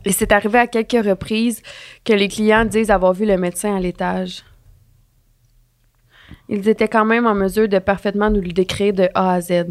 Et 0.04 0.12
c'est 0.12 0.32
arrivé 0.32 0.58
à 0.58 0.66
quelques 0.66 1.04
reprises 1.04 1.62
que 2.04 2.12
les 2.12 2.28
clients 2.28 2.64
disent 2.64 2.90
avoir 2.90 3.12
vu 3.12 3.26
le 3.26 3.36
médecin 3.36 3.76
à 3.76 3.80
l'étage. 3.80 4.44
Ils 6.48 6.68
étaient 6.68 6.88
quand 6.88 7.04
même 7.04 7.26
en 7.26 7.34
mesure 7.34 7.68
de 7.68 7.78
parfaitement 7.78 8.30
nous 8.30 8.40
le 8.40 8.52
décrire 8.52 8.92
de 8.94 9.08
A 9.14 9.34
à 9.34 9.40
Z. 9.40 9.64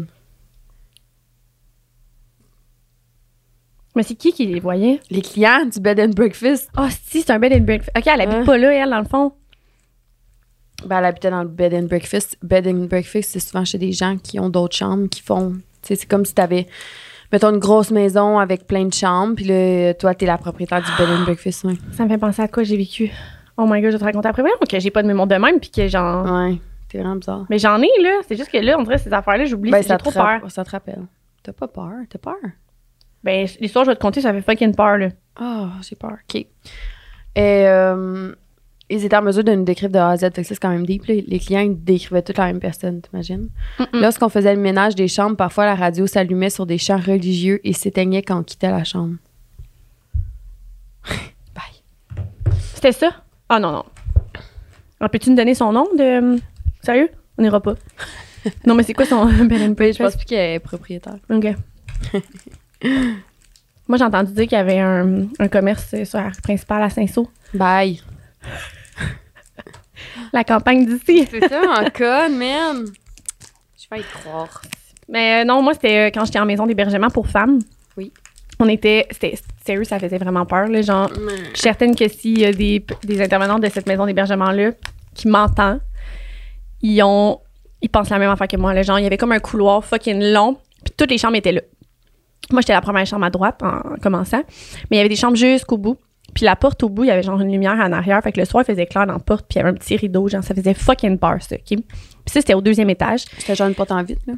Mais 3.94 4.02
c'est 4.02 4.14
qui 4.14 4.32
qui 4.32 4.46
les 4.46 4.60
voyait? 4.60 5.00
Les 5.10 5.20
clients 5.20 5.66
du 5.66 5.78
bed 5.80 6.00
and 6.00 6.10
breakfast, 6.10 6.70
Ah, 6.76 6.88
si, 6.90 7.20
c'est 7.22 7.30
un 7.30 7.38
bed 7.38 7.52
and 7.52 7.64
breakfast. 7.64 7.90
OK, 7.96 8.06
elle 8.06 8.20
habite 8.22 8.46
pas 8.46 8.56
là, 8.56 8.72
elle, 8.72 8.90
dans 8.90 9.00
le 9.00 9.04
fond. 9.04 9.32
ben, 10.86 10.98
elle 10.98 11.04
habitait 11.04 11.30
dans 11.30 11.42
le 11.42 11.48
bed 11.48 11.74
and 11.74 11.84
breakfast. 11.88 12.38
Bed 12.42 12.66
and 12.66 12.86
breakfast, 12.86 13.30
c'est 13.32 13.40
souvent 13.40 13.64
chez 13.66 13.78
des 13.78 13.92
gens 13.92 14.16
qui 14.16 14.40
ont 14.40 14.48
d'autres 14.48 14.76
chambres, 14.76 15.08
qui 15.08 15.20
font. 15.20 15.56
Tu 15.82 15.96
c'est 15.96 16.06
comme 16.06 16.24
si 16.24 16.34
t'avais, 16.34 16.66
mettons, 17.32 17.50
une 17.50 17.58
grosse 17.58 17.90
maison 17.90 18.38
avec 18.38 18.66
plein 18.66 18.84
de 18.84 18.92
chambres, 18.94 19.34
puis 19.34 19.44
là, 19.44 19.94
toi, 19.94 20.14
t'es 20.14 20.26
la 20.26 20.38
propriétaire 20.38 20.80
du 20.82 20.90
bed 20.96 21.08
and 21.10 21.24
breakfast. 21.24 21.64
Ouais. 21.64 21.74
Ça 21.92 22.04
me 22.04 22.08
fait 22.08 22.18
penser 22.18 22.42
à 22.42 22.48
quoi 22.48 22.62
j'ai 22.62 22.76
vécu? 22.76 23.10
Oh 23.56 23.66
my 23.68 23.80
god, 23.80 23.90
je 23.90 23.96
vais 23.96 23.98
te 23.98 24.04
raconter 24.04 24.28
après. 24.28 24.42
Voyons 24.42 24.56
que 24.68 24.80
j'ai 24.80 24.90
pas 24.90 25.02
de 25.02 25.08
mémoire 25.08 25.26
de 25.26 25.34
même, 25.34 25.60
puis 25.60 25.70
que 25.70 25.86
genre. 25.88 26.24
ouais, 26.24 26.58
t'es 26.88 26.98
vraiment 26.98 27.16
bizarre. 27.16 27.44
Mais 27.50 27.58
j'en 27.58 27.80
ai, 27.80 27.90
là. 28.02 28.20
C'est 28.26 28.36
juste 28.36 28.50
que 28.50 28.58
là, 28.58 28.76
on 28.78 28.82
dirait 28.82 28.98
ces 28.98 29.12
affaires-là, 29.12 29.44
j'oublie. 29.44 29.70
Ben, 29.70 29.82
j'ai 29.82 29.96
trop 29.96 30.10
peur. 30.10 30.40
ça 30.48 30.64
te 30.64 30.70
rappelle. 30.70 31.06
T'as 31.42 31.52
pas 31.52 31.68
peur? 31.68 31.92
T'as 32.08 32.18
peur? 32.18 32.36
Ben, 33.24 33.46
l'histoire, 33.60 33.84
je 33.84 33.90
vais 33.90 33.96
te 33.96 34.00
conter, 34.00 34.20
ça 34.20 34.32
fait 34.32 34.42
fucking 34.42 34.74
peur, 34.74 34.98
là. 34.98 35.08
Ah, 35.36 35.70
j'ai 35.88 35.96
peur. 35.96 36.16
OK. 36.28 36.34
Et 36.36 36.46
euh, 37.36 38.34
ils 38.92 39.04
étaient 39.04 39.16
en 39.16 39.22
mesure 39.22 39.44
de 39.44 39.52
nous 39.52 39.64
décrire 39.64 39.90
de 39.90 39.98
A 39.98 40.10
à 40.10 40.16
Z. 40.16 40.20
Fait 40.20 40.30
que 40.30 40.42
ça, 40.42 40.54
c'est 40.54 40.60
quand 40.60 40.68
même 40.68 40.86
deep. 40.86 41.06
là. 41.06 41.14
Les 41.26 41.38
clients, 41.38 41.60
ils 41.60 41.82
décrivaient 41.82 42.22
toute 42.22 42.38
la 42.38 42.46
même 42.46 42.60
personne, 42.60 43.00
t'imagines? 43.00 43.48
Lorsqu'on 43.92 44.28
faisait 44.28 44.54
le 44.54 44.60
ménage 44.60 44.94
des 44.94 45.08
chambres, 45.08 45.36
parfois 45.36 45.64
la 45.66 45.74
radio 45.74 46.06
s'allumait 46.06 46.50
sur 46.50 46.66
des 46.66 46.78
chants 46.78 46.98
religieux 46.98 47.60
et 47.64 47.72
s'éteignait 47.72 48.22
quand 48.22 48.38
on 48.38 48.42
quittait 48.42 48.70
la 48.70 48.84
chambre. 48.84 49.16
Bye. 51.54 52.52
C'était 52.74 52.92
ça? 52.92 53.10
Ah 53.48 53.58
non, 53.58 53.72
non. 53.72 53.84
Alors, 55.00 55.10
peux-tu 55.10 55.30
nous 55.30 55.36
donner 55.36 55.54
son 55.54 55.72
nom 55.72 55.88
de. 55.98 56.38
Sérieux? 56.82 57.10
On 57.38 57.42
n'ira 57.42 57.60
pas. 57.60 57.74
non, 58.66 58.74
mais 58.74 58.82
c'est 58.82 58.94
quoi 58.94 59.06
son 59.06 59.26
bed 59.44 59.62
and 59.62 59.74
Je 59.78 59.98
pense 60.02 60.16
plus 60.16 60.26
qu'elle 60.26 60.54
est 60.56 60.60
propriétaire. 60.60 61.16
OK. 61.30 61.46
Moi, 63.88 63.98
j'ai 63.98 64.04
entendu 64.04 64.32
dire 64.32 64.44
qu'il 64.44 64.58
y 64.58 64.60
avait 64.60 64.78
un, 64.78 65.26
un 65.38 65.48
commerce 65.48 65.94
sur 66.04 66.18
la 66.18 66.30
principale 66.42 66.82
à 66.82 66.90
Saint-Saul. 66.90 67.26
Bye. 67.54 68.00
La 70.32 70.44
campagne 70.44 70.86
d'ici. 70.86 71.26
C'est 71.30 71.48
ça, 71.48 71.60
en 71.60 71.84
code, 71.90 72.32
man. 72.32 72.86
Je 73.78 73.86
vais 73.90 74.00
y 74.00 74.04
croire. 74.04 74.62
Mais 75.08 75.42
euh, 75.42 75.44
non, 75.44 75.62
moi, 75.62 75.74
c'était 75.74 76.06
euh, 76.06 76.10
quand 76.12 76.24
j'étais 76.24 76.38
en 76.38 76.46
maison 76.46 76.66
d'hébergement 76.66 77.10
pour 77.10 77.28
femmes. 77.28 77.58
Oui. 77.96 78.12
On 78.58 78.68
était. 78.68 79.06
C'était 79.10 79.38
sérieux, 79.64 79.84
ça 79.84 79.98
faisait 79.98 80.18
vraiment 80.18 80.46
peur. 80.46 80.68
Là, 80.68 80.80
genre, 80.82 81.10
je 81.12 81.44
suis 81.44 81.56
certaine 81.56 81.94
que 81.94 82.08
s'il 82.08 82.38
y 82.38 82.44
a 82.44 82.52
des, 82.52 82.84
des 83.04 83.20
intervenants 83.20 83.58
de 83.58 83.68
cette 83.68 83.86
maison 83.86 84.06
d'hébergement-là 84.06 84.70
qui 85.14 85.28
m'entendent, 85.28 85.80
ils 86.80 87.02
ont. 87.02 87.40
Ils 87.82 87.88
pensent 87.88 88.10
la 88.10 88.18
même 88.18 88.30
affaire 88.30 88.48
que 88.48 88.56
moi. 88.56 88.72
Là, 88.72 88.82
genre, 88.82 88.98
il 88.98 89.02
y 89.02 89.06
avait 89.06 89.16
comme 89.16 89.32
un 89.32 89.40
couloir 89.40 89.84
fucking 89.84 90.32
long, 90.32 90.56
puis 90.84 90.94
toutes 90.96 91.10
les 91.10 91.18
chambres 91.18 91.36
étaient 91.36 91.52
là. 91.52 91.60
Moi, 92.50 92.60
j'étais 92.60 92.72
la 92.72 92.80
première 92.80 93.06
chambre 93.06 93.24
à 93.24 93.30
droite 93.30 93.60
en 93.62 93.96
commençant, 94.00 94.42
mais 94.90 94.96
il 94.96 94.96
y 94.96 95.00
avait 95.00 95.08
des 95.08 95.16
chambres 95.16 95.36
jusqu'au 95.36 95.78
bout. 95.78 95.98
Puis 96.34 96.44
la 96.44 96.56
porte 96.56 96.82
au 96.82 96.88
bout, 96.88 97.04
il 97.04 97.08
y 97.08 97.10
avait 97.10 97.22
genre 97.22 97.40
une 97.40 97.52
lumière 97.52 97.74
en 97.74 97.92
arrière. 97.92 98.22
Fait 98.22 98.32
que 98.32 98.40
le 98.40 98.46
soir, 98.46 98.64
il 98.66 98.72
faisait 98.72 98.86
clair 98.86 99.06
dans 99.06 99.12
la 99.14 99.18
porte, 99.18 99.46
puis 99.48 99.56
il 99.56 99.58
y 99.58 99.60
avait 99.60 99.70
un 99.70 99.74
petit 99.74 99.96
rideau. 99.96 100.28
Genre, 100.28 100.42
ça 100.42 100.54
faisait 100.54 100.74
fucking 100.74 101.18
peur, 101.18 101.36
ça, 101.40 101.56
OK? 101.56 101.62
Puis 101.66 101.78
ça, 102.26 102.40
c'était 102.40 102.54
au 102.54 102.60
deuxième 102.62 102.88
étage. 102.90 103.24
C'était 103.38 103.54
genre 103.54 103.68
une 103.68 103.74
porte 103.74 103.92
en 103.92 104.02
vite, 104.02 104.20
là? 104.26 104.34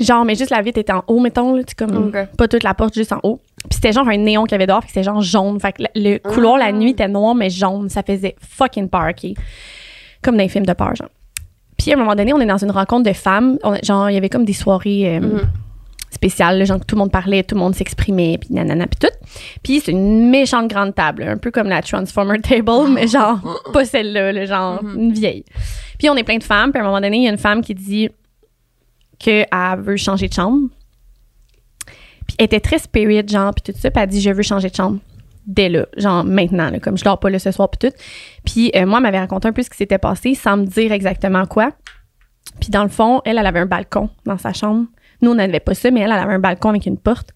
Genre, 0.00 0.24
mais 0.24 0.34
juste 0.34 0.50
la 0.50 0.62
vitre 0.62 0.78
était 0.78 0.92
en 0.92 1.02
haut, 1.08 1.18
mettons, 1.18 1.54
là, 1.56 1.64
tu 1.64 1.74
comme 1.74 1.90
pas 2.36 2.46
toute 2.46 2.62
la 2.62 2.74
porte, 2.74 2.94
juste 2.94 3.12
en 3.12 3.20
haut. 3.22 3.40
Puis 3.68 3.74
c'était 3.74 3.92
genre 3.92 4.06
un 4.06 4.16
néon 4.16 4.44
qu'il 4.44 4.52
y 4.52 4.54
avait 4.54 4.66
dehors, 4.66 4.80
fait 4.82 4.86
que 4.88 4.92
c'était 4.92 5.02
genre 5.04 5.20
jaune. 5.22 5.58
Fait 5.58 5.72
que 5.72 5.82
le, 5.82 5.88
le 6.12 6.18
couloir 6.18 6.56
la 6.58 6.70
nuit 6.72 6.90
était 6.90 7.08
noir, 7.08 7.34
mais 7.34 7.50
jaune. 7.50 7.88
Ça 7.88 8.02
faisait 8.02 8.36
fucking 8.40 8.88
peur, 8.88 9.08
OK? 9.10 9.32
Comme 10.22 10.36
dans 10.36 10.42
les 10.42 10.48
films 10.48 10.66
de 10.66 10.72
peur, 10.72 10.94
genre. 10.94 11.08
Puis 11.78 11.90
à 11.90 11.94
un 11.94 11.98
moment 11.98 12.14
donné, 12.14 12.32
on 12.32 12.40
est 12.40 12.46
dans 12.46 12.56
une 12.62 12.70
rencontre 12.70 13.08
de 13.08 13.12
femmes. 13.14 13.58
On- 13.64 13.74
genre, 13.82 14.08
il 14.10 14.14
y 14.14 14.16
avait 14.16 14.28
comme 14.28 14.44
des 14.44 14.52
soirées 14.52 15.16
euh, 15.16 15.20
spéciales, 15.20 15.48
là, 16.38 16.64
genre 16.64 16.80
que 16.80 16.84
tout 16.84 16.94
le 16.94 17.00
monde 17.00 17.12
parlait, 17.12 17.42
tout 17.42 17.54
le 17.54 17.60
monde 17.60 17.74
s'exprimait, 17.74 18.38
puis 18.38 18.52
nanana, 18.52 18.86
puis 18.86 18.98
tout. 19.00 19.28
Puis 19.62 19.80
c'est 19.80 19.92
une 19.92 20.30
méchante 20.30 20.68
grande 20.68 20.94
table, 20.94 21.22
un 21.24 21.36
peu 21.36 21.50
comme 21.50 21.68
la 21.68 21.82
Transformer 21.82 22.40
Table, 22.40 22.90
mais 22.90 23.06
genre, 23.06 23.40
pas 23.72 23.84
celle-là, 23.84 24.32
là, 24.32 24.46
genre, 24.46 24.82
une 24.82 25.12
vieille. 25.12 25.44
Puis 25.98 26.10
on 26.10 26.16
est 26.16 26.24
plein 26.24 26.38
de 26.38 26.44
femmes, 26.44 26.72
puis 26.72 26.80
à 26.80 26.84
un 26.84 26.86
moment 26.86 27.00
donné, 27.00 27.16
il 27.16 27.22
y 27.24 27.28
a 27.28 27.30
une 27.30 27.38
femme 27.38 27.62
qui 27.62 27.74
dit 27.74 28.08
qu'elle 29.18 29.46
veut 29.78 29.96
changer 29.96 30.28
de 30.28 30.34
chambre. 30.34 30.68
Puis 32.26 32.36
elle 32.38 32.46
était 32.46 32.60
très 32.60 32.78
spirit, 32.78 33.26
genre, 33.26 33.54
puis 33.54 33.72
tout 33.72 33.78
ça, 33.78 33.90
puis 33.90 34.02
elle 34.02 34.08
dit, 34.08 34.20
je 34.20 34.30
veux 34.30 34.42
changer 34.42 34.68
de 34.68 34.74
chambre. 34.74 34.98
Dès 35.46 35.68
là, 35.68 35.86
genre 35.96 36.24
maintenant, 36.24 36.70
là, 36.70 36.80
comme 36.80 36.98
je 36.98 37.04
dors 37.04 37.20
pas 37.20 37.30
là 37.30 37.38
ce 37.38 37.52
soir, 37.52 37.70
puis 37.70 37.88
tout. 37.88 37.96
Puis 38.44 38.72
euh, 38.74 38.84
moi, 38.84 38.98
elle 38.98 39.04
m'avait 39.04 39.20
raconté 39.20 39.46
un 39.46 39.52
peu 39.52 39.62
ce 39.62 39.70
qui 39.70 39.76
s'était 39.76 39.98
passé 39.98 40.34
sans 40.34 40.56
me 40.56 40.66
dire 40.66 40.90
exactement 40.90 41.46
quoi. 41.46 41.70
Puis 42.60 42.70
dans 42.70 42.82
le 42.82 42.88
fond, 42.88 43.20
elle, 43.24 43.38
elle 43.38 43.46
avait 43.46 43.60
un 43.60 43.66
balcon 43.66 44.10
dans 44.24 44.38
sa 44.38 44.52
chambre. 44.52 44.86
Nous, 45.22 45.30
on 45.30 45.34
n'avait 45.34 45.60
pas 45.60 45.74
ça, 45.74 45.90
mais 45.90 46.00
elle, 46.00 46.10
elle 46.12 46.18
avait 46.18 46.34
un 46.34 46.38
balcon 46.38 46.70
avec 46.70 46.86
une 46.86 46.98
porte. 46.98 47.30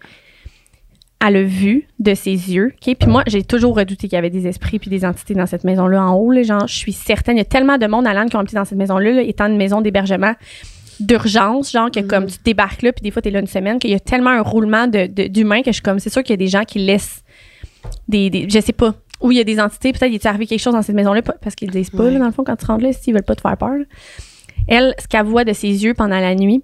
Elle 1.26 1.36
a 1.36 1.42
vu 1.42 1.86
de 1.98 2.14
ses 2.14 2.30
yeux. 2.30 2.72
Puis 2.80 2.96
moi, 3.06 3.22
j'ai 3.26 3.42
toujours 3.44 3.76
redouté 3.76 4.08
qu'il 4.08 4.16
y 4.16 4.18
avait 4.18 4.30
des 4.30 4.46
esprits 4.46 4.78
puis 4.78 4.88
des 4.88 5.04
entités 5.04 5.34
dans 5.34 5.44
cette 5.46 5.64
maison-là 5.64 6.02
en 6.02 6.14
haut. 6.14 6.30
Là, 6.32 6.42
genre, 6.42 6.66
je 6.66 6.74
suis 6.74 6.94
certaine. 6.94 7.36
Il 7.36 7.40
y 7.40 7.42
a 7.42 7.44
tellement 7.46 7.76
de 7.76 7.86
monde 7.86 8.06
à 8.06 8.14
l'âne 8.14 8.30
qui 8.30 8.36
ont 8.36 8.40
habité 8.40 8.56
dans 8.56 8.64
cette 8.64 8.78
maison-là, 8.78 9.12
là, 9.12 9.22
étant 9.22 9.46
une 9.46 9.58
maison 9.58 9.82
d'hébergement 9.82 10.32
d'urgence, 10.98 11.72
genre 11.72 11.90
que 11.90 12.00
comme 12.00 12.26
tu 12.26 12.36
débarques 12.44 12.82
là, 12.82 12.92
puis 12.92 13.02
des 13.02 13.10
fois, 13.10 13.22
tu 13.22 13.28
es 13.28 13.30
là 13.32 13.40
une 13.40 13.46
semaine, 13.46 13.78
qu'il 13.78 13.90
y 13.90 13.94
a 13.94 14.00
tellement 14.00 14.30
un 14.30 14.42
roulement 14.42 14.86
de- 14.86 15.06
de- 15.06 15.28
d'humains 15.28 15.60
que 15.62 15.68
je 15.70 15.74
suis 15.74 15.82
comme, 15.82 15.98
c'est 15.98 16.10
sûr 16.10 16.22
qu'il 16.22 16.32
y 16.32 16.34
a 16.34 16.36
des 16.36 16.48
gens 16.48 16.64
qui 16.64 16.78
laissent 16.78 17.22
des, 18.08 18.28
des- 18.28 18.46
je 18.50 18.60
sais 18.60 18.74
pas, 18.74 18.94
où 19.22 19.30
il 19.32 19.38
y 19.38 19.40
a 19.40 19.44
des 19.44 19.58
entités, 19.60 19.92
peut-être 19.92 20.10
il 20.10 20.16
est 20.16 20.26
arrivé 20.26 20.46
quelque 20.46 20.60
chose 20.60 20.74
dans 20.74 20.82
cette 20.82 20.94
maison-là, 20.96 21.22
parce 21.22 21.54
qu'ils 21.54 21.70
disent 21.70 21.88
pas, 21.90 22.04
Ouais. 22.04 22.10
là, 22.10 22.18
dans 22.18 22.26
le 22.26 22.32
fond, 22.32 22.44
quand 22.44 22.56
tu 22.56 22.66
rentres 22.66 22.84
là, 22.84 22.92
s'ils 22.92 23.14
veulent 23.14 23.22
pas 23.22 23.34
te 23.34 23.40
faire 23.40 23.56
peur. 23.56 23.76
là. 23.78 23.84
Elle, 24.68 24.94
ce 24.98 25.08
qu'elle 25.08 25.24
voit 25.24 25.44
de 25.44 25.54
ses 25.54 25.84
yeux 25.84 25.94
pendant 25.94 26.20
la 26.20 26.34
nuit, 26.34 26.62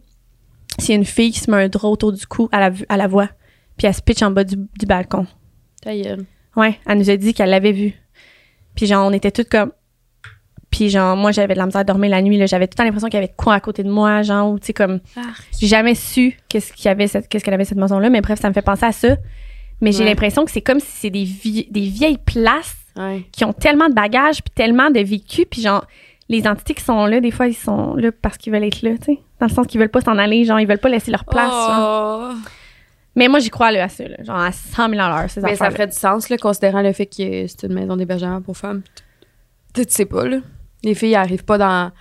c'est 0.79 0.95
une 0.95 1.05
fille 1.05 1.33
qui 1.33 1.41
se 1.41 1.51
met 1.51 1.57
un 1.65 1.69
drap 1.69 1.89
autour 1.89 2.13
du 2.13 2.27
cou, 2.27 2.49
à 2.53 2.61
la, 2.61 2.71
vue- 2.71 2.87
à 2.89 2.97
la 2.97 3.07
voix, 3.07 3.29
puis 3.77 3.87
elle 3.87 3.95
se 3.95 4.03
pitch 4.03 4.23
en 4.23 4.31
bas 4.31 4.45
du, 4.45 4.57
du 4.57 4.87
balcon. 4.87 5.27
Gueule. 5.85 6.25
Ouais, 6.57 6.79
elle 6.87 6.99
nous 6.99 7.11
a 7.11 7.17
dit 7.17 7.33
qu'elle 7.35 7.51
l'avait 7.51 7.73
vu. 7.73 7.95
Puis 8.75 8.87
genre, 8.87 9.07
on 9.07 9.13
était 9.13 9.31
toutes 9.31 9.49
comme. 9.49 9.73
Puis 10.71 10.91
genre, 10.91 11.17
moi, 11.17 11.31
j'avais 11.31 11.55
de 11.55 11.59
la 11.59 11.67
misère 11.67 11.81
à 11.83 11.85
dormir 11.85 12.11
la 12.11 12.21
nuit. 12.23 12.37
là. 12.39 12.47
J'avais 12.47 12.67
tout 12.67 12.73
le 12.75 12.77
temps 12.79 12.85
l'impression 12.85 13.09
qu'il 13.09 13.15
y 13.15 13.23
avait 13.23 13.29
de 13.29 13.37
quoi 13.37 13.55
à 13.55 13.61
côté 13.61 13.83
de 13.85 13.91
moi, 13.91 14.23
genre, 14.23 14.51
ou 14.51 14.59
tu 14.59 14.67
sais, 14.67 14.73
comme. 14.73 15.01
J'ai 15.59 15.67
jamais 15.69 15.95
su 15.95 16.37
qu'est-ce 16.49 16.73
qu'il 16.73 16.87
y 16.87 16.89
avait, 16.89 17.07
cette- 17.07 17.29
qu'est-ce 17.29 17.45
qu'elle 17.45 17.55
avait 17.55 17.65
cette 17.65 17.79
maison-là, 17.79 18.11
mais 18.11 18.21
bref, 18.21 18.41
ça 18.41 18.49
me 18.49 18.55
fait 18.55 18.63
penser 18.63 18.85
à 18.85 18.93
ça. 18.93 19.17
Mais 19.81 19.93
j'ai 19.93 20.05
l'impression 20.05 20.45
que 20.45 20.51
c'est 20.51 20.63
comme 20.63 20.81
si 20.81 20.87
c'est 20.91 21.11
des, 21.11 21.25
vie- 21.25 21.69
des 21.71 21.89
vieilles 21.89 22.19
places 22.19 22.77
Ouais. 22.97 23.25
qui 23.31 23.45
ont 23.45 23.53
tellement 23.53 23.91
de 23.91 23.95
bagages 23.95 24.43
puis 24.43 24.51
tellement 24.55 24.89
de 24.91 25.01
vécu 25.01 25.45
puis 25.45 25.61
genre 25.61 25.87
les 26.29 26.47
entités 26.47 26.75
qui 26.75 26.83
sont 26.83 27.07
là 27.07 27.21
des 27.21 27.31
fois 27.31 27.47
ils 27.47 27.55
sont 27.55 27.95
là 27.95 28.11
parce 28.13 28.37
qu'ils 28.37 28.53
veulent 28.53 28.65
être 28.65 28.83
là 28.83 28.93
tu 28.99 29.05
sais 29.15 29.21
dans 29.41 29.47
le 29.47 29.53
sens 29.53 29.67
qu'ils 29.67 29.79
veulent 29.81 29.91
pas 29.91 30.01
s'en 30.01 30.19
aller 30.19 30.45
genre 30.45 30.59
ils 30.61 30.67
veulent 30.67 30.79
pas 30.79 30.89
laisser 30.89 31.11
leur 31.11 31.25
place. 31.25 31.53
Oh. 31.53 32.31
mais 33.15 33.29
moi 33.29 33.39
j'y 33.39 33.51
crois 33.51 33.71
là 33.71 33.85
à 33.85 33.89
ça 33.89 34.09
là, 34.09 34.17
genre 34.25 34.37
à 34.41 34.51
100 34.53 34.89
000 34.91 35.01
à 35.01 35.29
ces 35.29 35.41
Mais 35.41 35.55
ça 35.57 35.71
ferait 35.71 35.87
du 35.87 35.93
sens, 35.97 36.29
là, 36.29 36.37
considérant 36.39 36.83
le 36.83 36.93
fait 36.93 37.07
que 37.07 37.47
c'est 37.47 37.63
une 37.65 37.75
maison 37.75 37.97
d'hébergement 37.97 38.41
pour 38.43 38.57
femmes. 38.57 38.83
Tu 39.75 39.85
sais 39.89 40.07
pas, 40.07 40.27
là. 40.27 40.39
Les 40.83 40.95
filles 40.95 41.13
n'arrivent 41.13 41.45
pas 41.45 41.59
dans, 41.59 41.93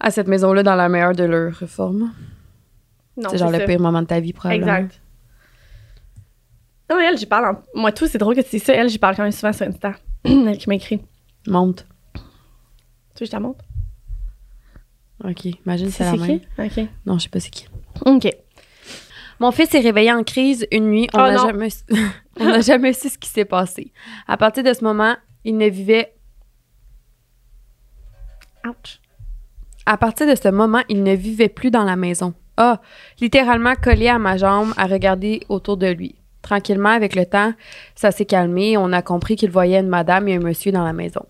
à 0.00 0.10
cette 0.10 0.28
maison-là 0.28 0.62
dans 0.62 0.74
la 0.76 0.88
meilleure 0.88 1.14
de 1.14 1.24
leur 1.24 1.54
forme. 1.68 2.12
non 3.16 3.28
c'est 3.30 3.38
genre 3.38 3.50
le 3.50 3.58
ça. 3.58 3.64
pire 3.64 3.80
moment 3.80 4.02
de 4.02 4.06
ta 4.06 4.20
vie, 4.20 4.32
probablement. 4.32 4.66
exact 4.76 5.00
non 6.90 6.98
elle 7.00 7.16
j'y 7.18 7.26
parle 7.26 7.56
en- 7.56 7.62
moi 7.80 7.92
tout 7.92 8.06
c'est 8.06 8.18
drôle 8.18 8.34
que 8.34 8.40
tu 8.42 8.50
dis 8.50 8.58
ça 8.58 8.74
elle 8.74 8.88
j'y 8.88 8.98
parle 8.98 9.16
quand 9.16 9.22
même 9.22 9.32
souvent 9.32 9.52
sur 9.52 9.66
Insta 9.66 9.94
elle 10.24 10.58
qui 10.58 10.68
m'a 10.68 10.74
écrit 10.74 11.00
tu 13.14 13.20
veux 13.20 13.20
que 13.20 13.24
je 13.26 13.30
te 13.30 13.36
la 13.36 13.40
montre 13.40 13.64
OK. 15.24 15.44
Imagine 15.66 15.86
si 15.86 15.92
c'est 15.92 16.04
la 16.04 16.16
même. 16.16 16.40
qui? 16.40 16.46
ok 16.58 16.88
Non, 17.06 17.16
je 17.18 17.24
sais 17.24 17.28
pas 17.28 17.38
c'est 17.40 17.50
qui. 17.50 17.66
ok 18.04 18.28
Mon 19.38 19.52
fils 19.52 19.70
s'est 19.70 19.80
réveillé 19.80 20.12
en 20.12 20.24
crise 20.24 20.66
une 20.72 20.90
nuit. 20.90 21.08
On 21.14 21.18
Oh 21.18 21.22
n'a 21.22 21.34
non. 21.36 21.46
jamais, 21.46 21.70
su- 21.70 21.84
on 22.40 22.44
n'a 22.46 22.60
jamais 22.60 22.92
su 22.92 23.08
ce 23.08 23.18
qui 23.18 23.28
s'est 23.28 23.44
passé. 23.44 23.92
À 24.26 24.36
partir 24.36 24.64
de 24.64 24.72
ce 24.72 24.82
moment, 24.82 25.14
il 25.44 25.56
ne 25.56 25.68
vivait. 25.68 26.14
ouch 28.66 29.00
À 29.86 29.96
partir 29.96 30.26
de 30.26 30.34
ce 30.34 30.48
moment, 30.48 30.82
il 30.88 31.02
ne 31.02 31.14
vivait 31.14 31.48
plus 31.48 31.70
dans 31.70 31.84
la 31.84 31.96
maison. 31.96 32.34
Ah, 32.56 32.80
littéralement 33.20 33.74
collé 33.74 34.08
à 34.08 34.18
ma 34.18 34.36
jambe, 34.36 34.72
à 34.76 34.86
regarder 34.86 35.40
autour 35.48 35.76
de 35.76 35.86
lui. 35.86 36.16
Tranquillement, 36.42 36.90
avec 36.90 37.14
le 37.14 37.24
temps, 37.26 37.54
ça 37.94 38.10
s'est 38.10 38.26
calmé. 38.26 38.76
On 38.76 38.92
a 38.92 39.00
compris 39.02 39.36
qu'il 39.36 39.50
voyait 39.50 39.78
une 39.80 39.88
madame 39.88 40.26
et 40.28 40.34
un 40.34 40.40
monsieur 40.40 40.72
dans 40.72 40.84
la 40.84 40.92
maison. 40.92 41.24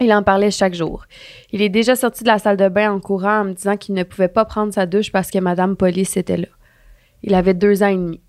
Il 0.00 0.12
en 0.12 0.22
parlait 0.22 0.50
chaque 0.50 0.74
jour. 0.74 1.06
Il 1.52 1.62
est 1.62 1.70
déjà 1.70 1.96
sorti 1.96 2.22
de 2.22 2.28
la 2.28 2.38
salle 2.38 2.58
de 2.58 2.68
bain 2.68 2.92
en 2.92 3.00
courant 3.00 3.40
en 3.40 3.44
me 3.44 3.52
disant 3.54 3.76
qu'il 3.76 3.94
ne 3.94 4.02
pouvait 4.02 4.28
pas 4.28 4.44
prendre 4.44 4.72
sa 4.72 4.84
douche 4.84 5.10
parce 5.10 5.30
que 5.30 5.38
Madame 5.38 5.76
Police 5.76 6.16
était 6.16 6.36
là. 6.36 6.48
Il 7.22 7.34
avait 7.34 7.54
deux 7.54 7.82
ans 7.82 7.88
et 7.88 7.96
demi. 7.96 8.20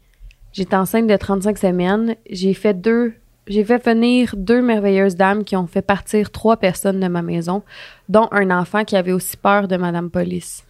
J'étais 0.53 0.75
enceinte 0.75 1.07
de 1.07 1.15
35 1.15 1.57
semaines. 1.57 2.15
J'ai 2.29 2.53
fait 2.53 2.73
deux. 2.73 3.13
J'ai 3.47 3.63
fait 3.63 3.83
venir 3.83 4.33
deux 4.35 4.61
merveilleuses 4.61 5.15
dames 5.15 5.43
qui 5.43 5.55
ont 5.55 5.67
fait 5.67 5.81
partir 5.81 6.31
trois 6.31 6.57
personnes 6.57 6.99
de 6.99 7.07
ma 7.07 7.21
maison, 7.21 7.63
dont 8.09 8.27
un 8.31 8.49
enfant 8.51 8.83
qui 8.83 8.97
avait 8.97 9.13
aussi 9.13 9.37
peur 9.37 9.67
de 9.67 9.77
Madame 9.77 10.09
Police. 10.09 10.65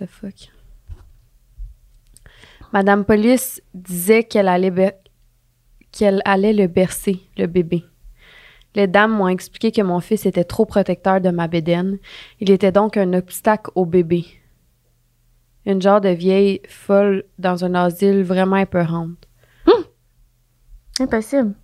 What 0.00 0.06
the 0.06 0.10
fuck? 0.10 0.50
Madame 2.72 3.04
Police 3.04 3.62
disait 3.74 4.24
qu'elle 4.24 4.48
allait, 4.48 4.98
qu'elle 5.92 6.22
allait 6.24 6.54
le 6.54 6.66
bercer, 6.66 7.20
le 7.36 7.46
bébé. 7.46 7.84
Les 8.74 8.86
dames 8.86 9.12
m'ont 9.12 9.28
expliqué 9.28 9.70
que 9.70 9.82
mon 9.82 10.00
fils 10.00 10.26
était 10.26 10.44
trop 10.44 10.64
protecteur 10.66 11.20
de 11.20 11.30
ma 11.30 11.46
bédaine. 11.48 11.98
Il 12.40 12.50
était 12.50 12.72
donc 12.72 12.96
un 12.96 13.12
obstacle 13.12 13.70
au 13.74 13.84
bébé. 13.86 14.24
Une 15.66 15.80
genre 15.80 16.00
de 16.00 16.08
vieille 16.10 16.60
folle 16.68 17.24
dans 17.38 17.64
un 17.64 17.74
asile 17.74 18.22
vraiment 18.22 18.56
épeurante. 18.56 19.28
Impossible. 21.00 21.54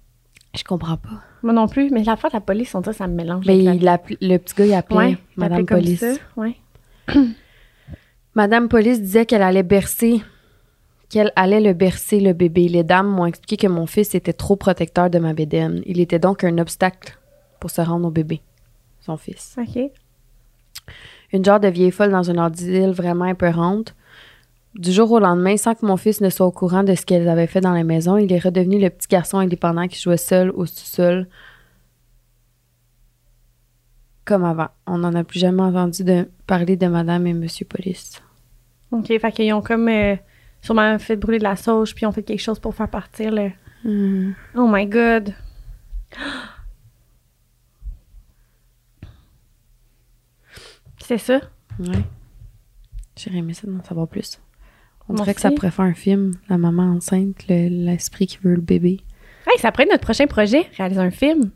Je 0.57 0.65
comprends 0.65 0.97
pas. 0.97 1.23
Moi 1.43 1.53
non 1.53 1.69
plus, 1.69 1.91
mais 1.91 2.03
la 2.03 2.17
fois 2.17 2.31
de 2.31 2.35
la 2.35 2.41
police, 2.41 2.75
on 2.75 2.81
dirait 2.81 2.93
que 2.93 2.99
ça 2.99 3.07
me 3.07 3.15
mélange. 3.15 3.45
Mais 3.47 3.57
la- 3.63 3.75
il 3.75 4.29
le 4.29 4.39
petit 4.39 4.55
gars, 4.57 4.67
il 4.67 4.75
appelait 4.75 4.97
Ouais, 4.97 5.19
Madame 5.37 5.65
Police. 5.67 6.01
ça, 6.01 6.13
ouais. 6.37 6.57
Madame 8.35 8.69
Police 8.69 9.01
disait 9.01 9.27
qu'elle 9.27 9.43
allait 9.43 9.63
bercer, 9.63 10.23
qu'elle 11.11 11.33
allait 11.37 11.61
le 11.61 11.75
bercer, 11.75 12.21
le 12.21 12.33
bébé. 12.33 12.69
Les 12.69 12.85
dames 12.85 13.09
m'ont 13.09 13.27
expliqué 13.27 13.67
que 13.67 13.71
mon 13.71 13.87
fils 13.87 14.15
était 14.15 14.33
trop 14.33 14.57
protecteur 14.57 15.11
de 15.11 15.19
ma 15.19 15.35
bédaine. 15.35 15.83
Il 15.85 16.01
était 16.01 16.21
donc 16.21 16.45
un 16.45 16.57
obstacle 16.59 17.19
pour 17.59 17.71
se 17.71 17.83
rendre 17.83 18.07
au 18.07 18.11
bébé, 18.11 18.41
son 19.01 19.17
fils. 19.17 19.57
OK. 19.59 19.91
Une 21.33 21.45
genre 21.45 21.61
de 21.61 21.69
vieille 21.69 21.91
folle 21.91 22.13
dans 22.13 22.23
une 22.23 22.39
asile 22.39 22.91
vraiment 22.91 23.27
épeurante. 23.27 23.95
Du 24.77 24.93
jour 24.93 25.11
au 25.11 25.19
lendemain, 25.19 25.57
sans 25.57 25.75
que 25.75 25.85
mon 25.85 25.97
fils 25.97 26.21
ne 26.21 26.31
soit 26.31 26.47
au 26.47 26.53
courant 26.53 26.85
de 26.85 26.95
ce 26.95 27.05
qu'elles 27.05 27.29
avaient 27.29 27.49
fait 27.49 27.61
dans 27.61 27.73
la 27.73 27.83
maison, 27.83 28.17
il 28.17 28.33
est 28.33 28.39
redevenu 28.39 28.79
le 28.79 28.89
petit 28.89 29.09
garçon 29.09 29.39
indépendant 29.39 29.89
qui 29.89 30.01
jouait 30.01 30.17
seul 30.17 30.51
au 30.51 30.65
sous-sol. 30.65 31.29
Comme 34.25 34.45
avant. 34.45 34.69
On 34.87 34.99
n'en 34.99 35.15
a 35.15 35.25
plus 35.25 35.41
jamais 35.41 35.63
entendu 35.63 36.05
de 36.05 36.29
parler 36.47 36.77
de 36.77 36.87
Madame 36.87 37.27
et 37.27 37.35
Monsieur 37.35 37.67
Police. 37.67 38.23
OK, 38.93 39.07
fait 39.07 39.33
qu'ils 39.33 39.53
ont 39.53 39.63
comme 39.63 39.89
euh, 39.89 40.15
sûrement 40.63 40.99
fait 40.99 41.17
brûler 41.17 41.39
de 41.39 41.45
la 41.45 41.57
sauge, 41.57 41.95
puis 41.95 42.07
ont 42.07 42.13
fait 42.13 42.23
quelque 42.23 42.41
chose 42.43 42.59
pour 42.59 42.75
faire 42.75 42.89
partir 42.89 43.31
le... 43.33 43.51
Hmm. 43.85 44.33
Oh 44.55 44.69
my 44.71 44.87
God. 44.87 45.35
C'est 50.99 51.19
ça? 51.19 51.41
Ouais. 51.79 52.05
J'aurais 53.17 53.39
aimé 53.39 53.55
ça 53.55 53.67
d'en 53.67 53.83
savoir 53.83 54.09
plus. 54.09 54.41
On 55.09 55.15
dirait 55.15 55.35
que 55.35 55.41
ça 55.41 55.51
pourrait 55.51 55.71
faire 55.73 55.85
un 55.87 55.95
film, 55.95 56.35
la 56.49 56.57
maman 56.57 56.85
enceinte, 56.95 57.47
le- 57.49 57.69
l'esprit 57.69 58.27
qui 58.27 58.39
veut 58.43 58.55
le 58.55 58.61
bébé. 58.61 59.01
Hey, 59.47 59.59
ça 59.59 59.73
pourrait 59.73 59.85
être 59.85 59.91
notre 59.91 60.05
prochain 60.05 60.27
projet, 60.27 60.67
réaliser 60.77 61.01
un 61.01 61.11
film. 61.11 61.51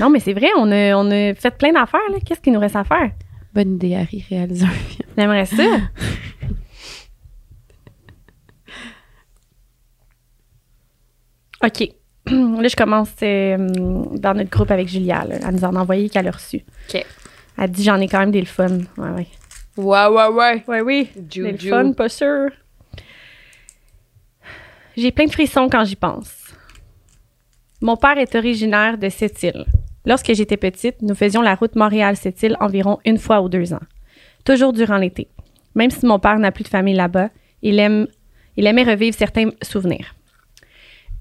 non, 0.00 0.10
mais 0.10 0.18
c'est 0.18 0.32
vrai, 0.32 0.48
on 0.56 0.70
a, 0.72 0.94
on 0.96 1.08
a 1.10 1.34
fait 1.34 1.56
plein 1.56 1.72
d'affaires, 1.72 2.00
là. 2.10 2.18
Qu'est-ce 2.24 2.40
qu'il 2.40 2.52
nous 2.52 2.58
reste 2.60 2.74
à 2.76 2.82
faire? 2.84 3.12
Bonne 3.54 3.74
idée, 3.74 3.94
Harry, 3.94 4.24
réaliser 4.28 4.64
un 4.64 4.70
film. 4.70 5.08
J'aimerais 5.16 5.46
ça? 5.46 5.62
OK. 11.64 11.88
Là, 12.26 12.68
je 12.68 12.76
commence 12.76 13.10
euh, 13.22 13.56
dans 14.18 14.34
notre 14.34 14.50
groupe 14.50 14.70
avec 14.70 14.88
Julia. 14.88 15.24
Là. 15.24 15.36
Elle 15.46 15.54
nous 15.54 15.64
en 15.64 15.74
a 15.76 15.80
envoyé 15.80 16.08
qu'elle 16.08 16.28
a 16.28 16.30
reçu. 16.30 16.64
OK. 16.88 17.04
Elle 17.58 17.70
dit 17.70 17.82
j'en 17.82 18.00
ai 18.00 18.08
quand 18.08 18.20
même 18.20 18.30
des 18.30 18.40
le 18.40 18.46
fun. 18.46 18.78
Ouais, 18.96 19.10
ouais. 19.10 19.26
Ouais, 19.76 20.06
ouais, 20.06 20.28
ouais. 20.28 20.64
Ouais, 20.66 20.80
oui. 20.80 21.08
Des 21.16 21.52
le 21.52 21.58
fun, 21.58 21.92
pas 21.92 22.08
sûr. 22.08 22.50
J'ai 24.96 25.12
plein 25.12 25.26
de 25.26 25.32
frissons 25.32 25.68
quand 25.70 25.84
j'y 25.84 25.96
pense. 25.96 26.32
Mon 27.80 27.96
père 27.96 28.18
est 28.18 28.34
originaire 28.34 28.98
de 28.98 29.08
Sept-Îles. 29.08 29.64
Lorsque 30.04 30.32
j'étais 30.34 30.56
petite, 30.56 31.00
nous 31.02 31.14
faisions 31.14 31.40
la 31.40 31.54
route 31.54 31.76
Montréal-Sept-Îles 31.76 32.56
environ 32.60 32.98
une 33.04 33.18
fois 33.18 33.40
aux 33.40 33.48
deux 33.48 33.72
ans. 33.72 33.80
Toujours 34.44 34.72
durant 34.72 34.96
l'été. 34.96 35.28
Même 35.74 35.90
si 35.90 36.04
mon 36.04 36.18
père 36.18 36.38
n'a 36.38 36.52
plus 36.52 36.64
de 36.64 36.68
famille 36.68 36.94
là-bas, 36.94 37.30
il, 37.62 37.78
aime, 37.78 38.06
il 38.56 38.66
aimait 38.66 38.82
revivre 38.82 39.16
certains 39.16 39.50
souvenirs. 39.62 40.14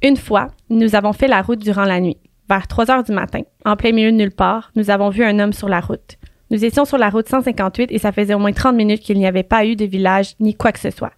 Une 0.01 0.15
fois, 0.15 0.47
nous 0.69 0.95
avons 0.95 1.11
fait 1.11 1.27
la 1.27 1.41
route 1.41 1.59
durant 1.59 1.83
la 1.83 1.99
nuit. 1.99 2.17
Vers 2.47 2.67
3 2.67 2.89
heures 2.89 3.03
du 3.03 3.11
matin, 3.11 3.41
en 3.65 3.75
plein 3.75 3.91
milieu 3.91 4.11
de 4.11 4.17
nulle 4.17 4.31
part, 4.31 4.71
nous 4.75 4.89
avons 4.89 5.09
vu 5.09 5.23
un 5.25 5.39
homme 5.39 5.51
sur 5.51 5.67
la 5.67 5.81
route. 5.81 6.17
Nous 6.51 6.63
étions 6.63 6.85
sur 6.85 6.97
la 6.97 7.09
route 7.09 7.27
158 7.27 7.91
et 7.91 7.99
ça 7.99 8.13
faisait 8.13 8.33
au 8.33 8.39
moins 8.39 8.53
30 8.53 8.75
minutes 8.75 9.01
qu'il 9.01 9.19
n'y 9.19 9.27
avait 9.27 9.43
pas 9.43 9.65
eu 9.65 9.75
de 9.75 9.85
village 9.85 10.35
ni 10.39 10.55
quoi 10.55 10.71
que 10.71 10.79
ce 10.79 10.89
soit. 10.89 11.11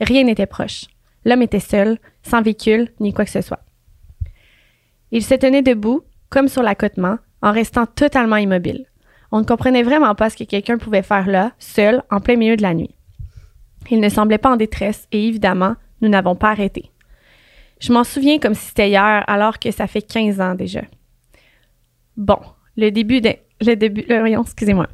Rien 0.00 0.22
n'était 0.22 0.46
proche. 0.46 0.84
L'homme 1.24 1.42
était 1.42 1.58
seul, 1.58 1.98
sans 2.22 2.40
véhicule 2.40 2.90
ni 3.00 3.12
quoi 3.12 3.24
que 3.24 3.30
ce 3.32 3.40
soit. 3.40 3.64
Il 5.10 5.24
se 5.24 5.34
tenait 5.34 5.62
debout, 5.62 6.02
comme 6.30 6.48
sur 6.48 6.62
l'accotement, 6.62 7.18
en 7.42 7.50
restant 7.50 7.86
totalement 7.86 8.36
immobile. 8.36 8.86
On 9.32 9.40
ne 9.40 9.44
comprenait 9.44 9.82
vraiment 9.82 10.14
pas 10.14 10.30
ce 10.30 10.36
que 10.36 10.44
quelqu'un 10.44 10.78
pouvait 10.78 11.02
faire 11.02 11.26
là, 11.26 11.52
seul, 11.58 12.02
en 12.10 12.20
plein 12.20 12.36
milieu 12.36 12.56
de 12.56 12.62
la 12.62 12.72
nuit. 12.72 12.94
Il 13.90 14.00
ne 14.00 14.08
semblait 14.08 14.38
pas 14.38 14.52
en 14.52 14.56
détresse 14.56 15.08
et 15.10 15.26
évidemment, 15.26 15.74
nous 16.00 16.08
n'avons 16.08 16.36
pas 16.36 16.50
arrêté. 16.50 16.92
Je 17.80 17.92
m'en 17.92 18.04
souviens 18.04 18.38
comme 18.38 18.54
si 18.54 18.66
c'était 18.66 18.88
hier, 18.88 19.24
alors 19.26 19.58
que 19.58 19.70
ça 19.70 19.86
fait 19.86 20.02
15 20.02 20.40
ans 20.40 20.54
déjà. 20.54 20.82
Bon, 22.16 22.38
le 22.76 22.90
début 22.90 23.20
de... 23.20 23.34
Le 23.60 23.74
début... 23.74 24.04
Le, 24.08 24.40
excusez-moi. 24.40 24.88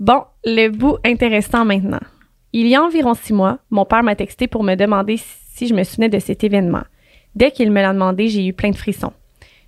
Bon, 0.00 0.24
le 0.44 0.68
bout 0.68 0.98
intéressant 1.04 1.64
maintenant. 1.64 2.00
Il 2.52 2.66
y 2.66 2.74
a 2.74 2.82
environ 2.82 3.14
six 3.14 3.32
mois, 3.32 3.58
mon 3.70 3.84
père 3.84 4.02
m'a 4.02 4.16
texté 4.16 4.46
pour 4.46 4.64
me 4.64 4.74
demander 4.74 5.18
si 5.18 5.66
je 5.66 5.74
me 5.74 5.84
souvenais 5.84 6.08
de 6.08 6.18
cet 6.18 6.44
événement. 6.44 6.84
Dès 7.34 7.50
qu'il 7.50 7.70
me 7.70 7.82
l'a 7.82 7.92
demandé, 7.92 8.28
j'ai 8.28 8.46
eu 8.46 8.52
plein 8.52 8.70
de 8.70 8.76
frissons. 8.76 9.12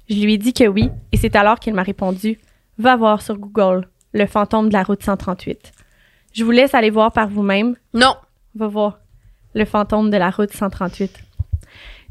Je 0.08 0.16
lui 0.16 0.34
ai 0.34 0.38
dit 0.38 0.52
que 0.52 0.66
oui, 0.66 0.90
et 1.12 1.16
c'est 1.16 1.36
alors 1.36 1.58
qu'il 1.58 1.74
m'a 1.74 1.82
répondu 1.82 2.38
Va 2.78 2.96
voir 2.96 3.20
sur 3.20 3.36
Google 3.36 3.88
le 4.12 4.26
fantôme 4.26 4.68
de 4.68 4.72
la 4.72 4.82
route 4.82 5.02
138. 5.02 5.72
Je 6.32 6.44
vous 6.44 6.50
laisse 6.50 6.74
aller 6.74 6.90
voir 6.90 7.12
par 7.12 7.28
vous-même. 7.28 7.76
Non. 7.92 8.14
Va 8.54 8.68
voir 8.68 8.98
le 9.54 9.64
fantôme 9.64 10.10
de 10.10 10.16
la 10.16 10.30
route 10.30 10.50
138. 10.50 11.10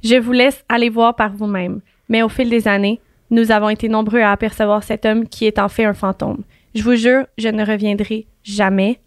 Je 0.03 0.15
vous 0.15 0.31
laisse 0.31 0.63
aller 0.69 0.89
voir 0.89 1.15
par 1.15 1.33
vous-même. 1.33 1.81
Mais 2.07 2.23
au 2.23 2.29
fil 2.29 2.49
des 2.49 2.67
années, 2.67 2.99
nous 3.29 3.51
avons 3.51 3.69
été 3.69 3.89
nombreux 3.89 4.21
à 4.21 4.31
apercevoir 4.31 4.83
cet 4.83 5.05
homme 5.05 5.27
qui 5.27 5.45
est 5.45 5.59
en 5.59 5.69
fait 5.69 5.85
un 5.85 5.93
fantôme. 5.93 6.43
Je 6.73 6.83
vous 6.83 6.95
jure, 6.95 7.25
je 7.37 7.47
ne 7.47 7.65
reviendrai 7.65 8.27
jamais. 8.43 8.99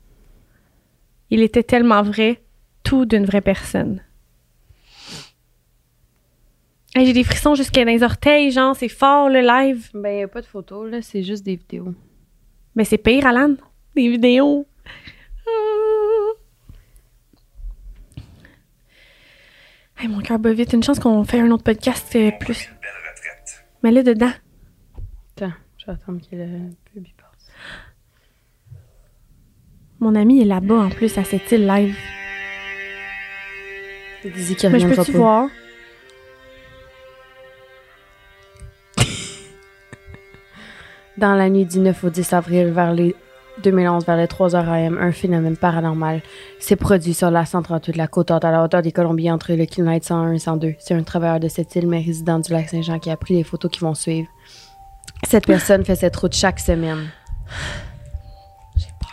Il 1.30 1.40
était 1.40 1.62
tellement 1.62 2.02
vrai, 2.02 2.42
tout 2.82 3.04
d'une 3.06 3.24
vraie 3.24 3.40
personne. 3.40 4.02
Hey, 6.94 7.06
J'ai 7.06 7.14
des 7.14 7.24
frissons 7.24 7.54
jusqu'à 7.54 7.84
dans 7.84 7.90
les 7.90 8.02
orteils, 8.02 8.50
genre, 8.50 8.76
c'est 8.76 8.88
fort 8.88 9.30
le 9.30 9.40
live. 9.40 9.88
Ben, 9.94 10.10
il 10.10 10.16
n'y 10.16 10.22
a 10.22 10.28
pas 10.28 10.42
de 10.42 10.46
photos, 10.46 10.90
là, 10.90 11.00
c'est 11.00 11.22
juste 11.22 11.42
des 11.42 11.56
vidéos. 11.56 11.94
Mais 12.74 12.84
c'est 12.84 12.98
pire, 12.98 13.26
Alan. 13.26 13.54
Des 13.96 14.08
vidéos. 14.08 14.66
Hey, 20.02 20.08
mon 20.08 20.20
cœur 20.20 20.40
bat 20.40 20.52
vite. 20.52 20.72
Une 20.72 20.82
chance 20.82 20.98
qu'on 20.98 21.22
fait 21.22 21.38
un 21.38 21.48
autre 21.52 21.62
podcast 21.62 22.10
euh, 22.16 22.32
plus. 22.40 22.68
Mais 23.84 23.92
là, 23.92 24.02
dedans. 24.02 24.32
Attends, 25.36 25.52
je 25.78 25.86
vais 25.86 25.92
attendre 25.92 26.20
que 26.28 26.34
le 26.34 26.70
pub 26.92 27.06
il 27.06 27.14
passe. 27.14 27.52
Mon 30.00 30.16
ami 30.16 30.42
est 30.42 30.44
là-bas, 30.44 30.74
en 30.74 30.88
plus, 30.88 31.16
à 31.18 31.22
cette 31.22 31.52
île 31.52 31.68
live. 31.68 31.96
Dizzy 34.24 34.56
qui 34.56 34.68
Mais 34.70 34.80
je 34.80 34.88
peux-tu 34.88 35.12
voir? 35.12 35.48
Dans 41.16 41.36
la 41.36 41.48
nuit 41.48 41.64
du 41.64 41.78
9 41.78 42.02
au 42.02 42.10
10 42.10 42.32
avril, 42.32 42.72
vers 42.72 42.92
les 42.92 43.14
2011, 43.62 44.06
vers 44.06 44.16
les 44.16 44.26
3 44.28 44.56
heures 44.56 44.68
AM, 44.68 44.98
un 44.98 45.12
phénomène 45.12 45.56
paranormal 45.56 46.22
s'est 46.58 46.76
produit 46.76 47.12
sur 47.14 47.30
la 47.30 47.44
138 47.44 47.92
de 47.92 47.98
la 47.98 48.06
côte 48.08 48.30
haute 48.30 48.44
à 48.44 48.50
la 48.50 48.62
hauteur 48.64 48.80
des 48.82 48.92
Colombiens 48.92 49.34
entre 49.34 49.52
le 49.52 49.64
kilomètre 49.66 50.06
101 50.06 50.32
et 50.32 50.38
102. 50.38 50.74
C'est 50.78 50.94
un 50.94 51.02
travailleur 51.02 51.38
de 51.38 51.48
cette 51.48 51.74
île, 51.76 51.86
mais 51.86 52.00
résident 52.00 52.38
du 52.38 52.50
lac 52.52 52.68
Saint-Jean, 52.68 52.98
qui 52.98 53.10
a 53.10 53.16
pris 53.16 53.34
les 53.34 53.44
photos 53.44 53.70
qui 53.70 53.80
vont 53.80 53.94
suivre. 53.94 54.28
Cette 55.28 55.46
personne 55.46 55.84
fait 55.84 55.94
cette 55.96 56.16
route 56.16 56.34
chaque 56.34 56.58
semaine. 56.60 57.10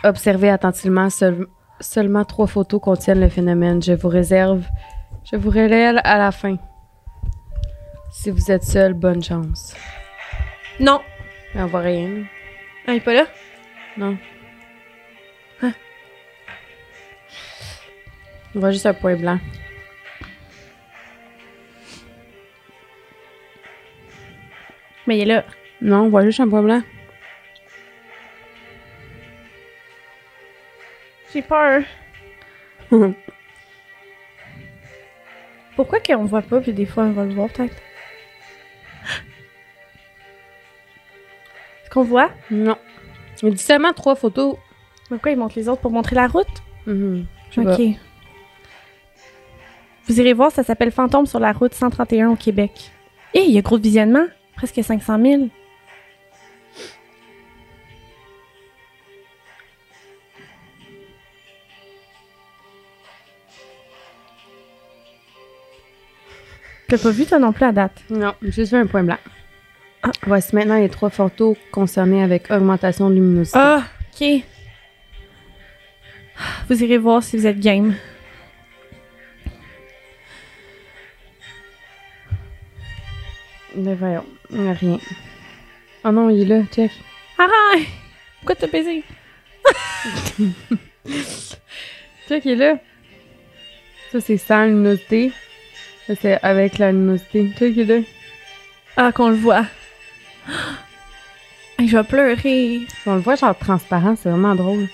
Observez 0.03 0.49
attentivement, 0.49 1.09
seul- 1.09 1.47
seulement 1.81 2.23
trois 2.23 2.47
photos 2.47 2.79
contiennent 2.81 3.19
le 3.19 3.29
phénomène. 3.29 3.83
Je 3.83 3.93
vous 3.93 4.07
réserve, 4.07 4.63
je 5.29 5.35
vous 5.35 5.49
relève 5.49 5.97
à 6.03 6.17
la 6.17 6.31
fin. 6.31 6.55
Si 8.11 8.31
vous 8.31 8.49
êtes 8.51 8.63
seul, 8.63 8.93
bonne 8.93 9.21
chance. 9.23 9.75
Non. 10.79 11.01
Mais 11.53 11.61
on 11.63 11.67
voit 11.67 11.81
rien. 11.81 12.23
Ah, 12.87 12.93
il 12.93 12.97
est 12.97 13.01
pas 13.01 13.13
là? 13.13 13.25
Non. 13.97 14.17
On 18.55 18.59
voit 18.59 18.71
juste 18.71 18.87
un 18.87 18.93
point 18.93 19.15
blanc. 19.15 19.39
Mais 25.05 25.17
il 25.17 25.21
est 25.21 25.25
là. 25.25 25.45
Non, 25.81 26.05
on 26.05 26.09
voit 26.09 26.25
juste 26.25 26.39
un 26.39 26.49
point 26.49 26.63
blanc. 26.63 26.81
J'ai 31.31 31.43
peur. 31.43 31.83
Pourquoi 35.75 35.99
qu'on 35.99 36.25
voit 36.25 36.41
pas, 36.41 36.59
puis 36.59 36.73
des 36.73 36.87
fois 36.87 37.03
on 37.03 37.11
va 37.11 37.25
le 37.25 37.33
voir 37.35 37.49
peut-être? 37.49 37.75
Est-ce 41.83 41.89
qu'on 41.91 42.03
voit? 42.03 42.31
Non. 42.49 42.77
Il 43.43 43.53
dit 43.53 43.63
seulement 43.63 43.93
trois 43.93 44.15
photos. 44.15 44.55
Pourquoi 45.07 45.31
ils 45.31 45.37
montrent 45.37 45.57
les 45.57 45.69
autres 45.69 45.81
pour 45.81 45.91
montrer 45.91 46.15
la 46.15 46.27
route? 46.27 46.47
Mhm. 46.85 47.25
Pas. 47.55 47.61
Ok. 47.61 47.81
Vous 50.07 50.19
irez 50.19 50.33
voir, 50.33 50.51
ça 50.51 50.63
s'appelle 50.63 50.91
Fantôme 50.91 51.25
sur 51.25 51.39
la 51.39 51.51
route 51.51 51.73
131 51.73 52.29
au 52.29 52.35
Québec. 52.35 52.91
Et 53.33 53.41
il 53.41 53.51
y 53.51 53.57
a 53.57 53.61
gros 53.61 53.77
de 53.77 53.83
visionnement, 53.83 54.25
presque 54.55 54.83
500 54.83 55.19
000. 55.23 55.49
Tu 66.87 66.95
l'as 66.95 66.97
pas 66.97 67.11
vu 67.11 67.25
toi 67.27 67.37
non 67.37 67.53
plus 67.53 67.65
à 67.65 67.71
date? 67.71 68.03
Non, 68.09 68.33
j'ai 68.41 68.51
juste 68.51 68.73
vu 68.73 68.79
un 68.79 68.87
point 68.87 69.03
blanc. 69.03 69.17
Voici 70.25 70.55
maintenant 70.55 70.77
les 70.77 70.89
trois 70.89 71.09
photos 71.09 71.57
concernées 71.71 72.23
avec 72.23 72.49
augmentation 72.51 73.09
de 73.09 73.15
luminosité. 73.15 73.57
Ah, 73.59 73.83
ok. 74.13 74.43
Vous 76.69 76.83
irez 76.83 76.97
voir 76.97 77.21
si 77.23 77.37
vous 77.37 77.47
êtes 77.47 77.59
game. 77.59 77.95
Mais 83.75 83.95
voyons, 83.95 84.25
il 84.51 84.61
n'y 84.61 84.69
a 84.69 84.73
rien. 84.73 84.99
Oh 86.03 86.11
non, 86.11 86.29
il 86.29 86.41
est 86.41 86.45
là, 86.45 86.63
check. 86.71 86.91
Arrête! 87.37 87.87
Pourquoi 88.39 88.55
t'as 88.55 88.67
baisé? 88.67 89.03
Check, 92.27 92.45
il 92.45 92.51
est 92.51 92.55
là. 92.55 92.79
Ça, 94.11 94.21
c'est 94.21 94.37
sans 94.37 94.65
luminosité. 94.65 95.31
Ça, 96.07 96.13
c'est 96.15 96.39
avec 96.41 96.77
la 96.77 96.91
luminosité. 96.91 97.51
Check, 97.57 97.73
il 97.75 97.91
est 97.91 97.99
là. 97.99 98.05
Ah, 98.97 99.11
qu'on 99.11 99.29
le 99.29 99.35
voit. 99.35 99.65
Hey, 101.77 101.87
je 101.87 101.97
vais 101.97 102.03
pleurer. 102.03 102.87
On 103.05 103.15
le 103.15 103.21
voit 103.21 103.35
genre 103.35 103.57
transparent, 103.57 104.15
c'est 104.15 104.29
vraiment 104.29 104.55
drôle. 104.55 104.87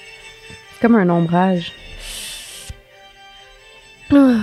C'est 0.74 0.82
comme 0.82 0.96
un 0.96 1.10
ombrage. 1.10 1.72
Ah. 4.12 4.38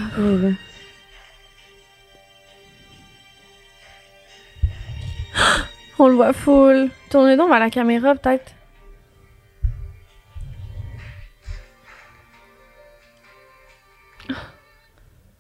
On 5.99 6.09
le 6.09 6.15
voit 6.15 6.33
full. 6.33 6.91
Tournez 7.11 7.37
donc 7.37 7.49
vers 7.49 7.61
la 7.61 7.71
caméra, 7.71 8.17
peut-être. 8.17 8.53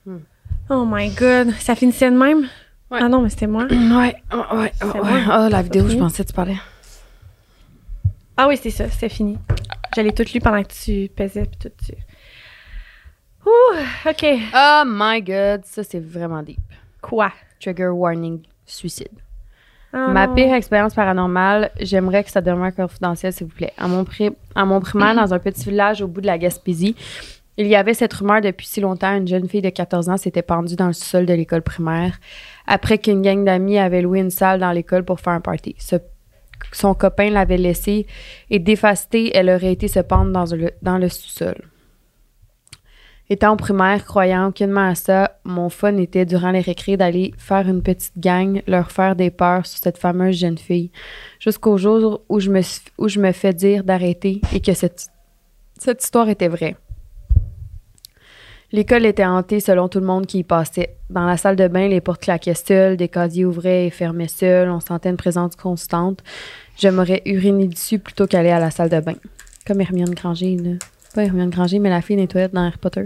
Hmm. 0.07 0.19
Oh 0.71 0.85
my 0.87 1.11
god. 1.11 1.53
Ça 1.59 1.75
finissait 1.75 2.11
de 2.11 2.17
même? 2.17 2.49
Ouais. 2.93 2.99
Ah 3.01 3.09
non, 3.09 3.23
mais 3.23 3.31
c'était 3.31 3.47
moi. 3.47 3.65
Ouais, 3.71 4.15
ouais, 4.33 4.59
ouais. 4.59 4.73
Ah, 5.31 5.49
la 5.51 5.63
vidéo, 5.63 5.89
je 5.89 5.97
pensais 5.97 6.23
que 6.25 6.29
tu 6.29 6.35
parlais. 6.35 6.59
Ah 8.37 8.47
oui, 8.49 8.59
c'est 8.63 8.71
ça, 8.71 8.89
c'est 8.91 9.09
fini. 9.09 9.39
J'allais 9.97 10.13
tout 10.13 10.25
lu 10.35 10.41
pendant 10.41 10.63
que 10.63 10.73
tu 10.73 11.09
pesais 11.15 11.45
pis 11.47 11.59
tout 11.59 11.71
dessus. 11.79 12.01
Ouh, 13.47 14.09
ok. 14.09 14.25
Oh 14.55 14.83
my 14.87 15.21
god, 15.23 15.65
ça, 15.65 15.83
c'est 15.85 16.01
vraiment 16.01 16.43
deep. 16.43 16.61
Quoi? 17.01 17.33
Trigger 17.61 17.89
warning, 17.89 18.43
suicide. 18.67 19.09
Ah 19.93 20.09
Ma 20.09 20.29
pire 20.29 20.55
expérience 20.55 20.95
paranormale, 20.95 21.71
j'aimerais 21.81 22.25
que 22.25 22.31
ça 22.31 22.41
demeure 22.41 22.75
confidentiel, 22.75 23.33
s'il 23.33 23.47
vous 23.47 23.55
plaît. 23.55 23.73
À 23.77 23.89
mon, 23.89 24.05
pri- 24.05 24.35
à 24.55 24.65
mon 24.65 24.81
primaire, 24.81 25.15
dans 25.17 25.35
un 25.35 25.39
petit 25.39 25.65
village 25.69 26.01
au 26.03 26.07
bout 26.09 26.21
de 26.23 26.27
la 26.27 26.39
Gaspésie, 26.39 26.97
il 27.59 27.67
y 27.67 27.77
avait 27.77 27.95
cette 27.95 28.13
rumeur 28.15 28.41
depuis 28.41 28.67
si 28.67 28.81
longtemps. 28.81 29.15
Une 29.15 29.29
jeune 29.29 29.49
fille 29.49 29.63
de 29.63 29.69
14 29.69 30.09
ans 30.09 30.17
s'était 30.17 30.43
pendue 30.43 30.77
dans 30.77 30.87
le 30.87 30.93
sol 30.93 31.27
de 31.27 31.35
l'école 31.35 31.63
primaire 31.63 32.19
après 32.67 32.99
qu'une 32.99 33.23
gang 33.23 33.45
d'amis 33.45 33.79
avait 33.79 34.03
loué 34.03 34.21
une 34.21 34.31
salle 34.31 34.61
dans 34.61 34.73
l'école 34.73 35.05
pour 35.05 35.21
faire 35.21 35.35
un 35.35 35.41
party. 35.41 35.77
Son 36.73 36.95
copain 36.95 37.31
l'avait 37.31 37.59
laissée 37.59 38.07
et 38.49 38.59
défastée, 38.59 39.37
elle 39.37 39.51
aurait 39.51 39.73
été 39.73 39.89
se 39.89 40.01
pendre 40.01 40.33
dans 40.33 40.55
le, 40.55 40.71
dans 40.81 40.97
le 40.97 41.09
sous-sol. 41.09 41.57
Étant 43.29 43.55
au 43.55 43.57
primaire, 43.57 44.05
croyant 44.05 44.49
aucunement 44.49 44.89
à 44.89 44.95
ça, 44.95 45.39
mon 45.45 45.69
fun 45.71 45.97
était 45.97 46.27
durant 46.27 46.51
les 46.51 46.61
récrés 46.61 46.97
d'aller 46.97 47.33
faire 47.39 47.69
une 47.69 47.83
petite 47.83 48.19
gang, 48.19 48.63
leur 48.67 48.91
faire 48.91 49.17
des 49.17 49.31
peurs 49.31 49.65
sur 49.65 49.79
cette 49.79 49.97
fameuse 49.97 50.37
jeune 50.37 50.59
fille, 50.59 50.91
jusqu'au 51.41 51.79
jour 51.79 52.23
où 52.29 52.41
je 52.41 52.51
me, 52.51 52.61
où 52.99 53.09
je 53.09 53.21
me 53.21 53.33
fais 53.33 53.55
dire 53.55 53.85
d'arrêter 53.85 54.41
et 54.53 54.61
que 54.61 54.75
cette, 54.75 55.09
cette 55.79 56.03
histoire 56.03 56.29
était 56.29 56.49
vraie. 56.49 56.77
L'école 58.73 59.05
était 59.05 59.27
hantée 59.27 59.61
selon 59.61 59.89
tout 59.89 60.01
le 60.01 60.07
monde 60.07 60.27
qui 60.27 60.39
y 60.39 60.45
passait. 60.45 60.97
Dans 61.11 61.27
la 61.27 61.37
salle 61.37 61.57
de 61.57 61.69
bain, 61.69 61.89
les 61.89 62.01
portes 62.01 62.23
claquaient 62.23 62.55
seules, 62.55 62.97
des 62.97 63.09
casiers 63.09 63.45
ouvraient 63.45 63.87
et 63.87 63.91
fermaient 63.91 64.29
seuls, 64.29 64.71
on 64.71 64.81
sentait 64.81 65.11
une 65.11 65.19
présence 65.19 65.57
constante. 65.57 66.21
Je 66.79 66.89
m'aurais 66.89 67.21
uriné 67.27 67.69
dessus 67.69 67.99
plutôt 67.99 68.27
qu'aller 68.27 68.51
à 68.51 68.59
la 68.59 68.71
salle 68.71 68.89
de 68.89 68.99
bain. 69.01 69.17
Comme 69.67 69.83
Hermione 69.83 70.15
Granger. 70.15 70.57
Pas 71.15 71.25
Hermione 71.25 71.51
Granger, 71.51 71.81
mais 71.81 71.91
la 71.91 72.01
fille 72.01 72.17
des 72.17 72.27
toilettes 72.27 72.55
dans 72.55 72.63
Harry 72.63 72.79
Potter. 72.79 73.05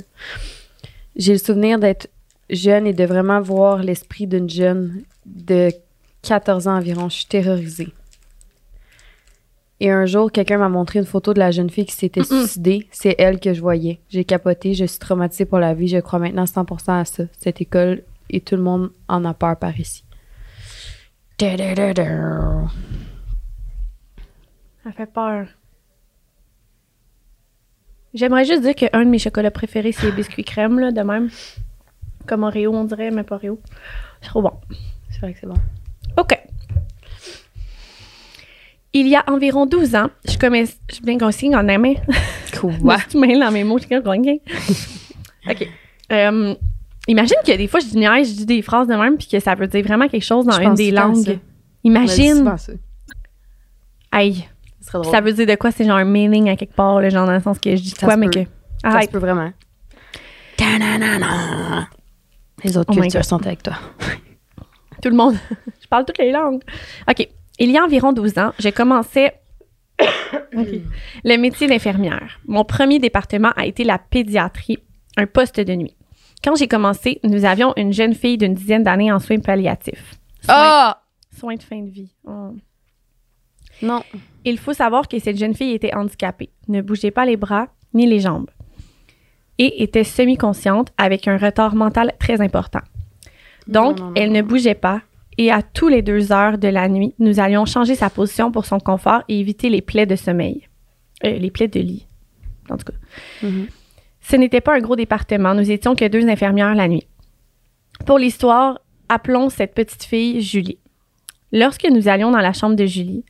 J'ai 1.17 1.33
le 1.33 1.39
souvenir 1.39 1.81
d'être 1.81 2.09
jeune 2.49 2.87
et 2.87 2.93
de 2.93 3.05
vraiment 3.05 3.41
voir 3.41 3.83
l'esprit 3.83 4.29
d'une 4.29 4.49
jeune 4.49 5.03
de 5.27 5.71
14 6.23 6.69
ans 6.69 6.77
environ. 6.77 7.09
Je 7.09 7.17
suis 7.17 7.27
terrorisée. 7.27 7.89
Et 9.79 9.91
un 9.91 10.07
jour, 10.07 10.33
quelqu'un 10.33 10.59
m'a 10.59 10.69
montré 10.71 10.99
une 10.99 11.05
photo 11.05 11.35
de 11.35 11.39
la 11.39 11.51
jeune 11.51 11.69
fille 11.69 11.85
qui 11.85 11.95
s'était 11.95 12.23
suicidée. 12.25 12.89
C'est 12.91 13.15
elle 13.19 13.39
que 13.39 13.53
je 13.53 13.61
voyais. 13.61 14.01
J'ai 14.09 14.25
capoté, 14.25 14.73
je 14.73 14.87
suis 14.87 14.99
traumatisée 14.99 15.45
pour 15.45 15.59
la 15.59 15.75
vie. 15.75 15.89
Je 15.89 15.99
crois 15.99 16.19
maintenant 16.19 16.45
100% 16.45 17.01
à 17.01 17.05
ça. 17.05 17.25
Cette 17.39 17.61
école 17.61 18.03
et 18.31 18.41
tout 18.41 18.57
le 18.57 18.63
monde 18.63 18.91
en 19.09 19.25
a 19.25 19.35
peur 19.35 19.59
par 19.59 19.79
ici. 19.79 20.03
Ça 24.83 24.93
fait 24.93 25.13
peur. 25.13 25.47
J'aimerais 28.15 28.47
juste 28.47 28.63
dire 28.63 28.75
qu'un 28.75 29.05
de 29.05 29.11
mes 29.11 29.19
chocolats 29.19 29.51
préférés, 29.51 29.93
c'est 29.93 30.07
les 30.07 30.13
biscuits 30.13 30.45
crème, 30.45 30.79
là, 30.79 30.91
de 30.91 31.03
même. 31.03 31.29
Comme 32.27 32.45
Oreo, 32.45 32.75
on 32.75 32.85
dirait, 32.85 33.11
mais 33.11 33.25
pas 33.25 33.35
Oreo. 33.35 33.61
C'est 34.23 34.29
trop 34.29 34.41
bon. 34.41 34.53
C'est 35.11 35.21
vrai 35.21 35.35
que 35.35 35.39
c'est 35.41 35.47
bon. 35.47 35.59
OK. 36.17 36.39
Il 38.99 39.09
y 39.09 39.15
a 39.15 39.23
environ 39.27 39.67
12 39.67 39.95
ans, 39.95 40.09
je 40.27 40.39
commençais. 40.39 40.77
Je 40.91 41.01
viens 41.05 41.19
qu'on 41.19 41.31
signe 41.31 41.55
en 41.55 41.69
aimant. 41.69 41.93
Quoi? 42.59 42.97
Tu 43.11 43.19
mêles 43.19 43.39
dans 43.39 43.51
mes 43.51 43.63
mots, 43.63 43.77
je 43.79 43.85
suis 43.85 43.95
OK. 45.51 45.69
Euh, 46.13 46.55
imagine 47.07 47.37
que 47.47 47.55
des 47.55 47.69
fois, 47.69 47.81
je 47.81 47.87
dis 47.89 47.99
niaise, 47.99 48.31
je 48.31 48.37
dis 48.37 48.47
des 48.47 48.63
phrases 48.63 48.89
de 48.89 48.95
même, 48.95 49.19
puis 49.19 49.29
que 49.29 49.39
ça 49.39 49.55
veut 49.55 49.67
dire 49.67 49.85
vraiment 49.85 50.09
quelque 50.09 50.25
chose 50.25 50.47
dans 50.47 50.53
Je 50.57 50.63
une 50.63 50.75
des 50.75 50.93
langues. 50.93 51.39
Imagine. 51.85 52.57
ça. 52.57 52.73
Aïe. 54.13 54.49
Ça 54.81 55.21
veut 55.21 55.33
dire 55.35 55.47
de 55.47 55.57
quoi? 55.57 55.71
C'est 55.73 55.85
genre 55.85 55.97
un 55.99 56.05
meaning 56.05 56.49
à 56.49 56.57
quelque 56.57 56.75
part, 56.75 56.99
le 57.03 57.11
genre 57.11 57.27
dans 57.27 57.35
le 57.35 57.41
sens 57.41 57.59
que 57.59 57.77
je 57.77 57.83
dis 57.83 57.91
Ça 57.91 58.07
quoi, 58.07 58.17
mais 58.17 58.31
peut. 58.31 58.45
que. 58.45 58.47
Ça 58.83 58.91
se 58.93 58.97
Arrête. 58.97 59.11
peut 59.11 59.19
vraiment. 59.19 59.53
Ta-na-na-na. 60.57 61.87
Les 62.65 62.79
autres 62.79 62.95
Oh 62.97 62.99
cultures 62.99 63.25
sont 63.27 63.45
avec 63.45 63.63
toi. 63.63 63.75
Tout 65.03 65.11
le 65.11 65.17
monde. 65.17 65.37
je 65.83 65.87
parle 65.87 66.07
toutes 66.07 66.17
les 66.19 66.33
langues. 66.33 66.63
OK. 67.07 67.29
Il 67.59 67.71
y 67.71 67.79
a 67.79 67.85
environ 67.85 68.13
12 68.13 68.39
ans, 68.39 68.53
j'ai 68.59 68.73
commencé 68.73 69.31
le 70.53 71.37
métier 71.37 71.67
d'infirmière. 71.67 72.39
Mon 72.47 72.65
premier 72.65 72.99
département 72.99 73.51
a 73.57 73.67
été 73.67 73.85
la 73.85 73.99
pédiatrie, 73.99 74.79
un 75.17 75.27
poste 75.27 75.61
de 75.61 75.75
nuit. 75.75 75.97
Quand 76.45 76.55
j'ai 76.55 76.69
commencé, 76.69 77.19
nous 77.25 77.45
avions 77.45 77.73
une 77.77 77.93
jeune 77.93 78.15
fille 78.15 78.37
d'une 78.39 78.55
dizaine 78.55 78.83
d'années 78.83 79.11
en 79.11 79.19
soins 79.19 79.39
palliatifs. 79.41 80.15
Soins, 80.43 80.55
Ah! 80.57 81.03
soins 81.37 81.55
de 81.57 81.63
fin 81.63 81.81
de 81.83 81.91
vie. 81.91 82.13
Oh. 82.25 82.55
Non. 83.83 84.03
Il 84.45 84.59
faut 84.59 84.73
savoir 84.73 85.09
que 85.09 85.19
cette 85.19 85.39
jeune 85.39 85.55
fille 85.55 85.73
était 85.73 85.95
handicapée, 85.95 86.51
ne 86.69 86.81
bougeait 86.83 87.11
pas 87.11 87.25
les 87.27 87.37
bras 87.37 87.69
ni 87.95 88.07
les 88.07 88.21
jambes 88.21 88.51
et 89.59 89.83
était 89.83 90.05
semi-consciente 90.05 90.93
avec 90.99 91.27
un 91.29 91.39
retard 91.39 91.75
mental 91.75 92.13
très 92.21 92.41
important. 92.43 92.81
Donc, 93.67 93.99
Non, 93.99 94.05
non, 94.05 94.11
non, 94.11 94.15
elle 94.17 94.33
ne 94.33 94.43
bougeait 94.43 94.75
pas 94.75 95.01
et 95.39 95.51
à 95.51 95.63
tous 95.63 95.89
les 95.89 96.03
deux 96.03 96.33
heures 96.33 96.59
de 96.59 96.69
la 96.69 96.89
nuit, 96.89 97.15
nous 97.19 97.41
allions 97.41 97.67
changer 97.67 97.95
sa 97.95 98.11
position 98.11 98.51
pour 98.51 98.65
son 98.65 98.81
confort 98.81 99.23
et 99.29 99.39
éviter 99.39 99.69
les 99.69 99.83
plaies 99.83 100.07
de 100.07 100.17
sommeil. 100.17 100.69
Euh, 101.25 101.39
les 101.39 101.51
plaies 101.51 101.69
de 101.69 101.81
lit, 101.81 102.07
en 102.71 102.77
tout 102.77 102.85
cas. 102.85 103.47
Mhm. 103.47 103.69
Ce 104.21 104.37
n'était 104.37 104.61
pas 104.61 104.77
un 104.77 104.81
gros 104.81 104.97
département, 104.97 105.55
nous 105.55 105.71
étions 105.71 105.95
que 105.95 106.09
deux 106.09 106.29
infirmières 106.29 106.75
la 106.75 106.89
nuit. 106.89 107.07
Pour 108.07 108.19
l'histoire, 108.19 108.81
appelons 109.09 109.51
cette 109.51 109.75
petite 109.75 110.05
fille 110.05 110.43
Julie. 110.43 110.79
Lorsque 111.53 111.89
nous 111.89 112.09
allions 112.09 112.31
dans 112.31 112.41
la 112.41 112.53
chambre 112.53 112.77
de 112.77 112.87
Julie, 112.87 113.25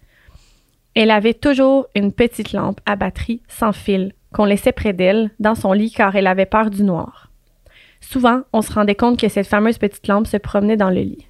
elle 0.95 1.11
avait 1.11 1.35
toujours 1.35 1.87
une 1.95 2.13
petite 2.13 2.53
lampe 2.53 2.81
à 2.87 2.97
batterie 2.97 3.43
sans 3.49 3.73
fil 3.73 4.15
qu'on 4.33 4.47
laissait 4.47 4.73
près 4.73 4.95
d'elle 4.95 5.31
dans 5.39 5.55
son 5.55 5.73
lit 5.73 5.91
car 5.91 6.17
elle 6.17 6.27
avait 6.27 6.47
peur 6.47 6.71
du 6.71 6.83
noir. 6.83 7.31
Souvent, 8.01 8.43
on 8.53 8.63
se 8.63 8.73
rendait 8.73 8.95
compte 8.95 9.19
que 9.21 9.29
cette 9.29 9.47
fameuse 9.47 9.79
petite 9.79 10.07
lampe 10.09 10.27
se 10.27 10.37
promenait 10.37 10.77
dans 10.77 10.91
le 10.91 11.01
lit. 11.01 11.26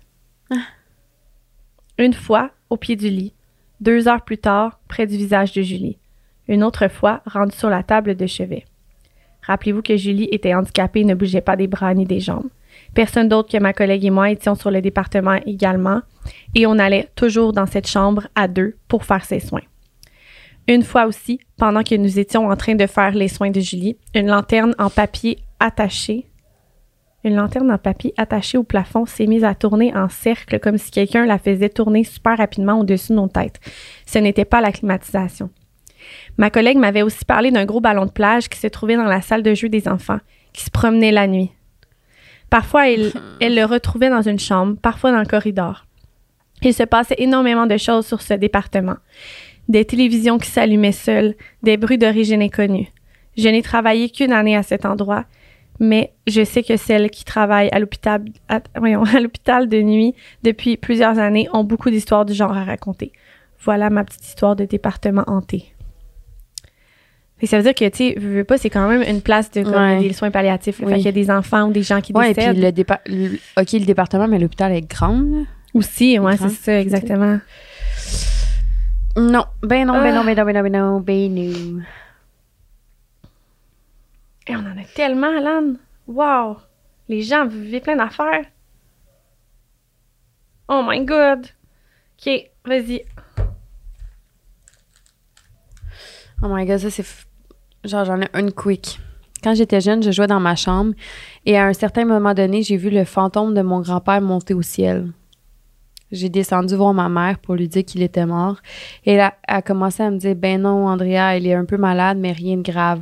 Une 1.98 2.14
fois, 2.14 2.50
au 2.70 2.76
pied 2.76 2.96
du 2.96 3.08
lit. 3.08 3.32
Deux 3.80 4.08
heures 4.08 4.22
plus 4.22 4.38
tard, 4.38 4.80
près 4.88 5.06
du 5.06 5.16
visage 5.16 5.52
de 5.52 5.62
Julie. 5.62 5.98
Une 6.48 6.62
autre 6.62 6.88
fois, 6.88 7.22
rendu 7.26 7.56
sur 7.56 7.70
la 7.70 7.82
table 7.82 8.14
de 8.14 8.26
chevet. 8.26 8.64
Rappelez-vous 9.42 9.82
que 9.82 9.96
Julie 9.96 10.28
était 10.32 10.54
handicapée 10.54 11.00
et 11.00 11.04
ne 11.04 11.14
bougeait 11.14 11.40
pas 11.40 11.56
des 11.56 11.66
bras 11.66 11.94
ni 11.94 12.04
des 12.04 12.20
jambes. 12.20 12.48
Personne 12.94 13.28
d'autre 13.28 13.50
que 13.50 13.58
ma 13.58 13.72
collègue 13.72 14.04
et 14.04 14.10
moi 14.10 14.30
étions 14.30 14.54
sur 14.54 14.70
le 14.70 14.80
département 14.80 15.38
également, 15.46 16.02
et 16.54 16.66
on 16.66 16.78
allait 16.78 17.08
toujours 17.14 17.52
dans 17.52 17.66
cette 17.66 17.88
chambre 17.88 18.28
à 18.34 18.48
deux 18.48 18.76
pour 18.88 19.04
faire 19.04 19.24
ses 19.24 19.40
soins. 19.40 19.62
Une 20.68 20.82
fois 20.82 21.06
aussi, 21.06 21.38
pendant 21.58 21.84
que 21.84 21.94
nous 21.94 22.18
étions 22.18 22.48
en 22.48 22.56
train 22.56 22.74
de 22.74 22.86
faire 22.86 23.12
les 23.12 23.28
soins 23.28 23.50
de 23.50 23.60
Julie, 23.60 23.96
une 24.14 24.26
lanterne 24.26 24.74
en 24.78 24.90
papier 24.90 25.38
attachée, 25.60 26.26
une 27.26 27.34
lanterne 27.34 27.72
en 27.72 27.78
papier 27.78 28.14
attachée 28.16 28.56
au 28.56 28.62
plafond 28.62 29.04
s'est 29.04 29.26
mise 29.26 29.42
à 29.42 29.54
tourner 29.54 29.94
en 29.96 30.08
cercle 30.08 30.60
comme 30.60 30.78
si 30.78 30.92
quelqu'un 30.92 31.26
la 31.26 31.38
faisait 31.38 31.68
tourner 31.68 32.04
super 32.04 32.38
rapidement 32.38 32.78
au-dessus 32.78 33.12
de 33.12 33.16
nos 33.16 33.26
têtes. 33.26 33.58
Ce 34.06 34.18
n'était 34.18 34.44
pas 34.44 34.60
la 34.60 34.70
climatisation. 34.70 35.50
Ma 36.38 36.50
collègue 36.50 36.78
m'avait 36.78 37.02
aussi 37.02 37.24
parlé 37.24 37.50
d'un 37.50 37.64
gros 37.64 37.80
ballon 37.80 38.06
de 38.06 38.12
plage 38.12 38.48
qui 38.48 38.58
se 38.58 38.68
trouvait 38.68 38.96
dans 38.96 39.04
la 39.04 39.22
salle 39.22 39.42
de 39.42 39.54
jeu 39.54 39.68
des 39.68 39.88
enfants, 39.88 40.20
qui 40.52 40.62
se 40.62 40.70
promenait 40.70 41.10
la 41.10 41.26
nuit. 41.26 41.50
Parfois, 42.48 42.88
elle, 42.88 43.12
elle 43.40 43.56
le 43.56 43.64
retrouvait 43.64 44.08
dans 44.08 44.22
une 44.22 44.38
chambre, 44.38 44.76
parfois 44.80 45.10
dans 45.10 45.18
le 45.18 45.26
corridor. 45.26 45.84
Il 46.62 46.74
se 46.74 46.84
passait 46.84 47.16
énormément 47.18 47.66
de 47.66 47.76
choses 47.76 48.06
sur 48.06 48.22
ce 48.22 48.34
département. 48.34 48.96
Des 49.68 49.84
télévisions 49.84 50.38
qui 50.38 50.48
s'allumaient 50.48 50.92
seules, 50.92 51.34
des 51.64 51.76
bruits 51.76 51.98
d'origine 51.98 52.40
inconnue. 52.40 52.88
Je 53.36 53.48
n'ai 53.48 53.62
travaillé 53.62 54.10
qu'une 54.10 54.32
année 54.32 54.56
à 54.56 54.62
cet 54.62 54.86
endroit, 54.86 55.24
mais 55.80 56.12
je 56.26 56.42
sais 56.44 56.62
que 56.62 56.76
celles 56.76 57.10
qui 57.10 57.24
travaillent 57.24 57.68
à 57.70 57.78
l'hôpital, 57.78 58.24
à, 58.48 58.60
voyons, 58.76 59.02
à 59.14 59.20
l'hôpital 59.20 59.68
de 59.68 59.80
nuit 59.82 60.14
depuis 60.42 60.76
plusieurs 60.76 61.18
années 61.18 61.48
ont 61.52 61.64
beaucoup 61.64 61.90
d'histoires 61.90 62.24
du 62.24 62.32
genre 62.34 62.56
à 62.56 62.64
raconter. 62.64 63.12
Voilà 63.64 63.90
ma 63.90 64.04
petite 64.04 64.24
histoire 64.26 64.56
de 64.56 64.64
département 64.64 65.24
hanté. 65.26 65.72
Ça 67.42 67.58
veut 67.58 67.62
dire 67.64 67.74
que, 67.74 67.86
tu 67.90 67.96
sais, 67.98 68.14
veux, 68.18 68.36
veux 68.36 68.44
pas, 68.44 68.56
c'est 68.56 68.70
quand 68.70 68.88
même 68.88 69.02
une 69.02 69.20
place 69.20 69.50
de 69.50 69.62
comme, 69.62 69.74
Ouais. 69.74 70.00
des 70.00 70.14
soins 70.14 70.30
palliatifs. 70.30 70.78
là. 70.80 70.86
Oui. 70.86 70.92
Fait 70.92 70.96
qu'il 70.98 71.06
y 71.06 71.08
a 71.08 71.12
des 71.12 71.30
enfants 71.30 71.68
ou 71.68 71.72
des 71.72 71.82
gens 71.82 72.00
qui 72.00 72.14
Ouais, 72.14 72.30
et 72.30 72.34
puis 72.34 72.42
décèdent. 72.46 72.62
le, 72.62 72.70
dépa- 72.70 73.00
le- 73.06 73.38
OK, 73.60 73.72
le 73.72 73.84
département, 73.84 74.26
mais 74.26 74.38
l'hôpital 74.38 74.72
est 74.72 74.80
grand. 74.88 75.20
là. 75.20 75.42
Aussi, 75.74 76.18
ouais, 76.18 76.36
Grand, 76.36 76.48
c'est 76.48 76.54
ça, 76.54 76.80
exactement. 76.80 77.38
Non, 79.18 79.44
ben 79.62 79.86
non, 79.86 79.94
ben 80.00 80.06
Ah. 80.06 80.12
non, 80.14 80.24
ben 80.24 80.34
non, 80.36 80.44
ben 80.44 80.54
non, 80.54 80.62
ben 80.62 80.72
non, 80.72 81.00
ben 81.00 81.34
non. 81.34 81.82
Et 84.48 84.54
on 84.54 84.60
en 84.60 84.78
a 84.78 84.84
tellement, 84.94 85.36
Alan. 85.36 85.74
Wow! 86.06 86.58
Les 87.08 87.22
gens 87.22 87.46
vivent 87.46 87.80
plein 87.80 87.96
d'affaires. 87.96 88.44
Oh 90.68 90.82
my 90.86 91.04
god! 91.04 91.46
OK, 92.18 92.50
vas-y. 92.64 93.02
Oh 96.42 96.48
my 96.48 96.64
god, 96.66 96.78
ça 96.78 96.90
c'est. 96.90 97.26
Genre, 97.84 98.04
j'en 98.04 98.20
ai 98.20 98.28
une 98.34 98.52
quick. 98.52 98.98
Quand 99.42 99.54
j'étais 99.54 99.80
jeune, 99.80 100.02
je 100.02 100.10
jouais 100.10 100.26
dans 100.26 100.40
ma 100.40 100.56
chambre 100.56 100.94
et 101.44 101.56
à 101.56 101.66
un 101.66 101.72
certain 101.72 102.04
moment 102.04 102.34
donné, 102.34 102.62
j'ai 102.62 102.76
vu 102.76 102.90
le 102.90 103.04
fantôme 103.04 103.54
de 103.54 103.62
mon 103.62 103.80
grand-père 103.80 104.20
monter 104.20 104.54
au 104.54 104.62
ciel. 104.62 105.12
J'ai 106.10 106.28
descendu 106.28 106.74
voir 106.74 106.94
ma 106.94 107.08
mère 107.08 107.38
pour 107.38 107.54
lui 107.54 107.68
dire 107.68 107.84
qu'il 107.84 108.02
était 108.02 108.26
mort 108.26 108.56
et 109.04 109.12
elle 109.12 109.20
a, 109.20 109.34
a 109.46 109.62
commencé 109.62 110.02
à 110.02 110.10
me 110.10 110.18
dire 110.18 110.34
Ben 110.34 110.62
non, 110.62 110.88
Andrea, 110.88 111.36
il 111.36 111.46
est 111.46 111.54
un 111.54 111.64
peu 111.64 111.76
malade, 111.76 112.18
mais 112.18 112.32
rien 112.32 112.56
de 112.56 112.62
grave. 112.62 113.00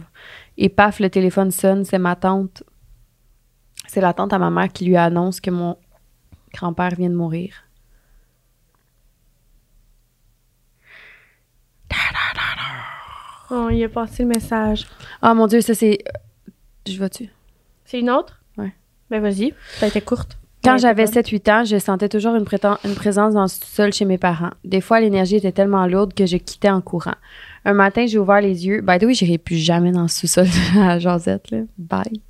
Et 0.56 0.68
paf, 0.68 1.00
le 1.00 1.10
téléphone 1.10 1.50
sonne, 1.50 1.84
c'est 1.84 1.98
ma 1.98 2.16
tante. 2.16 2.62
C'est 3.88 4.00
la 4.00 4.12
tante 4.12 4.32
à 4.32 4.38
ma 4.38 4.50
mère 4.50 4.72
qui 4.72 4.84
lui 4.84 4.96
annonce 4.96 5.40
que 5.40 5.50
mon 5.50 5.76
grand-père 6.52 6.94
vient 6.94 7.10
de 7.10 7.14
mourir. 7.14 7.64
Oh, 13.50 13.68
il 13.70 13.84
a 13.84 13.88
passé 13.88 14.22
le 14.22 14.30
message. 14.30 14.86
Ah 15.20 15.34
mon 15.34 15.46
dieu, 15.46 15.60
ça 15.60 15.74
c'est. 15.74 15.98
Je 16.86 16.96
vois-tu? 16.96 17.28
C'est 17.84 18.00
une 18.00 18.10
autre? 18.10 18.42
Ouais. 18.56 18.72
Ben 19.10 19.20
vas-y, 19.22 19.54
ça 19.74 19.86
a 19.86 19.88
été 19.88 20.00
courte. 20.00 20.38
Quand 20.64 20.78
j'avais 20.78 21.06
c'est 21.06 21.20
7-8 21.20 21.52
ans, 21.52 21.64
je 21.64 21.78
sentais 21.78 22.08
toujours 22.08 22.34
une, 22.34 22.46
une 22.84 22.94
présence 22.94 23.34
dans 23.34 23.42
le 23.42 23.48
sous-sol 23.48 23.92
chez 23.92 24.06
mes 24.06 24.16
parents. 24.16 24.50
Des 24.64 24.80
fois, 24.80 24.98
l'énergie 24.98 25.36
était 25.36 25.52
tellement 25.52 25.86
lourde 25.86 26.14
que 26.14 26.24
je 26.24 26.38
quittais 26.38 26.70
en 26.70 26.80
courant. 26.80 27.16
Un 27.66 27.72
matin, 27.72 28.06
j'ai 28.06 28.18
ouvert 28.18 28.42
les 28.42 28.66
yeux. 28.66 28.82
By 28.82 28.98
the 28.98 29.04
way, 29.04 29.14
j'irai 29.14 29.38
plus 29.38 29.56
jamais 29.56 29.90
dans 29.90 30.02
le 30.02 30.08
sous-sol 30.08 30.46
à 30.78 30.98
Josette, 30.98 31.50
là. 31.50 31.58
Bye. 31.78 32.20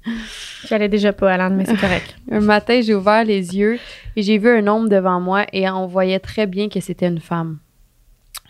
J'allais 0.69 0.89
déjà 0.89 1.13
pas, 1.13 1.33
Alan, 1.33 1.51
mais 1.51 1.65
c'est 1.65 1.77
correct. 1.77 2.17
Un 2.31 2.41
matin, 2.41 2.81
j'ai 2.81 2.95
ouvert 2.95 3.25
les 3.25 3.57
yeux 3.57 3.79
et 4.15 4.23
j'ai 4.23 4.39
vu 4.39 4.49
un 4.49 4.67
homme 4.69 4.89
devant 4.89 5.21
moi 5.21 5.47
et 5.53 5.69
on 5.69 5.87
voyait 5.87 6.21
très 6.21 6.47
bien 6.47 6.69
que 6.69 6.79
c'était 6.81 7.09
une 7.09 7.21
femme. 7.21 7.59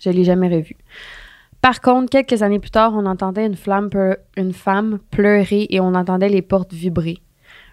Je 0.01 0.11
l'ai 0.11 0.24
jamais 0.24 0.49
revue. 0.49 0.76
Par 1.62 1.80
contre, 1.80 2.11
quelques 2.11 2.43
années 2.43 2.59
plus 2.59 2.70
tard, 2.70 2.93
on 2.95 3.07
entendait 3.07 3.47
une, 3.47 3.57
flamme 3.57 3.89
une 4.37 4.53
femme 4.53 4.99
pleurer 5.11 5.66
et 5.70 5.80
on 5.80 5.95
entendait 5.95 6.28
les 6.28 6.43
portes 6.43 6.74
vibrer. 6.74 7.18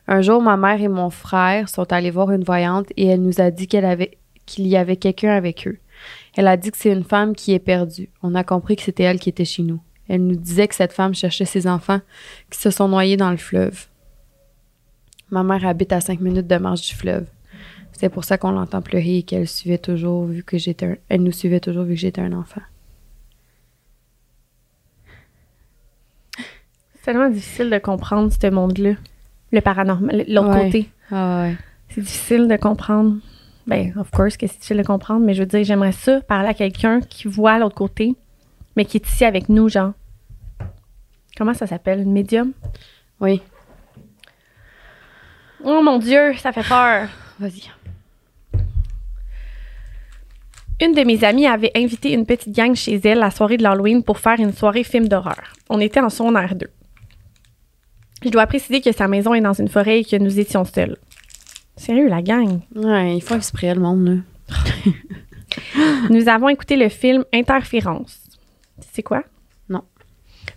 Un 0.07 0.21
jour, 0.21 0.41
ma 0.41 0.55
mère 0.55 0.81
et 0.81 0.87
mon 0.87 1.09
frère 1.09 1.67
sont 1.67 1.91
allés 1.91 2.11
voir 2.11 2.31
une 2.31 2.45
voyante 2.45 2.87
et 2.95 3.07
elle 3.07 3.21
nous 3.21 3.41
a 3.41 3.51
dit 3.51 3.67
qu'elle 3.67 3.85
avait 3.85 4.17
qu'il 4.45 4.67
y 4.67 4.77
avait 4.77 4.95
quelqu'un 4.95 5.31
avec 5.31 5.67
eux. 5.67 5.77
Elle 6.35 6.47
a 6.47 6.57
dit 6.57 6.71
que 6.71 6.77
c'est 6.77 6.91
une 6.91 7.03
femme 7.03 7.35
qui 7.35 7.53
est 7.53 7.59
perdue. 7.59 8.09
On 8.23 8.35
a 8.35 8.43
compris 8.43 8.75
que 8.75 8.83
c'était 8.83 9.03
elle 9.03 9.19
qui 9.19 9.29
était 9.29 9.45
chez 9.45 9.63
nous. 9.63 9.81
Elle 10.07 10.25
nous 10.25 10.35
disait 10.35 10.67
que 10.67 10.75
cette 10.75 10.93
femme 10.93 11.13
cherchait 11.13 11.45
ses 11.45 11.67
enfants 11.67 11.99
qui 12.49 12.59
se 12.59 12.69
sont 12.71 12.87
noyés 12.87 13.17
dans 13.17 13.31
le 13.31 13.37
fleuve. 13.37 13.87
Ma 15.29 15.43
mère 15.43 15.65
habite 15.65 15.91
à 15.93 16.01
cinq 16.01 16.19
minutes 16.21 16.47
de 16.47 16.57
marche 16.57 16.87
du 16.89 16.95
fleuve. 16.95 17.25
C'est 17.93 18.09
pour 18.09 18.23
ça 18.23 18.37
qu'on 18.37 18.51
l'entend 18.51 18.81
pleurer 18.81 19.17
et 19.17 19.23
qu'elle 19.23 19.47
suivait 19.47 19.77
toujours 19.77 20.25
vu 20.25 20.43
que 20.43 20.57
j'étais 20.57 20.85
un- 20.85 20.95
elle 21.09 21.23
nous 21.23 21.31
suivait 21.31 21.59
toujours 21.59 21.83
vu 21.83 21.93
que 21.95 21.99
j'étais 21.99 22.21
un 22.21 22.33
enfant. 22.33 22.61
C'est 26.95 27.01
tellement 27.05 27.29
difficile 27.29 27.69
de 27.69 27.77
comprendre 27.79 28.31
ce 28.31 28.47
monde-là. 28.49 28.93
Le 29.51 29.61
paranormal, 29.61 30.23
l'autre 30.27 30.49
Ouais. 30.49 30.65
côté. 30.65 30.89
Ah 31.11 31.41
ouais. 31.43 31.55
C'est 31.89 32.01
difficile 32.01 32.47
de 32.47 32.55
comprendre. 32.55 33.17
Ben, 33.71 33.93
of 33.97 34.11
course 34.11 34.35
que 34.35 34.47
c'est 34.47 34.55
difficile 34.55 34.79
de 34.79 34.83
comprendre, 34.83 35.25
mais 35.25 35.33
je 35.33 35.43
veux 35.43 35.45
dire, 35.45 35.63
j'aimerais 35.63 35.93
ça 35.93 36.19
parler 36.19 36.49
à 36.49 36.53
quelqu'un 36.53 36.99
qui 36.99 37.29
voit 37.29 37.57
l'autre 37.57 37.75
côté, 37.75 38.15
mais 38.75 38.83
qui 38.83 38.97
est 38.97 39.07
ici 39.07 39.23
avec 39.23 39.47
nous, 39.47 39.69
genre. 39.69 39.93
Comment 41.37 41.53
ça 41.53 41.67
s'appelle? 41.67 42.01
Une 42.01 42.11
médium? 42.11 42.51
Oui. 43.21 43.41
Oh 45.63 45.81
mon 45.81 45.99
Dieu, 45.99 46.33
ça 46.35 46.51
fait 46.51 46.67
peur. 46.67 47.07
Vas-y. 47.39 47.71
Une 50.81 50.91
de 50.91 51.05
mes 51.05 51.23
amies 51.23 51.47
avait 51.47 51.71
invité 51.73 52.11
une 52.11 52.25
petite 52.25 52.53
gang 52.53 52.75
chez 52.75 52.99
elle 53.05 53.19
la 53.19 53.31
soirée 53.31 53.55
de 53.55 53.63
l'Halloween 53.63 54.03
pour 54.03 54.19
faire 54.19 54.37
une 54.41 54.51
soirée 54.51 54.83
film 54.83 55.07
d'horreur. 55.07 55.53
On 55.69 55.79
était 55.79 56.01
en 56.01 56.09
secondaire 56.09 56.55
2. 56.55 56.69
Je 58.25 58.29
dois 58.31 58.47
préciser 58.47 58.81
que 58.81 58.91
sa 58.91 59.07
maison 59.07 59.33
est 59.33 59.39
dans 59.39 59.53
une 59.53 59.69
forêt 59.69 60.01
et 60.01 60.03
que 60.03 60.17
nous 60.17 60.41
étions 60.41 60.65
seuls. 60.65 60.97
Sérieux, 61.81 62.09
la 62.09 62.21
gang? 62.21 62.59
Ouais, 62.75 63.15
il 63.15 63.23
faut 63.23 63.33
exprès 63.33 63.73
le 63.73 63.81
monde, 63.81 64.05
là. 64.05 64.91
Nous 66.11 66.29
avons 66.29 66.47
écouté 66.47 66.75
le 66.75 66.89
film 66.89 67.25
Interférence. 67.33 68.19
C'est 68.91 69.01
quoi? 69.01 69.23
Non. 69.67 69.81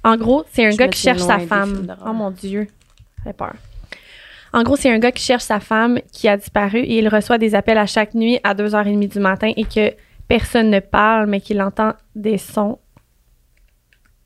En 0.03 0.19
gros, 0.19 0.45
c'est 0.53 0.67
un 0.67 0.71
Je 0.71 0.77
gars 0.77 0.89
qui 0.89 1.01
cherche 1.01 1.23
sa 1.23 1.39
femme. 1.39 1.97
Oh 2.05 2.13
mon 2.13 2.31
Dieu. 2.31 2.67
Fait 3.23 3.33
peur. 3.33 3.55
En 4.53 4.65
gros, 4.65 4.77
c'est 4.77 4.93
un 4.93 4.99
gars 4.99 5.13
qui 5.13 5.23
cherche 5.23 5.45
sa 5.45 5.61
femme 5.61 5.99
qui 6.13 6.29
a 6.29 6.37
disparu 6.37 6.81
et 6.81 6.99
il 6.99 7.09
reçoit 7.09 7.39
des 7.39 7.55
appels 7.55 7.79
à 7.79 7.87
chaque 7.87 8.13
nuit 8.13 8.39
à 8.45 8.55
2h30 8.55 9.09
du 9.09 9.19
matin 9.19 9.51
et 9.57 9.65
que 9.65 9.95
personne 10.29 10.69
ne 10.69 10.81
parle, 10.81 11.27
mais 11.27 11.41
qu'il 11.41 11.63
entend 11.63 11.95
des 12.15 12.37
sons 12.37 12.79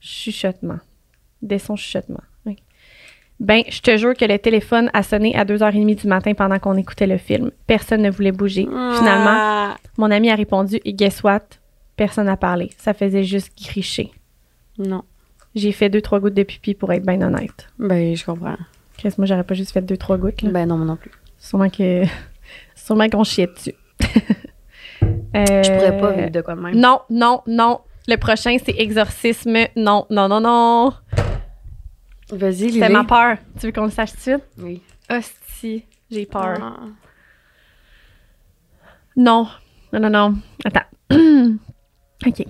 chuchotements. 0.01 0.81
Des 1.43 1.61
sons 1.61 1.77
chuchotements. 1.77 2.25
Ben, 3.41 3.63
je 3.69 3.81
te 3.81 3.97
jure 3.97 4.15
que 4.15 4.25
le 4.25 4.39
téléphone 4.39 4.91
a 4.95 5.03
sonné 5.03 5.35
à 5.37 5.45
2h30 5.45 6.01
du 6.01 6.07
matin 6.09 6.35
pendant 6.35 6.59
qu'on 6.59 6.77
écoutait 6.77 7.07
le 7.07 7.19
film. 7.19 7.51
Personne 7.67 8.03
ne 8.03 8.11
voulait 8.11 8.33
bouger. 8.33 8.65
Finalement, 8.65 9.75
mon 9.97 10.11
ami 10.11 10.31
a 10.31 10.35
répondu 10.35 10.81
et 10.85 10.93
guess 10.93 11.23
what? 11.23 11.43
Personne 11.97 12.27
n'a 12.27 12.37
parlé. 12.37 12.71
Ça 12.79 12.95
faisait 12.95 13.23
juste 13.25 13.53
gricher. 13.57 14.11
Non. 14.79 15.03
J'ai 15.55 15.73
fait 15.73 15.89
deux, 15.89 16.01
trois 16.01 16.19
gouttes 16.21 16.35
de 16.35 16.43
pipi 16.43 16.75
pour 16.75 16.93
être 16.93 17.07
bien 17.07 17.21
honnête. 17.23 17.69
Ben, 17.79 18.15
je 18.17 18.25
comprends. 18.25 18.57
Chris, 18.97 19.15
moi, 19.19 19.27
j'aurais 19.27 19.45
pas 19.45 19.55
juste 19.55 19.73
fait 19.73 19.83
deux, 19.83 19.97
trois 19.97 20.17
gouttes. 20.17 20.43
Là. 20.43 20.51
Ben 20.51 20.67
non, 20.67 20.77
moi 20.77 20.87
non 20.87 20.97
plus. 20.97 21.11
Sûrement 21.39 21.71
que. 21.71 22.03
Sûrement 22.75 23.09
qu'on 23.09 23.25
chiait 23.25 23.47
dessus. 23.47 23.75
Je 25.35 25.73
pourrais 25.73 26.01
pas 26.01 26.09
Euh, 26.09 26.13
vivre 26.17 26.31
de 26.31 26.41
quoi 26.41 26.55
de 26.57 26.61
même. 26.61 26.75
Non, 26.75 27.01
non, 27.11 27.43
non. 27.47 27.81
Le 28.09 28.17
prochain, 28.17 28.57
c'est 28.65 28.75
exorcisme. 28.79 29.57
Non, 29.77 30.07
non, 30.11 30.29
non, 30.29 30.41
non. 30.41 30.93
Vas-y, 32.31 32.73
C'était 32.73 32.89
ma 32.89 33.05
peur. 33.05 33.39
Tu 33.59 33.67
veux 33.67 33.73
qu'on 33.73 33.85
le 33.85 33.91
sache 33.91 34.11
tout 34.13 34.17
de 34.17 34.23
suite? 34.23 34.45
Oui. 34.59 34.83
Hostie, 35.11 35.85
j'ai 36.11 36.27
peur. 36.27 36.59
Ah. 36.61 36.77
Non. 39.17 39.49
Non, 39.93 40.01
non, 40.01 40.11
non. 40.11 40.35
Attends. 40.65 40.81
OK. 42.27 42.45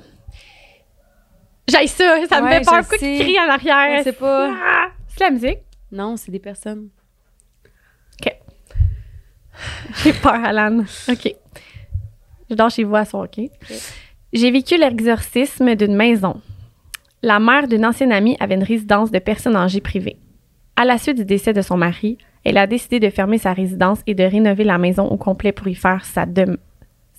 J'ai 1.69 1.87
ça, 1.87 2.27
ça 2.29 2.41
me 2.41 2.49
fait 2.49 2.61
peur. 2.65 2.75
je 2.75 2.81
Pourquoi 2.81 2.99
tu 2.99 3.05
sais. 3.05 3.19
cries 3.21 3.39
en 3.39 3.49
arrière? 3.49 4.01
On 4.01 4.03
sait 4.03 4.13
pas. 4.13 4.51
Ah, 4.53 4.89
c'est 5.09 5.21
la 5.25 5.31
musique? 5.31 5.59
Non, 5.93 6.17
c'est 6.17 6.33
des 6.33 6.39
personnes. 6.41 6.89
J'ai 10.05 10.13
peur, 10.13 10.35
Alan. 10.35 10.85
OK. 11.09 11.35
Je 12.51 12.55
dors 12.55 12.71
chez 12.71 12.85
vous 12.85 12.97
à 12.97 13.05
soir, 13.05 13.25
OK? 13.25 13.45
J'ai 14.33 14.51
vécu 14.51 14.77
l'exorcisme 14.77 15.75
d'une 15.75 15.97
maison. 15.97 16.41
La 17.23 17.41
mère 17.41 17.67
d'une 17.67 17.85
ancienne 17.85 18.13
amie 18.13 18.37
avait 18.39 18.55
une 18.55 18.63
résidence 18.63 19.11
de 19.11 19.19
personnes 19.19 19.57
âgées 19.57 19.81
privée. 19.81 20.19
À 20.77 20.85
la 20.85 20.99
suite 20.99 21.17
du 21.17 21.25
décès 21.25 21.53
de 21.53 21.63
son 21.63 21.77
mari, 21.77 22.17
elle 22.45 22.57
a 22.59 22.67
décidé 22.69 23.01
de 23.01 23.11
fermer 23.11 23.39
sa 23.39 23.53
résidence 23.53 24.01
et 24.07 24.15
de 24.15 24.23
rénover 24.23 24.63
la 24.65 24.79
maison 24.79 25.07
au 25.07 25.17
complet 25.17 25.51
pour 25.53 25.67
y 25.67 25.75
faire 25.75 26.05
sa, 26.05 26.25
dem- 26.27 26.59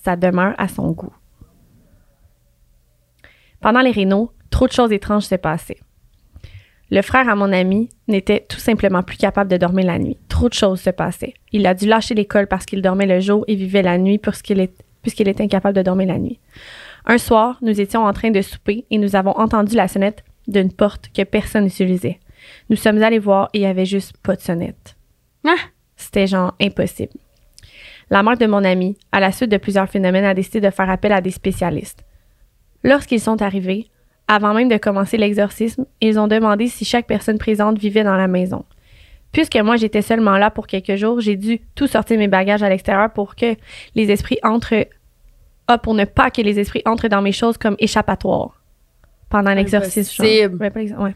sa 0.01 0.15
demeure 0.15 0.55
à 0.57 0.69
son 0.69 0.91
goût. 0.91 1.13
Pendant 3.59 3.81
les 3.81 3.91
rénaux, 3.91 4.31
trop 4.49 4.67
de 4.67 4.71
choses 4.71 4.93
étranges 4.93 5.23
se 5.23 5.35
passaient. 5.35 5.79
Le 6.91 7.01
frère 7.01 7.27
à 7.29 7.35
mon 7.35 7.51
ami 7.51 7.89
n'était 8.07 8.45
tout 8.47 8.57
simplement 8.57 9.03
plus 9.03 9.17
capable 9.17 9.51
de 9.51 9.57
dormir 9.57 9.85
la 9.85 9.99
nuit. 9.99 10.17
Trop 10.29 10.47
de 10.47 10.53
choses 10.53 10.79
se 10.79 10.89
passaient. 10.89 11.33
Il 11.51 11.67
a 11.67 11.73
dû 11.73 11.85
lâcher 11.85 12.15
l'école 12.15 12.47
parce 12.47 12.65
qu'il 12.65 12.81
dormait 12.81 13.05
le 13.05 13.19
jour 13.19 13.43
et 13.47 13.55
vivait 13.55 13.83
la 13.83 13.97
nuit 13.97 14.17
puisqu'il 14.17 14.61
était 15.27 15.43
incapable 15.43 15.75
de 15.75 15.81
dormir 15.83 16.07
la 16.07 16.17
nuit. 16.17 16.39
Un 17.05 17.17
soir, 17.17 17.57
nous 17.61 17.79
étions 17.79 18.03
en 18.03 18.13
train 18.13 18.31
de 18.31 18.41
souper 18.41 18.85
et 18.89 18.97
nous 18.97 19.15
avons 19.15 19.37
entendu 19.37 19.75
la 19.75 19.87
sonnette 19.87 20.23
d'une 20.47 20.71
porte 20.71 21.09
que 21.15 21.23
personne 21.23 21.65
n'utilisait. 21.65 22.19
Nous 22.69 22.75
sommes 22.75 23.01
allés 23.03 23.19
voir 23.19 23.49
et 23.53 23.59
il 23.59 23.61
n'y 23.61 23.67
avait 23.67 23.85
juste 23.85 24.17
pas 24.17 24.35
de 24.35 24.41
sonnette. 24.41 24.95
Ah! 25.45 25.55
C'était 25.95 26.27
genre 26.27 26.55
impossible. 26.61 27.11
La 28.09 28.23
mère 28.23 28.37
de 28.37 28.45
mon 28.45 28.63
ami, 28.63 28.97
à 29.11 29.19
la 29.19 29.31
suite 29.31 29.51
de 29.51 29.57
plusieurs 29.57 29.89
phénomènes, 29.89 30.25
a 30.25 30.33
décidé 30.33 30.61
de 30.61 30.69
faire 30.69 30.89
appel 30.89 31.11
à 31.11 31.21
des 31.21 31.29
spécialistes. 31.29 32.05
Lorsqu'ils 32.83 33.19
sont 33.19 33.41
arrivés, 33.41 33.91
avant 34.27 34.53
même 34.53 34.69
de 34.69 34.77
commencer 34.77 35.17
l'exorcisme, 35.17 35.85
ils 36.01 36.17
ont 36.17 36.27
demandé 36.27 36.67
si 36.67 36.85
chaque 36.85 37.05
personne 37.05 37.37
présente 37.37 37.77
vivait 37.77 38.03
dans 38.03 38.15
la 38.15 38.27
maison. 38.27 38.63
Puisque 39.31 39.57
moi 39.57 39.75
j'étais 39.75 40.01
seulement 40.01 40.37
là 40.37 40.49
pour 40.49 40.65
quelques 40.65 40.95
jours, 40.95 41.19
j'ai 41.19 41.35
dû 41.35 41.59
tout 41.75 41.87
sortir 41.87 42.17
mes 42.17 42.27
bagages 42.27 42.63
à 42.63 42.69
l'extérieur 42.69 43.11
pour 43.11 43.35
que 43.35 43.55
les 43.95 44.11
esprits 44.11 44.39
entrent. 44.41 44.85
Pour 45.77 45.93
ne 45.93 46.05
pas 46.05 46.31
que 46.31 46.41
les 46.41 46.59
esprits 46.59 46.81
entrent 46.85 47.07
dans 47.07 47.21
mes 47.21 47.31
choses 47.31 47.57
comme 47.57 47.75
échappatoire 47.79 48.61
pendant 49.29 49.53
l'exorcisme. 49.53 50.11
genre. 50.23 50.25
Impossible. 50.25 50.61
Ouais, 50.63 50.69
pas 50.71 50.79
l'ex- 50.79 50.93
ouais. 50.97 51.13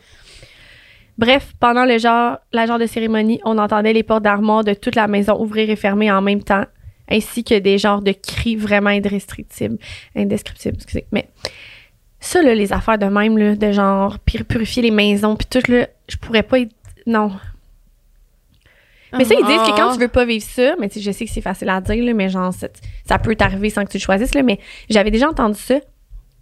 Bref, 1.17 1.53
pendant 1.59 1.85
le 1.85 1.97
genre, 1.99 2.37
la 2.51 2.65
genre 2.65 2.79
de 2.79 2.85
cérémonie, 2.87 3.39
on 3.45 3.57
entendait 3.57 3.93
les 3.93 4.03
portes 4.03 4.23
d'armoire 4.23 4.63
de 4.63 4.73
toute 4.73 4.95
la 4.95 5.07
maison 5.07 5.39
ouvrir 5.39 5.69
et 5.69 5.75
fermer 5.75 6.11
en 6.11 6.21
même 6.21 6.43
temps, 6.43 6.65
ainsi 7.09 7.43
que 7.43 7.57
des 7.59 7.77
genres 7.77 8.01
de 8.01 8.11
cris 8.13 8.55
vraiment 8.55 8.89
indescriptibles. 8.89 9.77
Indescriptibles, 10.15 10.75
excusez. 10.77 11.05
Mais 11.11 11.29
ça, 12.19 12.41
là, 12.41 12.55
les 12.55 12.73
affaires 12.73 12.97
de 12.97 13.05
même, 13.05 13.37
là, 13.37 13.55
de 13.55 13.71
genre 13.71 14.17
pur- 14.19 14.45
purifier 14.45 14.81
les 14.81 14.91
maisons, 14.91 15.35
puis 15.35 15.45
tout, 15.47 15.71
là, 15.71 15.87
je 16.07 16.17
pourrais 16.17 16.43
pas 16.43 16.59
être. 16.61 16.73
Non. 17.05 17.31
Mais 19.17 19.25
ça, 19.25 19.35
ils 19.35 19.45
disent 19.45 19.61
que 19.61 19.75
quand 19.75 19.93
tu 19.93 19.99
veux 19.99 20.07
pas 20.07 20.25
vivre 20.25 20.45
ça, 20.45 20.75
mais 20.79 20.89
tu 20.89 20.95
sais, 20.95 21.01
je 21.01 21.11
sais 21.11 21.25
que 21.25 21.31
c'est 21.31 21.41
facile 21.41 21.69
à 21.69 21.81
dire, 21.81 22.03
là, 22.03 22.13
mais 22.13 22.29
genre, 22.29 22.53
ça, 22.53 22.67
ça 23.05 23.19
peut 23.19 23.35
t'arriver 23.35 23.69
sans 23.69 23.85
que 23.85 23.91
tu 23.91 23.97
le 23.97 24.03
choisisses, 24.03 24.33
là, 24.33 24.43
mais 24.43 24.59
j'avais 24.89 25.11
déjà 25.11 25.29
entendu 25.29 25.59
ça, 25.59 25.75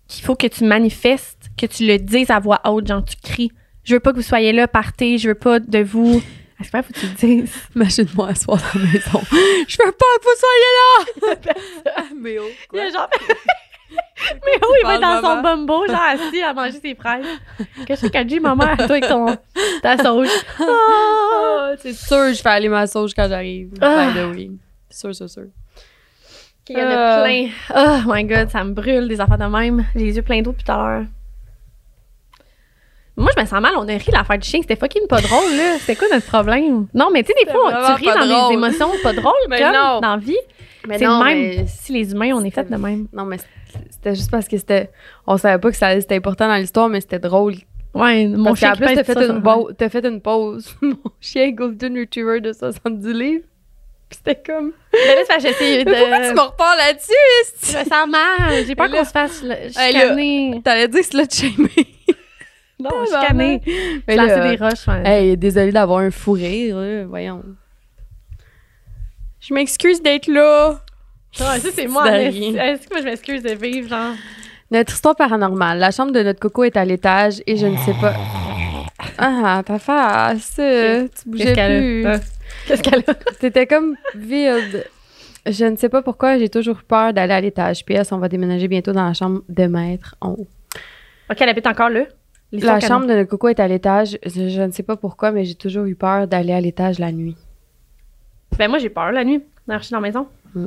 qu'il 0.07 0.24
faut 0.24 0.36
que 0.36 0.47
tu 0.47 0.63
manifestes, 0.63 1.49
que 1.57 1.65
tu 1.65 1.86
le 1.86 1.97
dises 1.97 2.32
à 2.32 2.39
voix 2.39 2.61
haute, 2.65 2.88
genre, 2.88 3.03
tu 3.03 3.15
cries. 3.22 3.51
Je 3.84 3.95
veux 3.95 3.99
pas 3.99 4.11
que 4.11 4.17
vous 4.17 4.22
soyez 4.22 4.51
là, 4.51 4.67
partez, 4.67 5.17
je 5.17 5.30
veux 5.30 5.36
pas 5.36 5.59
de 5.59 5.80
vous. 5.80 6.22
Est-ce 6.61 6.72
que 6.72 6.82
faut 6.82 6.93
que 6.93 6.99
tu 6.99 7.05
le 7.07 7.13
dises? 7.13 7.53
Imagine-moi 7.76 8.28
à 8.30 8.36
soir 8.36 8.57
dans 8.57 8.80
la 8.80 8.86
maison. 8.86 9.22
Je 9.67 9.78
veux 9.84 9.91
pas 9.91 10.05
que 10.19 10.24
vous 10.24 10.39
soyez 10.39 11.36
là! 11.97 12.03
Mais 12.22 12.38
oh, 12.38 12.45
Il 12.74 12.78
y 12.78 12.82
a 12.82 12.89
genre. 12.89 13.09
mais 14.46 14.58
où 14.68 14.74
il 14.82 14.88
va 14.88 14.96
être 14.96 15.02
dans 15.02 15.22
son 15.22 15.42
bumbo, 15.42 15.86
genre 15.88 16.00
assis 16.14 16.42
à 16.42 16.54
manger 16.54 16.80
ses 16.82 16.96
fraises. 16.96 17.26
Qu'est-ce 17.86 18.08
que 18.08 18.24
dit 18.24 18.39
maman, 18.39 18.64
toi 18.76 18.86
avec 18.86 19.08
ton, 19.08 19.38
ta 19.82 19.98
sauge? 19.98 20.28
Ah, 20.60 21.74
c'est 21.80 21.94
sûr, 21.94 22.34
je 22.34 22.42
fais 22.42 22.50
aller 22.50 22.68
ma 22.70 22.86
sauge 22.88 23.12
quand 23.16 23.28
j'arrive. 23.30 23.72
Ah. 23.82 24.08
By 24.08 24.20
the 24.20 24.36
way. 24.36 24.52
Sûr, 24.89 25.16
sûr, 25.16 25.30
sûr. 25.30 25.44
Il 26.70 26.78
y 26.78 26.82
en 26.82 26.86
a 26.88 27.20
Euh. 27.20 27.24
plein. 27.24 27.50
Oh 27.76 28.00
my 28.08 28.24
god, 28.26 28.50
ça 28.50 28.64
me 28.64 28.72
brûle 28.74 29.08
des 29.08 29.20
affaires 29.22 29.38
de 29.38 29.46
même. 29.46 29.86
J'ai 29.96 30.06
les 30.06 30.16
yeux 30.16 30.22
pleins 30.22 30.42
d'eau 30.42 30.52
depuis 30.52 30.64
tout 30.64 30.72
à 30.72 30.78
l'heure. 30.78 31.06
Moi, 33.18 33.30
je 33.36 33.42
me 33.42 33.46
sens 33.46 33.62
mal. 33.62 33.74
On 33.78 33.88
a 33.88 33.92
ri 33.98 34.12
l'affaire 34.12 34.38
du 34.38 34.48
chien. 34.48 34.60
C'était 34.62 34.76
fucking 34.78 35.08
pas 35.08 35.20
drôle, 35.22 35.52
là. 35.56 35.78
C'était 35.80 35.96
quoi 35.96 36.08
notre 36.14 36.26
problème? 36.28 36.88
Non, 36.94 37.10
mais 37.12 37.24
tu 37.24 37.34
sais, 37.38 37.46
des 37.46 37.52
fois, 37.52 37.70
vraiment 37.72 37.96
tu 37.96 38.06
ris 38.06 38.06
dans 38.20 38.26
drôle. 38.26 38.48
des 38.50 38.54
émotions 38.54 38.92
pas 39.04 39.14
drôles, 39.14 39.34
Mais 39.50 39.60
comme 39.60 39.74
non. 39.74 40.00
dans 40.00 40.12
la 40.16 40.18
vie. 40.18 40.38
Mais 40.88 40.98
C'est 40.98 41.06
non, 41.06 41.20
le 41.20 41.26
même. 41.26 41.38
mais- 41.38 41.66
Si 41.68 41.94
les 41.94 42.12
humains, 42.12 42.32
on 42.34 42.44
est 42.44 42.50
fait 42.52 42.70
de 42.70 42.76
même. 42.76 43.08
Non, 43.14 43.26
mais 43.26 43.38
c'était 43.90 44.16
juste 44.16 44.32
parce 44.32 44.48
que 44.48 44.58
c'était. 44.58 44.90
On 45.28 45.38
savait 45.38 45.60
pas 45.60 45.70
que 45.72 45.78
ça- 45.78 46.00
c'était 46.00 46.16
important 46.16 46.48
dans 46.48 46.56
l'histoire, 46.56 46.90
mais 46.90 47.02
c'était 47.02 47.20
drôle. 47.20 47.56
Ouais, 47.94 48.26
mon 48.26 48.46
Parce 48.46 48.60
chien 48.60 48.72
qui 48.72 48.78
plus, 48.84 48.96
t'as 48.96 49.04
fait, 49.04 49.14
60. 49.14 49.36
une 49.38 49.44
pause- 49.44 49.76
t'as 49.78 49.90
fait 49.90 50.06
une 50.06 50.22
pause. 50.22 50.76
Mon 50.82 50.96
chien 51.20 51.52
Golden 51.52 51.98
Retriever 52.00 52.40
de 52.40 52.54
70 52.54 53.14
livres. 53.14 53.44
Puis 54.10 54.18
c'était 54.26 54.42
comme. 54.42 54.72
Mais 54.94 55.16
là, 55.16 55.22
Mais 55.30 55.84
pourquoi 55.86 56.20
tu 56.20 56.30
de. 56.30 56.34
me 56.34 56.40
repars 56.42 56.76
là-dessus? 56.78 57.12
Je 57.64 57.78
me 57.78 57.84
sens 57.84 58.08
mal. 58.10 58.66
J'ai 58.66 58.76
peur 58.76 58.88
là- 58.88 58.98
qu'on 59.00 59.06
se 59.06 59.12
fasse 59.12 59.44
le- 59.44 59.52
Hey, 59.78 59.94
chicaner. 59.94 60.62
T'allais 60.64 60.88
dire 60.88 61.04
slut 61.04 61.30
shaming. 61.34 61.68
Non, 62.80 62.90
chicaner. 63.06 63.62
Mais 64.08 64.16
là, 64.16 64.50
des 64.50 64.56
roches. 64.56 64.88
ouais. 64.88 65.04
Hey, 65.06 65.38
désolée 65.38 65.72
d'avoir 65.72 66.00
un 66.00 66.12
fou 66.12 66.32
rire, 66.32 66.78
là. 66.78 67.04
Voyons. 67.06 67.44
Je 69.42 69.54
m'excuse 69.54 70.02
d'être 70.02 70.28
là. 70.28 70.80
Ouais, 71.39 71.60
ça, 71.60 71.70
c'est 71.74 71.88
moi. 71.88 72.10
Est-ce 72.12 72.88
que 72.88 72.94
moi, 72.94 73.00
je 73.02 73.06
m'excuse 73.06 73.42
de 73.44 73.52
vivre, 73.54 73.89
genre? 73.89 74.14
Notre 74.70 74.94
histoire 74.94 75.16
paranormale. 75.16 75.80
La 75.80 75.92
chambre 75.92 76.12
de 76.12 76.22
notre 76.24 76.39
coco 76.39 76.64
est 76.64 76.78
à 76.78 76.86
l'étage 76.86 77.42
et 77.48 77.58
je 77.58 77.66
ne 77.68 77.78
sais 77.78 77.94
pas. 78.00 78.14
Ah, 79.18 79.62
ta 79.66 79.80
face. 79.80 80.56
euh, 80.60 81.08
Tu 81.22 81.30
bougeais 81.30 81.44
Qu'est-ce 81.46 81.56
qu'elle 81.56 81.82
plus. 81.82 82.06
a? 82.06 82.10
Euh, 82.14 82.18
Qu'est-ce 82.68 82.84
qu'elle 82.84 83.00
a? 83.08 83.14
C'était 83.39 83.68
comme 83.68 83.96
vide. 84.16 84.86
Je 85.48 85.66
ne 85.66 85.76
sais 85.76 85.89
pas 85.89 86.02
pourquoi 86.02 86.38
j'ai 86.38 86.50
toujours 86.50 86.78
eu 86.80 86.84
peur 86.88 87.14
d'aller 87.14 87.34
à 87.34 87.42
l'étage. 87.42 87.84
PS, 87.86 88.12
on 88.12 88.20
va 88.20 88.30
déménager 88.30 88.68
bientôt 88.68 88.92
dans 88.94 89.06
la 89.08 89.14
chambre 89.14 89.42
de 89.50 89.66
maître 89.66 90.16
en 90.22 90.32
haut. 90.34 90.48
Ok, 91.30 91.38
elle 91.39 91.50
habite 91.50 91.68
encore 91.68 91.89
là? 91.89 92.04
La 92.54 92.80
chambre 92.80 93.08
de 93.08 93.14
notre 93.14 93.30
coco 93.30 93.48
est 93.48 93.60
à 93.60 93.68
l'étage. 93.68 94.18
Je, 94.26 94.50
je 94.50 94.62
ne 94.62 94.72
sais 94.72 94.84
pas 94.84 94.98
pourquoi, 94.98 95.32
mais 95.32 95.46
j'ai 95.46 95.56
toujours 95.56 95.86
eu 95.86 95.96
peur 95.96 96.28
d'aller 96.28 96.54
à 96.54 96.62
l'étage 96.62 97.00
la 97.00 97.12
nuit. 97.12 97.36
Ben, 98.58 98.70
moi, 98.70 98.80
j'ai 98.80 98.89
peur 98.89 99.12
la 99.12 99.24
nuit, 99.24 99.43
marcher 99.68 99.91
dans 99.91 99.99
la 99.99 100.08
maison. 100.08 100.28
Mm. 100.54 100.66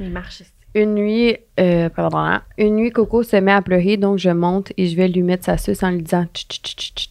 Mais 0.00 0.08
marche. 0.08 0.42
Une 0.74 0.94
nuit, 0.94 1.36
euh, 1.58 1.88
pardon, 1.88 2.40
une 2.58 2.76
nuit, 2.76 2.90
Coco 2.90 3.22
se 3.22 3.36
met 3.36 3.52
à 3.52 3.62
pleurer, 3.62 3.96
donc 3.96 4.18
je 4.18 4.30
monte 4.30 4.72
et 4.76 4.86
je 4.86 4.96
vais 4.96 5.08
lui 5.08 5.22
mettre 5.22 5.44
sa 5.44 5.56
suce 5.56 5.82
en 5.82 5.90
lui 5.90 6.02
disant 6.02 6.26
Tch, 6.32 6.46
tch, 6.46 6.62
tch, 6.62 6.76
tch, 6.76 6.94
tch. 6.94 7.10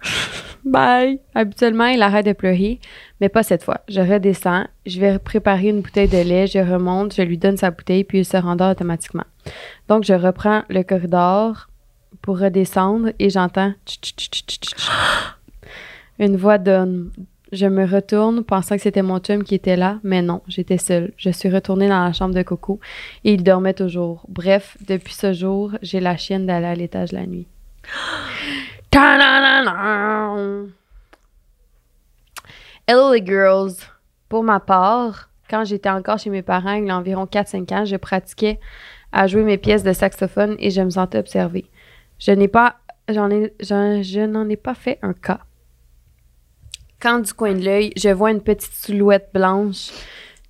Bye. 0.64 1.18
Habituellement, 1.34 1.86
il 1.86 2.00
arrête 2.00 2.24
de 2.26 2.32
pleurer, 2.32 2.80
mais 3.20 3.28
pas 3.28 3.42
cette 3.42 3.64
fois. 3.64 3.80
Je 3.88 4.00
redescends, 4.00 4.66
je 4.86 5.00
vais 5.00 5.18
préparer 5.18 5.68
une 5.68 5.80
bouteille 5.80 6.08
de 6.08 6.22
lait, 6.22 6.46
je 6.46 6.58
remonte, 6.58 7.14
je 7.14 7.22
lui 7.22 7.38
donne 7.38 7.56
sa 7.56 7.70
bouteille, 7.70 8.04
puis 8.04 8.18
il 8.18 8.24
se 8.24 8.36
rendort 8.36 8.70
automatiquement. 8.70 9.24
Donc, 9.88 10.04
je 10.04 10.14
reprends 10.14 10.62
le 10.68 10.82
corridor 10.82 11.68
pour 12.22 12.38
redescendre 12.38 13.10
et 13.18 13.30
j'entends 13.30 13.74
Tch, 13.84 14.00
tch, 14.00 14.16
tch, 14.16 14.30
tch, 14.30 14.46
tch, 14.46 14.60
tch. 14.60 14.88
une 16.18 16.36
voix 16.36 16.58
donne. 16.58 17.10
Je 17.54 17.66
me 17.66 17.86
retourne 17.86 18.42
pensant 18.42 18.74
que 18.74 18.82
c'était 18.82 19.02
mon 19.02 19.20
chum 19.20 19.44
qui 19.44 19.54
était 19.54 19.76
là, 19.76 20.00
mais 20.02 20.22
non, 20.22 20.42
j'étais 20.48 20.76
seule. 20.76 21.12
Je 21.16 21.30
suis 21.30 21.48
retournée 21.48 21.88
dans 21.88 22.02
la 22.02 22.12
chambre 22.12 22.34
de 22.34 22.42
Coco 22.42 22.80
et 23.22 23.32
il 23.34 23.44
dormait 23.44 23.74
toujours. 23.74 24.24
Bref, 24.28 24.76
depuis 24.88 25.14
ce 25.14 25.32
jour, 25.32 25.70
j'ai 25.80 26.00
la 26.00 26.16
chienne 26.16 26.46
d'aller 26.46 26.66
à 26.66 26.74
l'étage 26.74 27.12
la 27.12 27.26
nuit. 27.26 27.46
Hello 32.88 33.12
les 33.12 33.24
girls! 33.24 33.74
Pour 34.28 34.42
ma 34.42 34.58
part, 34.58 35.30
quand 35.48 35.64
j'étais 35.64 35.90
encore 35.90 36.18
chez 36.18 36.30
mes 36.30 36.42
parents, 36.42 36.72
il 36.72 36.86
y 36.86 36.90
a 36.90 36.96
environ 36.98 37.24
4-5 37.24 37.72
ans, 37.72 37.84
je 37.84 37.94
pratiquais 37.94 38.58
à 39.12 39.28
jouer 39.28 39.44
mes 39.44 39.58
pièces 39.58 39.84
de 39.84 39.92
saxophone 39.92 40.56
et 40.58 40.70
je 40.70 40.80
me 40.80 40.90
sentais 40.90 41.18
observée. 41.18 41.70
Je 42.18 42.32
n'ai 42.32 42.48
pas, 42.48 42.78
j'en 43.08 43.30
ai, 43.30 43.54
je 43.60 44.26
n'en 44.26 44.48
ai 44.48 44.56
pas 44.56 44.74
fait 44.74 44.98
un 45.02 45.12
cas. 45.12 45.38
Quand 47.04 47.18
du 47.20 47.34
coin 47.34 47.52
de 47.52 47.62
l'œil, 47.62 47.92
je 47.98 48.08
vois 48.08 48.30
une 48.30 48.40
petite 48.40 48.72
silhouette 48.72 49.28
blanche 49.34 49.90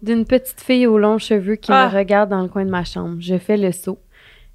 d'une 0.01 0.25
petite 0.25 0.61
fille 0.61 0.87
aux 0.87 0.99
longs 0.99 1.19
cheveux 1.19 1.57
qui 1.57 1.73
Ah. 1.73 1.89
me 1.91 1.99
regarde 1.99 2.31
dans 2.31 2.43
le 2.43 2.49
coin 2.49 2.65
de 2.65 2.71
ma 2.71 2.85
chambre. 2.85 3.17
Je 3.19 3.37
fais 3.39 3.57
le 3.57 3.73
saut 3.73 3.99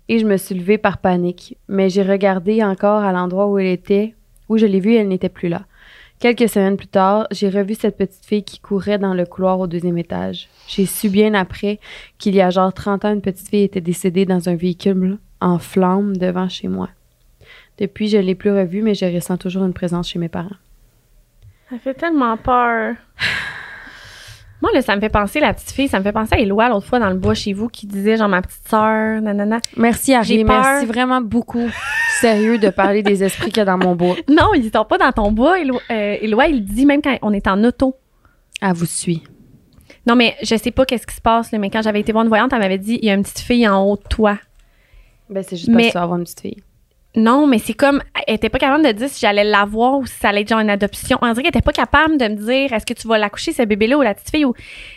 et 0.07 0.17
je 0.17 0.25
me 0.25 0.37
suis 0.37 0.55
levée 0.55 0.77
par 0.77 0.99
panique, 0.99 1.57
mais 1.67 1.89
j'ai 1.89 2.03
regardé 2.03 2.63
encore 2.63 3.03
à 3.03 3.11
l'endroit 3.11 3.47
où 3.47 3.59
elle 3.59 3.67
était, 3.67 4.15
où 4.47 4.57
je 4.57 4.65
l'ai 4.65 4.79
vue, 4.79 4.95
elle 4.95 5.09
n'était 5.09 5.27
plus 5.27 5.49
là. 5.49 5.65
Quelques 6.21 6.47
semaines 6.47 6.77
plus 6.77 6.87
tard, 6.87 7.27
j'ai 7.31 7.49
revu 7.49 7.75
cette 7.75 7.97
petite 7.97 8.25
fille 8.25 8.43
qui 8.43 8.61
courait 8.61 8.97
dans 8.97 9.13
le 9.13 9.25
couloir 9.25 9.59
au 9.59 9.67
deuxième 9.67 9.97
étage. 9.97 10.47
J'ai 10.69 10.85
su 10.85 11.09
bien 11.09 11.33
après 11.33 11.81
qu'il 12.17 12.33
y 12.33 12.39
a 12.39 12.49
genre 12.49 12.71
30 12.73 13.03
ans, 13.03 13.13
une 13.13 13.21
petite 13.21 13.49
fille 13.49 13.63
était 13.63 13.81
décédée 13.81 14.25
dans 14.25 14.47
un 14.47 14.55
véhicule 14.55 15.17
en 15.41 15.59
flammes 15.59 16.15
devant 16.15 16.47
chez 16.47 16.69
moi. 16.69 16.87
Depuis, 17.77 18.07
je 18.07 18.17
l'ai 18.19 18.35
plus 18.35 18.51
revue, 18.51 18.83
mais 18.83 18.95
je 18.95 19.03
ressens 19.03 19.35
toujours 19.37 19.65
une 19.65 19.73
présence 19.73 20.07
chez 20.07 20.19
mes 20.19 20.29
parents. 20.29 20.55
Ça 21.69 21.77
fait 21.77 21.93
tellement 21.93 22.35
peur. 22.37 22.95
Moi, 24.61 24.71
là, 24.73 24.81
ça 24.81 24.95
me 24.95 24.99
fait 24.99 25.09
penser, 25.09 25.39
la 25.39 25.53
petite 25.53 25.71
fille, 25.71 25.87
ça 25.87 25.99
me 25.99 26.03
fait 26.03 26.11
penser 26.11 26.35
à 26.35 26.39
Éloi 26.39 26.67
l'autre 26.67 26.85
fois 26.85 26.99
dans 26.99 27.09
le 27.09 27.15
bois 27.15 27.33
chez 27.33 27.53
vous 27.53 27.69
qui 27.69 27.87
disait, 27.87 28.17
genre, 28.17 28.27
ma 28.27 28.41
petite 28.41 28.67
sœur, 28.67 29.21
nanana. 29.21 29.59
Merci 29.77 30.13
Harry, 30.13 30.43
peur. 30.43 30.61
merci 30.61 30.85
vraiment 30.85 31.21
beaucoup. 31.21 31.69
Sérieux 32.19 32.57
de 32.57 32.69
parler 32.69 33.01
des 33.01 33.23
esprits 33.23 33.49
qu'il 33.51 33.57
y 33.57 33.61
a 33.61 33.65
dans 33.65 33.77
mon 33.77 33.95
bois. 33.95 34.15
Non, 34.29 34.53
il 34.55 34.69
sort 34.69 34.87
pas 34.87 34.97
dans 34.97 35.11
ton 35.13 35.31
bois. 35.31 35.59
Éloi, 35.59 35.79
euh, 35.91 36.17
Éloi, 36.19 36.47
il 36.47 36.65
dit 36.65 36.85
même 36.85 37.01
quand 37.01 37.17
on 37.21 37.31
est 37.31 37.47
en 37.47 37.63
auto. 37.63 37.95
À 38.61 38.73
vous 38.73 38.85
suit. 38.85 39.23
Non, 40.05 40.15
mais 40.15 40.35
je 40.43 40.55
sais 40.57 40.71
pas 40.71 40.85
qu'est-ce 40.85 41.07
qui 41.07 41.15
se 41.15 41.21
passe, 41.21 41.51
là, 41.51 41.59
mais 41.59 41.69
quand 41.69 41.81
j'avais 41.81 42.01
été 42.01 42.11
voir 42.11 42.23
une 42.23 42.29
voyante, 42.29 42.51
elle 42.51 42.59
m'avait 42.59 42.77
dit 42.77 42.99
il 43.01 43.07
y 43.07 43.11
a 43.11 43.13
une 43.13 43.23
petite 43.23 43.39
fille 43.39 43.65
en 43.67 43.81
haut 43.85 43.95
de 43.95 44.03
toi. 44.09 44.37
Ben, 45.29 45.43
c'est 45.43 45.55
juste 45.55 45.69
Mais- 45.69 45.75
parce 45.75 45.85
que 45.87 45.91
tu 45.91 45.97
vas 45.99 46.03
avoir 46.03 46.17
une 46.17 46.25
petite 46.25 46.41
fille. 46.41 46.63
Non, 47.15 47.47
mais 47.47 47.57
c'est 47.57 47.73
comme. 47.73 48.03
Elle 48.27 48.35
était 48.35 48.49
pas 48.49 48.59
capable 48.59 48.85
de 48.85 48.91
dire 48.91 49.09
si 49.09 49.19
j'allais 49.21 49.43
l'avoir 49.43 49.97
ou 49.97 50.05
si 50.05 50.13
ça 50.13 50.29
allait 50.29 50.41
être 50.41 50.49
genre 50.49 50.59
une 50.59 50.69
adoption. 50.69 51.17
On 51.21 51.27
dirait 51.27 51.41
qu'elle 51.41 51.49
était 51.49 51.61
pas 51.61 51.71
capable 51.71 52.17
de 52.17 52.27
me 52.27 52.35
dire 52.35 52.71
est-ce 52.71 52.85
que 52.85 52.93
tu 52.93 53.07
vas 53.07 53.17
l'accoucher, 53.17 53.51
ce 53.51 53.63
bébé-là, 53.63 53.97
ou 53.97 54.01
la 54.01 54.13
petite 54.13 54.29
fille, 54.29 54.45
ou 54.45 54.53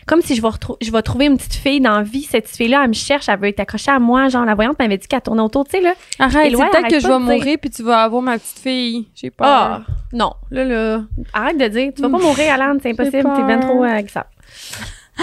comme 0.06 0.20
si 0.20 0.36
je 0.36 0.42
vais, 0.42 0.48
je 0.82 0.92
vais 0.92 1.00
trouver 1.02 1.26
une 1.26 1.38
petite 1.38 1.54
fille 1.54 1.80
dans 1.80 1.96
la 1.96 2.02
vie. 2.02 2.22
Cette 2.24 2.44
petite 2.44 2.56
fille-là, 2.58 2.82
elle 2.82 2.88
me 2.90 2.94
cherche, 2.94 3.30
elle 3.30 3.38
veut 3.38 3.48
être 3.48 3.60
accrochée 3.60 3.90
à 3.90 3.98
moi. 3.98 4.28
Genre, 4.28 4.44
la 4.44 4.54
voyante 4.54 4.78
m'avait 4.78 4.98
dit 4.98 5.08
qu'elle 5.08 5.22
tournait 5.22 5.40
autour, 5.40 5.64
tu 5.64 5.70
sais, 5.70 5.80
là. 5.80 5.94
Arrête, 6.18 6.54
c'est 6.54 6.56
peut-être 6.56 6.88
que 6.88 7.00
je 7.00 7.06
vais 7.06 7.18
mourir 7.18 7.56
puis 7.60 7.70
tu 7.70 7.82
vas 7.82 8.02
avoir 8.02 8.20
ma 8.20 8.38
petite 8.38 8.58
fille. 8.58 9.08
J'ai 9.14 9.30
peur. 9.30 9.46
Ah, 9.48 9.82
non, 10.12 10.34
là, 10.50 10.64
là. 10.64 11.02
Arrête 11.32 11.56
de 11.58 11.68
dire. 11.68 11.92
Tu 11.96 12.02
vas 12.02 12.10
pas 12.10 12.18
mourir, 12.18 12.52
Alan, 12.52 12.76
c'est 12.82 12.90
impossible, 12.90 13.30
t'es 13.34 13.42
bien 13.44 13.58
trop 13.58 13.82
euh, 13.82 14.00
glissable. 14.00 14.28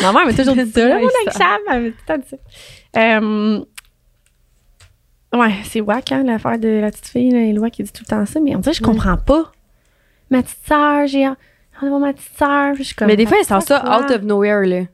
Ma 0.02 0.12
mère 0.12 0.26
m'a 0.26 0.34
toujours 0.34 0.56
dit 0.56 0.72
ça, 0.72 0.88
là, 0.88 0.98
elle 1.72 1.84
m'a 1.84 1.90
tout 1.90 1.96
le 1.98 2.06
temps 2.08 2.18
dit 2.18 2.30
ça. 2.30 2.38
Ouais, 5.34 5.54
c'est 5.64 5.82
wack, 5.82 6.12
hein, 6.12 6.24
l'affaire 6.24 6.58
de 6.58 6.68
la 6.68 6.90
petite 6.92 7.08
fille, 7.08 7.30
là, 7.32 7.42
Éloi, 7.42 7.70
qui 7.70 7.84
dit 7.84 7.92
tout 7.92 8.04
le 8.04 8.10
temps 8.10 8.26
ça, 8.26 8.40
mais 8.40 8.56
on 8.56 8.60
dirait 8.60 8.74
je 8.74 8.82
Ouais. 8.82 8.88
comprends 8.90 9.18
pas. 9.18 9.52
Ma 10.32 10.42
petite 10.42 10.66
sœur, 10.68 11.06
j'ai 11.08 11.26
hâte 11.26 11.38
de 11.84 11.88
voir 11.88 12.00
ma 12.00 12.14
petite 12.14 12.36
sœur. 12.38 12.74
Je 12.76 12.84
suis 12.84 12.96
comme, 12.96 13.08
Mais 13.08 13.16
des 13.16 13.26
fois, 13.26 13.38
elle 13.38 13.46
petite 13.46 13.50
sort 13.50 13.62
ça 13.62 13.82
sœur, 13.86 14.00
out 14.06 14.12
of 14.12 14.24
nowhere, 14.24 14.66
là. 14.66 14.86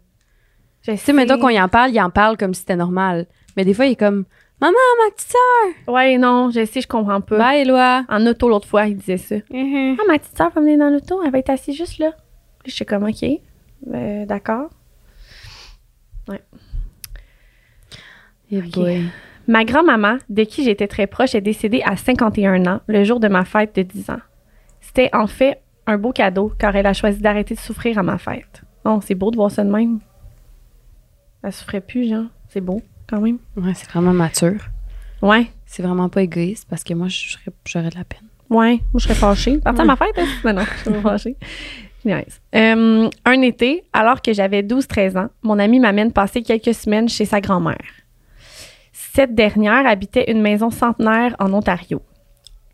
Tu 0.83 0.95
sais, 0.97 1.13
mettons 1.13 1.39
qu'on 1.39 1.49
y 1.49 1.59
en 1.59 1.67
parle, 1.69 1.91
il 1.91 1.99
en 2.01 2.09
parle 2.09 2.37
comme 2.37 2.53
si 2.53 2.59
c'était 2.61 2.75
normal. 2.75 3.25
Mais 3.57 3.65
des 3.65 3.73
fois, 3.73 3.85
il 3.85 3.93
est 3.93 3.95
comme 3.95 4.25
Maman, 4.61 4.73
ma 5.03 5.11
petite 5.11 5.31
soeur! 5.33 5.93
Ouais, 5.93 6.17
non, 6.17 6.49
je 6.49 6.63
sais, 6.65 6.79
je 6.79 6.87
comprends 6.87 7.19
pas. 7.19 7.37
Bye, 7.37 7.61
Éloi! 7.63 8.05
En 8.07 8.25
auto, 8.25 8.47
l'autre 8.47 8.67
fois, 8.67 8.85
il 8.87 8.95
disait 8.97 9.17
ça. 9.17 9.35
Mhm. 9.51 9.97
Ah, 9.99 10.03
ma 10.07 10.17
petite 10.17 10.37
sœur 10.37 10.49
va 10.51 10.61
venir 10.61 10.77
dans 10.77 10.89
l'auto, 10.89 11.21
elle 11.25 11.31
va 11.31 11.39
être 11.39 11.49
assise 11.49 11.75
juste 11.75 11.97
là. 11.99 12.11
Je 12.65 12.71
suis 12.71 12.85
comme, 12.85 13.03
OK, 13.03 13.23
euh, 13.93 14.25
d'accord. 14.25 14.69
Eh 18.51 18.61
boy. 18.61 19.03
Ma 19.47 19.63
grand-maman, 19.63 20.17
de 20.29 20.43
qui 20.43 20.63
j'étais 20.63 20.87
très 20.87 21.07
proche, 21.07 21.35
est 21.35 21.41
décédée 21.41 21.81
à 21.85 21.95
51 21.95 22.65
ans, 22.65 22.81
le 22.87 23.03
jour 23.03 23.19
de 23.19 23.27
ma 23.27 23.45
fête 23.45 23.75
de 23.75 23.81
10 23.83 24.09
ans. 24.09 24.19
C'était 24.81 25.09
en 25.13 25.27
fait 25.27 25.61
un 25.87 25.97
beau 25.97 26.11
cadeau, 26.11 26.51
car 26.57 26.75
elle 26.75 26.87
a 26.87 26.93
choisi 26.93 27.19
d'arrêter 27.21 27.53
de 27.55 27.59
souffrir 27.59 27.97
à 27.99 28.03
ma 28.03 28.17
fête. 28.17 28.63
Oh, 28.85 28.99
c'est 29.03 29.15
beau 29.15 29.29
de 29.31 29.35
voir 29.35 29.51
ça 29.51 29.63
de 29.63 29.69
même. 29.69 29.99
Elle 31.43 31.53
souffrait 31.53 31.81
plus, 31.81 32.09
genre. 32.09 32.25
C'est 32.49 32.61
beau, 32.61 32.81
quand 33.07 33.21
même. 33.21 33.37
Ouais, 33.55 33.73
c'est 33.75 33.87
vraiment 33.89 34.13
mature. 34.13 34.59
Ouais, 35.21 35.47
C'est 35.65 35.81
vraiment 35.83 36.09
pas 36.09 36.21
égoïste 36.23 36.67
parce 36.69 36.83
que 36.83 36.93
moi, 36.93 37.07
j'aurais 37.09 37.89
de 37.89 37.95
la 37.97 38.03
peine. 38.03 38.27
ouais. 38.49 38.79
Moi, 38.93 38.99
je 38.99 39.03
serais 39.03 39.15
fâchée. 39.15 39.57
Partir 39.57 39.81
à 39.83 39.85
ma 39.85 39.95
fête, 39.95 40.17
hein? 40.17 40.25
Non, 40.45 40.53
non, 40.53 40.61
je 40.79 40.83
serais 40.89 41.01
fâchée. 41.01 41.35
Nice. 42.03 42.39
Euh, 42.53 43.09
un 43.25 43.41
été, 43.41 43.83
alors 43.93 44.21
que 44.21 44.31
j'avais 44.33 44.61
12-13 44.61 45.17
ans, 45.17 45.29
mon 45.41 45.57
ami 45.57 45.79
m'amène 45.79 46.11
passer 46.11 46.43
quelques 46.43 46.73
semaines 46.75 47.09
chez 47.09 47.25
sa 47.25 47.41
grand-mère. 47.41 47.77
Cette 49.15 49.33
dernière 49.33 49.87
habitait 49.87 50.29
une 50.29 50.41
maison 50.41 50.69
centenaire 50.69 51.37
en 51.39 51.53
Ontario. 51.53 52.01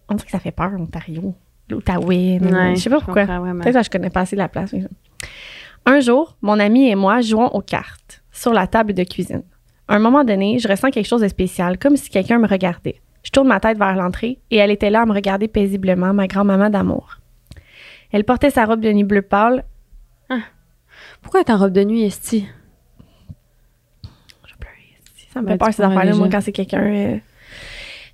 On 0.10 0.16
dirait 0.16 0.26
que 0.26 0.32
ça 0.32 0.40
fait 0.40 0.50
peur, 0.50 0.72
Ontario. 0.76 1.36
L'Outaouais. 1.70 2.40
Ouais, 2.42 2.76
je 2.76 2.82
sais 2.82 2.90
pas 2.90 3.00
pourquoi. 3.00 3.28
Peut-être 3.28 3.78
que 3.78 3.84
je 3.84 3.90
connais 3.92 4.10
pas 4.10 4.22
assez 4.22 4.36
la 4.36 4.50
place. 4.50 4.74
Un 5.86 6.00
jour, 6.00 6.36
mon 6.42 6.60
ami 6.60 6.90
et 6.90 6.96
moi 6.96 7.22
jouons 7.22 7.50
aux 7.50 7.62
cartes 7.62 8.24
sur 8.32 8.54
la 8.54 8.66
table 8.66 8.96
de 8.96 9.04
cuisine. 9.04 9.44
À 9.88 9.98
un 9.98 10.00
moment 10.00 10.24
donné, 10.24 10.58
je 10.58 10.68
ressens 10.68 10.90
quelque 10.90 11.06
chose 11.06 11.22
de 11.22 11.28
spécial, 11.28 11.78
comme 11.78 11.96
si 11.96 12.10
quelqu'un 12.10 12.40
me 12.40 12.48
regardait. 12.48 13.00
Je 13.22 13.30
tourne 13.30 13.48
ma 13.48 13.60
tête 13.60 13.78
vers 13.78 13.96
l'entrée 13.96 14.40
et 14.50 14.58
elle 14.58 14.72
était 14.72 14.90
là 14.90 15.02
à 15.02 15.06
me 15.06 15.14
regarder 15.14 15.48
paisiblement, 15.48 16.12
ma 16.12 16.26
grand-maman 16.26 16.72
d'amour. 16.72 17.20
Elle 18.12 18.24
portait 18.24 18.50
sa 18.50 18.66
robe 18.66 18.82
de 18.82 18.92
nuit 18.92 19.04
bleu 19.04 19.22
pâle. 19.22 19.64
Pourquoi 21.22 21.42
être 21.42 21.52
en 21.52 21.58
robe 21.58 21.74
de 21.74 21.84
nuit, 21.84 22.02
Esti? 22.02 22.48
Ça 25.34 25.42
me 25.42 25.48
fait 25.48 25.58
peur 25.58 25.74
ces 25.74 25.82
affaires-là, 25.82 26.12
moi, 26.18 26.28
quand 26.30 26.42
c'est 26.42 26.52
quelqu'un. 26.52 26.84
euh. 26.84 27.18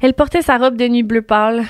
Elle 0.01 0.13
portait 0.13 0.41
sa 0.41 0.57
robe 0.57 0.77
de 0.77 0.87
nuit 0.87 1.03
bleu 1.03 1.21
pâle 1.23 1.63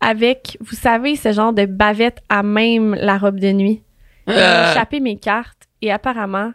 avec, 0.00 0.56
vous 0.60 0.74
savez, 0.76 1.16
ce 1.16 1.32
genre 1.32 1.52
de 1.52 1.66
bavette 1.66 2.18
à 2.28 2.42
même 2.42 2.94
la 2.94 3.18
robe 3.18 3.38
de 3.40 3.52
nuit. 3.52 3.82
Elle 4.26 4.38
a 4.38 4.72
échappé 4.72 5.00
mes 5.00 5.16
cartes 5.16 5.68
et 5.82 5.92
apparemment 5.92 6.52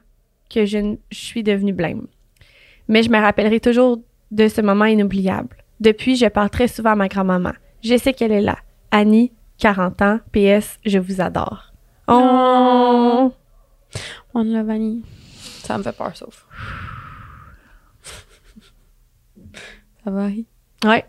que 0.53 0.65
je, 0.65 0.77
n- 0.77 0.97
je 1.11 1.17
suis 1.17 1.43
devenue 1.43 1.73
blême. 1.73 2.07
Mais 2.87 3.03
je 3.03 3.09
me 3.09 3.19
rappellerai 3.19 3.59
toujours 3.59 3.99
de 4.31 4.47
ce 4.47 4.61
moment 4.61 4.85
inoubliable. 4.85 5.57
Depuis, 5.79 6.15
je 6.15 6.25
parle 6.27 6.49
très 6.49 6.67
souvent 6.67 6.91
à 6.91 6.95
ma 6.95 7.07
grand-maman. 7.07 7.51
Je 7.83 7.97
sais 7.97 8.13
qu'elle 8.13 8.31
est 8.31 8.41
là. 8.41 8.57
Annie, 8.91 9.31
40 9.59 10.01
ans, 10.01 10.19
PS, 10.31 10.77
je 10.85 10.99
vous 10.99 11.21
adore. 11.21 11.71
Oh! 12.07 13.31
On 14.33 14.43
l'a 14.43 14.63
vanille. 14.63 15.03
Ça 15.63 15.77
me 15.77 15.83
fait 15.83 15.95
peur, 15.95 16.15
sauf. 16.15 16.45
Ça 20.03 20.11
va, 20.11 20.23
Harry? 20.23 20.45
Ouais. 20.85 21.05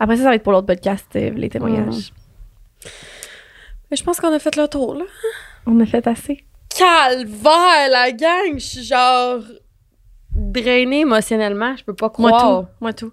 Après 0.00 0.16
ça, 0.16 0.24
ça 0.24 0.28
va 0.30 0.34
être 0.34 0.42
pour 0.42 0.52
l'autre 0.52 0.66
podcast, 0.66 1.06
euh, 1.16 1.30
les 1.30 1.48
témoignages. 1.48 2.12
Mais 3.90 3.96
je 3.96 4.04
pense 4.04 4.20
qu'on 4.20 4.32
a 4.32 4.38
fait 4.38 4.56
le 4.56 4.66
tour, 4.68 4.94
là. 4.94 5.04
On 5.66 5.78
a 5.80 5.86
fait 5.86 6.06
assez. 6.06 6.44
Calvaire, 6.68 7.88
la 7.90 8.10
gang! 8.12 8.54
Je 8.54 8.58
suis 8.58 8.82
genre 8.82 9.40
drainée 10.34 11.00
émotionnellement. 11.00 11.76
Je 11.76 11.84
peux 11.84 11.94
pas 11.94 12.12
Moi 12.18 12.30
croire. 12.30 12.62
tout. 12.62 12.68
Moi 12.80 12.92
tout. 12.92 13.12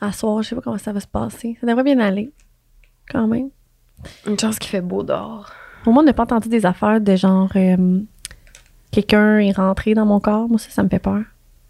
À 0.00 0.12
soir, 0.12 0.42
je 0.42 0.48
sais 0.48 0.54
pas 0.54 0.62
comment 0.62 0.78
ça 0.78 0.92
va 0.92 1.00
se 1.00 1.06
passer. 1.06 1.58
Ça 1.60 1.66
devrait 1.66 1.84
bien 1.84 2.00
aller. 2.00 2.30
Quand 3.10 3.26
même. 3.26 3.50
Une 4.26 4.38
chance 4.38 4.58
qu'il 4.58 4.70
fait 4.70 4.80
beau 4.80 5.02
dehors. 5.02 5.52
Au 5.84 5.90
moins, 5.92 6.02
on 6.02 6.06
n'a 6.06 6.14
pas 6.14 6.22
entendu 6.22 6.48
des 6.48 6.64
affaires 6.64 7.00
de 7.02 7.16
genre 7.16 7.50
euh, 7.56 8.00
quelqu'un 8.90 9.38
est 9.38 9.52
rentré 9.52 9.92
dans 9.92 10.06
mon 10.06 10.20
corps. 10.20 10.48
Moi, 10.48 10.58
ça, 10.58 10.70
ça 10.70 10.82
me 10.82 10.88
fait 10.88 10.98
peur. 10.98 11.20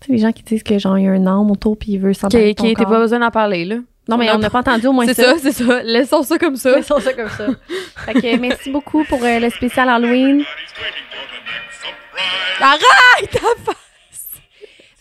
Tu 0.00 0.06
sais, 0.06 0.12
les 0.12 0.18
gens 0.18 0.32
qui 0.32 0.42
disent 0.42 0.62
que 0.62 0.78
genre 0.78 0.98
il 0.98 1.04
y 1.04 1.08
a 1.08 1.12
un 1.12 1.26
âme 1.26 1.50
autour 1.50 1.76
puis 1.78 1.92
il 1.92 1.98
veut 1.98 2.12
de 2.12 2.18
ton 2.18 2.28
qui 2.28 2.38
était 2.38 2.72
corps. 2.74 2.88
pas 2.92 2.98
besoin 3.00 3.18
d'en 3.18 3.30
parler, 3.30 3.64
là. 3.64 3.76
Non, 4.08 4.16
mais 4.16 4.30
on 4.32 4.38
n'a 4.38 4.50
pas 4.50 4.58
entendu 4.60 4.86
au 4.88 4.92
moins 4.92 5.06
C'est 5.06 5.14
ça. 5.14 5.38
c'est 5.38 5.52
ça. 5.52 5.82
Laissons 5.82 6.22
ça 6.22 6.36
comme 6.38 6.56
ça. 6.56 6.74
Laissons 6.74 6.98
ça 6.98 7.12
comme 7.12 7.28
ça. 7.28 7.46
fait 8.06 8.14
que 8.14 8.36
merci 8.38 8.70
beaucoup 8.70 9.04
pour 9.04 9.22
euh, 9.22 9.38
le 9.38 9.50
spécial 9.50 9.88
Halloween. 9.88 10.42
Arrête! 12.60 13.38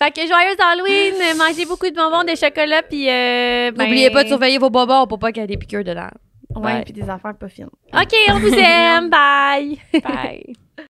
Fait 0.02 0.12
que 0.12 0.22
joyeuse 0.22 0.56
Halloween, 0.60 1.14
mangez 1.38 1.66
beaucoup 1.66 1.89
de 1.89 1.95
bonbons, 1.95 2.24
de 2.24 2.36
chocolat 2.38 2.84
puis 2.84 3.10
euh, 3.10 3.72
ben- 3.72 3.84
N'oubliez 3.86 4.10
pas 4.12 4.24
de 4.24 4.30
surveiller 4.30 4.58
vos 4.58 4.70
bonbons 4.70 5.08
pour 5.08 5.20
pas 5.20 5.32
qu'il 5.34 5.41
y 5.41 5.43
ait 5.43 5.47
des 5.47 5.58
piqûres 5.58 5.84
dedans. 5.84 6.08
Ouais, 6.56 6.84
puis 6.84 6.93
des 6.93 7.10
affaires 7.10 7.36
pas 7.38 7.50
fines. 7.50 7.68
OK, 7.93 8.16
on 8.30 8.39
vous 8.39 8.54
aime. 8.54 9.10
Bye. 9.10 9.78
Bye. 10.02 10.54